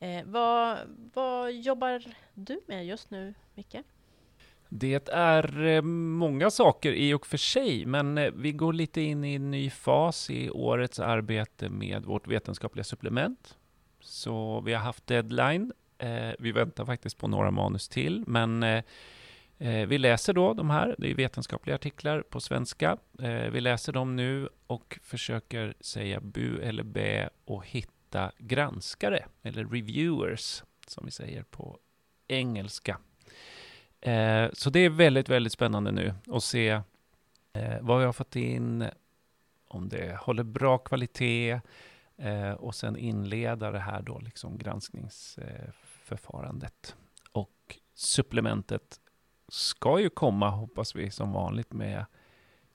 Eh, 0.03 0.23
vad, 0.25 0.77
vad 1.13 1.51
jobbar 1.51 2.03
du 2.33 2.61
med 2.67 2.85
just 2.85 3.09
nu, 3.09 3.33
Micke? 3.53 3.75
Det 4.73 5.09
är 5.09 5.65
eh, 5.65 5.81
många 5.81 6.49
saker 6.49 6.91
i 6.91 7.13
och 7.13 7.27
för 7.27 7.37
sig, 7.37 7.85
men 7.85 8.17
eh, 8.17 8.31
vi 8.35 8.51
går 8.51 8.73
lite 8.73 9.01
in 9.01 9.23
i 9.23 9.33
en 9.33 9.51
ny 9.51 9.69
fas 9.69 10.29
i 10.29 10.49
årets 10.49 10.99
arbete 10.99 11.69
med 11.69 12.05
vårt 12.05 12.27
vetenskapliga 12.27 12.83
supplement. 12.83 13.57
Så 13.99 14.61
vi 14.61 14.73
har 14.73 14.81
haft 14.81 15.07
deadline. 15.07 15.73
Eh, 15.97 16.31
vi 16.39 16.51
väntar 16.51 16.85
faktiskt 16.85 17.17
på 17.17 17.27
några 17.27 17.51
manus 17.51 17.89
till, 17.89 18.23
men 18.27 18.81
vi 19.87 19.97
läser 19.97 20.33
då 20.33 20.53
de 20.53 20.69
här, 20.69 20.95
det 20.97 21.11
är 21.11 21.15
vetenskapliga 21.15 21.75
artiklar 21.75 22.21
på 22.21 22.39
svenska. 22.39 22.97
Vi 23.51 23.61
läser 23.61 23.93
dem 23.93 24.15
nu 24.15 24.49
och 24.67 24.99
försöker 25.03 25.73
säga 25.79 26.19
bu 26.21 26.61
eller 26.61 26.83
bä 26.83 27.29
och 27.45 27.65
hitta 27.65 28.31
granskare, 28.37 29.25
eller 29.43 29.65
reviewers, 29.65 30.63
som 30.87 31.05
vi 31.05 31.11
säger 31.11 31.43
på 31.43 31.77
engelska. 32.27 32.97
Eh, 34.01 34.49
så 34.53 34.69
det 34.69 34.79
är 34.79 34.89
väldigt, 34.89 35.29
väldigt 35.29 35.53
spännande 35.53 35.91
nu 35.91 36.13
att 36.27 36.43
se 36.43 36.81
vad 37.81 37.99
vi 37.99 38.05
har 38.05 38.13
fått 38.13 38.35
in, 38.35 38.89
om 39.67 39.89
det 39.89 40.17
håller 40.19 40.43
bra 40.43 40.77
kvalitet 40.77 41.61
och 42.57 42.75
sen 42.75 42.97
inleda 42.97 43.71
det 43.71 43.79
här 43.79 44.01
då, 44.01 44.19
liksom 44.19 44.57
granskningsförfarandet. 44.57 46.95
Och 47.31 47.79
supplementet 47.93 48.99
ska 49.47 49.99
ju 49.99 50.09
komma, 50.09 50.49
hoppas 50.49 50.95
vi, 50.95 51.11
som 51.11 51.31
vanligt 51.31 51.73
med 51.73 52.05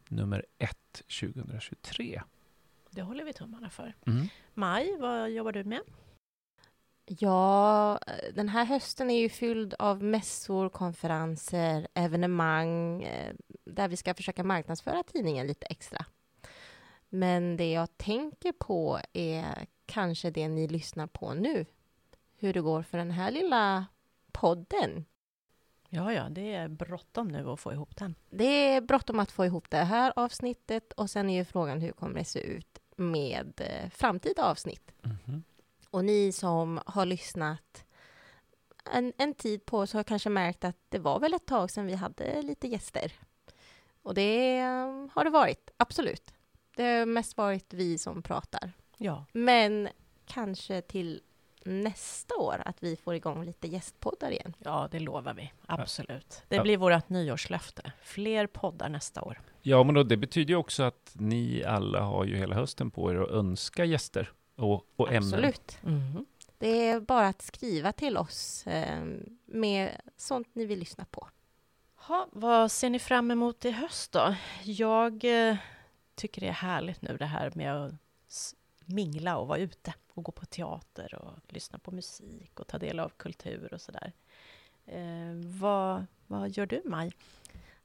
nummer 0.08 0.44
ett 0.58 1.02
2023. 1.20 2.22
Det 2.90 3.02
håller 3.02 3.24
vi 3.24 3.32
tummarna 3.32 3.70
för. 3.70 3.94
Mm. 4.06 4.28
Maj, 4.54 4.96
vad 4.98 5.30
jobbar 5.30 5.52
du 5.52 5.64
med? 5.64 5.80
Ja, 7.06 7.98
den 8.34 8.48
här 8.48 8.64
hösten 8.64 9.10
är 9.10 9.18
ju 9.18 9.28
fylld 9.28 9.74
av 9.78 10.02
mässor, 10.02 10.68
konferenser, 10.68 11.88
evenemang 11.94 13.02
eh, 13.02 13.34
där 13.64 13.88
vi 13.88 13.96
ska 13.96 14.14
försöka 14.14 14.44
marknadsföra 14.44 15.02
tidningen 15.02 15.46
lite 15.46 15.66
extra. 15.66 16.04
Men 17.08 17.56
det 17.56 17.72
jag 17.72 17.96
tänker 17.96 18.52
på 18.52 19.00
är 19.12 19.66
kanske 19.86 20.30
det 20.30 20.48
ni 20.48 20.68
lyssnar 20.68 21.06
på 21.06 21.34
nu. 21.34 21.66
Hur 22.38 22.52
det 22.52 22.60
går 22.60 22.82
för 22.82 22.98
den 22.98 23.10
här 23.10 23.30
lilla 23.30 23.86
podden 24.32 25.04
Ja, 25.88 26.12
ja, 26.12 26.28
det 26.28 26.54
är 26.54 26.68
bråttom 26.68 27.28
nu 27.28 27.50
att 27.50 27.60
få 27.60 27.72
ihop 27.72 27.96
den. 27.96 28.14
Det 28.30 28.44
är 28.44 28.80
bråttom 28.80 29.20
att 29.20 29.30
få 29.30 29.44
ihop 29.44 29.70
det 29.70 29.76
här 29.76 30.12
avsnittet 30.16 30.92
och 30.92 31.10
sen 31.10 31.30
är 31.30 31.38
ju 31.38 31.44
frågan 31.44 31.80
hur 31.80 31.92
kommer 31.92 32.14
det 32.14 32.24
se 32.24 32.40
ut 32.40 32.78
med 32.96 33.60
eh, 33.60 33.90
framtida 33.90 34.44
avsnitt? 34.44 34.92
Mm 35.04 35.16
-hmm. 35.24 35.42
Och 35.96 36.04
ni 36.04 36.32
som 36.32 36.80
har 36.86 37.06
lyssnat 37.06 37.84
en, 38.92 39.12
en 39.18 39.34
tid 39.34 39.66
på 39.66 39.78
oss 39.78 39.92
har 39.92 40.02
kanske 40.02 40.30
märkt 40.30 40.64
att 40.64 40.76
det 40.88 40.98
var 40.98 41.20
väl 41.20 41.34
ett 41.34 41.46
tag 41.46 41.70
sedan 41.70 41.86
vi 41.86 41.94
hade 41.94 42.42
lite 42.42 42.68
gäster. 42.68 43.12
Och 44.02 44.14
det 44.14 44.62
um, 44.66 45.10
har 45.14 45.24
det 45.24 45.30
varit, 45.30 45.70
absolut. 45.76 46.34
Det 46.76 46.82
har 46.82 47.06
mest 47.06 47.36
varit 47.36 47.74
vi 47.74 47.98
som 47.98 48.22
pratar. 48.22 48.72
Ja. 48.96 49.24
Men 49.32 49.88
kanske 50.26 50.80
till 50.80 51.20
nästa 51.64 52.36
år 52.36 52.62
att 52.64 52.82
vi 52.82 52.96
får 52.96 53.14
igång 53.14 53.44
lite 53.44 53.68
gästpoddar 53.68 54.30
igen. 54.30 54.54
Ja, 54.58 54.88
det 54.90 55.00
lovar 55.00 55.34
vi. 55.34 55.52
Absolut. 55.66 56.42
Det 56.48 56.60
blir 56.60 56.76
vårt 56.76 57.08
nyårslöfte. 57.08 57.92
Fler 58.02 58.46
poddar 58.46 58.88
nästa 58.88 59.22
år. 59.22 59.40
Ja, 59.62 59.84
men 59.84 59.94
då, 59.94 60.02
det 60.02 60.16
betyder 60.16 60.50
ju 60.50 60.56
också 60.56 60.82
att 60.82 61.12
ni 61.14 61.64
alla 61.64 62.00
har 62.00 62.24
ju 62.24 62.36
hela 62.36 62.54
hösten 62.54 62.90
på 62.90 63.10
er 63.10 63.16
att 63.16 63.30
önska 63.30 63.84
gäster 63.84 64.32
och, 64.56 64.86
och 64.96 65.08
ämnen. 65.08 65.22
Absolut. 65.22 65.78
Mm. 65.84 66.26
Det 66.58 66.88
är 66.88 67.00
bara 67.00 67.26
att 67.26 67.42
skriva 67.42 67.92
till 67.92 68.16
oss 68.16 68.66
eh, 68.66 69.04
med 69.46 70.00
sånt 70.16 70.48
ni 70.52 70.66
vill 70.66 70.78
lyssna 70.78 71.04
på. 71.04 71.28
Ha, 71.96 72.28
vad 72.32 72.72
ser 72.72 72.90
ni 72.90 72.98
fram 72.98 73.30
emot 73.30 73.64
i 73.64 73.70
höst 73.70 74.12
då? 74.12 74.34
Jag 74.62 75.24
eh, 75.24 75.56
tycker 76.14 76.40
det 76.40 76.48
är 76.48 76.52
härligt 76.52 77.02
nu 77.02 77.16
det 77.16 77.26
här 77.26 77.52
med 77.54 77.84
att 77.84 77.94
mingla 78.84 79.38
och 79.38 79.48
vara 79.48 79.58
ute 79.58 79.94
och 80.14 80.24
gå 80.24 80.32
på 80.32 80.46
teater 80.46 81.14
och 81.14 81.52
lyssna 81.52 81.78
på 81.78 81.90
musik 81.90 82.60
och 82.60 82.66
ta 82.66 82.78
del 82.78 83.00
av 83.00 83.08
kultur 83.08 83.74
och 83.74 83.80
sådär. 83.80 84.12
Eh, 84.86 85.60
vad, 85.60 86.06
vad 86.26 86.50
gör 86.50 86.66
du, 86.66 86.82
Maj? 86.84 87.12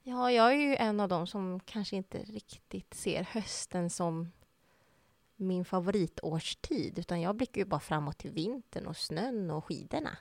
Ja, 0.04 0.32
jag 0.32 0.48
är 0.48 0.58
ju 0.58 0.76
en 0.76 1.00
av 1.00 1.10
dem 1.10 1.28
som 1.28 1.60
kanske 1.60 1.96
inte 1.96 2.18
riktigt 2.18 2.94
ser 2.94 3.24
hösten 3.24 3.90
som 3.90 4.32
min 5.42 5.66
favoritårstid, 5.66 7.00
utan 7.00 7.22
jag 7.22 7.36
blickar 7.36 7.62
ju 7.62 7.66
bara 7.66 7.80
framåt 7.80 8.18
till 8.18 8.32
vintern 8.32 8.88
och 8.88 8.98
snön 8.98 9.52
och 9.52 9.66
skidorna. 9.66 10.18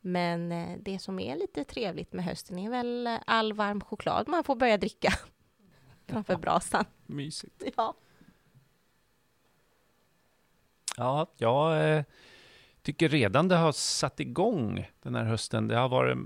Men 0.00 0.52
eh, 0.52 0.78
det 0.80 0.98
som 0.98 1.18
är 1.18 1.36
lite 1.36 1.64
trevligt 1.64 2.12
med 2.12 2.24
hösten 2.24 2.58
är 2.58 2.70
väl 2.70 3.18
all 3.26 3.52
varm 3.52 3.80
choklad 3.80 4.28
man 4.28 4.44
får 4.44 4.56
börja 4.56 4.78
dricka 4.78 5.12
framför 6.06 6.36
brasan. 6.36 6.84
Mysigt. 7.06 7.62
Ja. 7.76 7.94
Ja, 10.96 11.26
jag 11.36 11.90
eh, 11.90 12.04
tycker 12.82 13.08
redan 13.08 13.48
det 13.48 13.56
har 13.56 13.72
satt 13.72 14.20
igång 14.20 14.90
den 15.02 15.14
här 15.14 15.24
hösten. 15.24 15.68
Det 15.68 15.76
har 15.76 15.88
varit, 15.88 16.18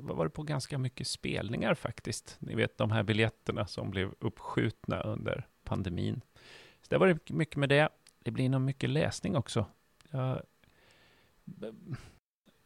varit 0.00 0.32
på 0.32 0.42
ganska 0.42 0.78
mycket 0.78 1.06
spelningar 1.06 1.74
faktiskt. 1.74 2.36
Ni 2.38 2.54
vet 2.54 2.78
de 2.78 2.90
här 2.90 3.02
biljetterna 3.02 3.66
som 3.66 3.90
blev 3.90 4.14
uppskjutna 4.18 5.00
under 5.00 5.46
pandemin. 5.64 6.20
Så 6.82 6.86
det 6.88 6.94
har 6.94 7.00
varit 7.00 7.30
mycket 7.30 7.56
med 7.56 7.68
det. 7.68 7.88
Det 8.18 8.30
blir 8.30 8.48
nog 8.48 8.60
mycket 8.60 8.90
läsning 8.90 9.36
också. 9.36 9.66
Jag 10.10 10.42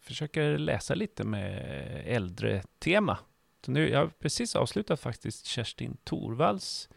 försöker 0.01 0.59
läsa 0.59 0.95
lite 0.95 1.25
med 1.25 2.03
äldre 2.07 2.63
tema. 2.79 3.19
Så 3.65 3.71
nu, 3.71 3.89
jag 3.91 3.99
har 3.99 4.07
precis 4.07 4.57
avslutat 4.57 5.01
faktiskt 5.01 5.47
Kerstin 5.47 5.97
Thorvalls 6.05 6.89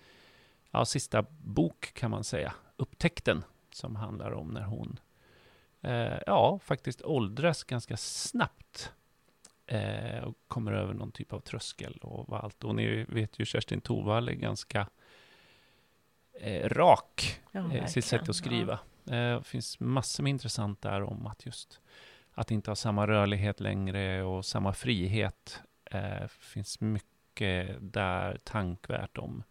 ja, 0.72 0.86
sista 0.86 1.26
bok 1.44 1.94
kan 1.94 2.12
man 2.12 2.24
säga, 2.24 2.54
Upptäckten, 2.76 3.44
som 3.72 3.96
handlar 3.96 4.32
om 4.32 4.48
när 4.48 4.64
hon 4.64 5.00
eh, 5.82 6.18
ja, 6.26 6.60
faktiskt 6.64 7.02
åldras 7.02 7.64
ganska 7.64 7.98
snabbt 7.98 8.94
eh, 9.66 10.24
och 10.24 10.38
kommer 10.48 10.72
över 10.72 10.94
någon 10.94 11.12
typ 11.12 11.34
av 11.34 11.40
tröskel 11.40 11.98
och 12.02 12.44
allt. 12.44 12.64
Och 12.64 12.76
ni 12.76 13.06
vet 13.10 13.40
ju 13.40 13.46
Kerstin 13.46 13.82
Thorvall 13.82 14.30
är 14.30 14.34
ganska 14.34 14.90
eh, 16.42 16.70
rak 16.70 17.42
ja, 17.52 17.74
i 17.74 17.88
sitt 17.88 18.06
sätt 18.06 18.30
att 18.30 18.36
skriva. 18.36 18.80
Ja. 19.04 19.14
Eh, 19.14 19.38
det 19.38 19.44
finns 19.44 19.80
massor 19.80 20.24
med 20.24 20.30
intressant 20.30 20.82
där 20.82 21.04
om 21.04 21.28
att 21.28 21.46
just 21.46 21.80
att 22.34 22.52
inte 22.52 22.72
ha 22.72 22.76
samma 22.76 23.08
rörlighet 23.08 23.60
längre 23.60 24.24
och 24.24 24.46
samma 24.46 24.74
frihet. 24.74 25.62
Det 25.92 26.20
eh, 26.22 26.28
finns 26.28 26.80
mycket 26.80 27.78
där 27.80 28.38
tankvärt 28.44 29.18
om 29.18 29.44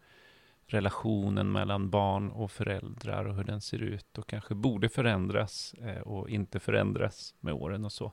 relationen 0.67 1.53
mellan 1.53 1.91
barn 1.91 2.31
och 2.31 2.51
föräldrar 2.51 3.25
och 3.25 3.35
hur 3.35 3.45
den 3.45 3.61
ser 3.61 3.83
ut 3.83 4.19
och 4.19 4.27
kanske 4.27 4.55
borde 4.55 4.89
förändras 4.89 5.75
eh, 5.75 6.01
och 6.01 6.31
inte 6.31 6.61
förändras 6.61 7.35
med 7.41 7.55
åren 7.55 7.85
och 7.85 7.93
så. 7.93 8.13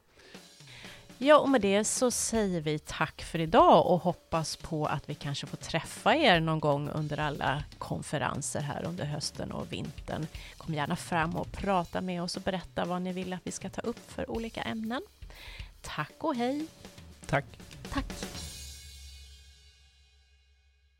Ja, 1.17 1.39
och 1.39 1.49
med 1.49 1.61
det 1.61 1.83
så 1.83 2.11
säger 2.11 2.61
vi 2.61 2.79
tack 2.79 3.21
för 3.21 3.39
idag 3.39 3.85
och 3.85 3.99
hoppas 3.99 4.55
på 4.55 4.85
att 4.85 5.09
vi 5.09 5.15
kanske 5.15 5.47
får 5.47 5.57
träffa 5.57 6.15
er 6.15 6.39
någon 6.39 6.59
gång 6.59 6.89
under 6.89 7.19
alla 7.19 7.63
konferenser 7.77 8.61
här 8.61 8.83
under 8.85 9.05
hösten 9.05 9.51
och 9.51 9.71
vintern. 9.71 10.27
Kom 10.57 10.73
gärna 10.73 10.95
fram 10.95 11.35
och 11.35 11.51
prata 11.51 12.01
med 12.01 12.23
oss 12.23 12.37
och 12.37 12.41
berätta 12.41 12.85
vad 12.85 13.01
ni 13.01 13.13
vill 13.13 13.33
att 13.33 13.41
vi 13.43 13.51
ska 13.51 13.69
ta 13.69 13.81
upp 13.81 14.11
för 14.11 14.31
olika 14.31 14.61
ämnen. 14.61 15.01
Tack 15.81 16.13
och 16.17 16.35
hej! 16.35 16.67
Tack! 17.25 17.45
Tack! 17.91 18.05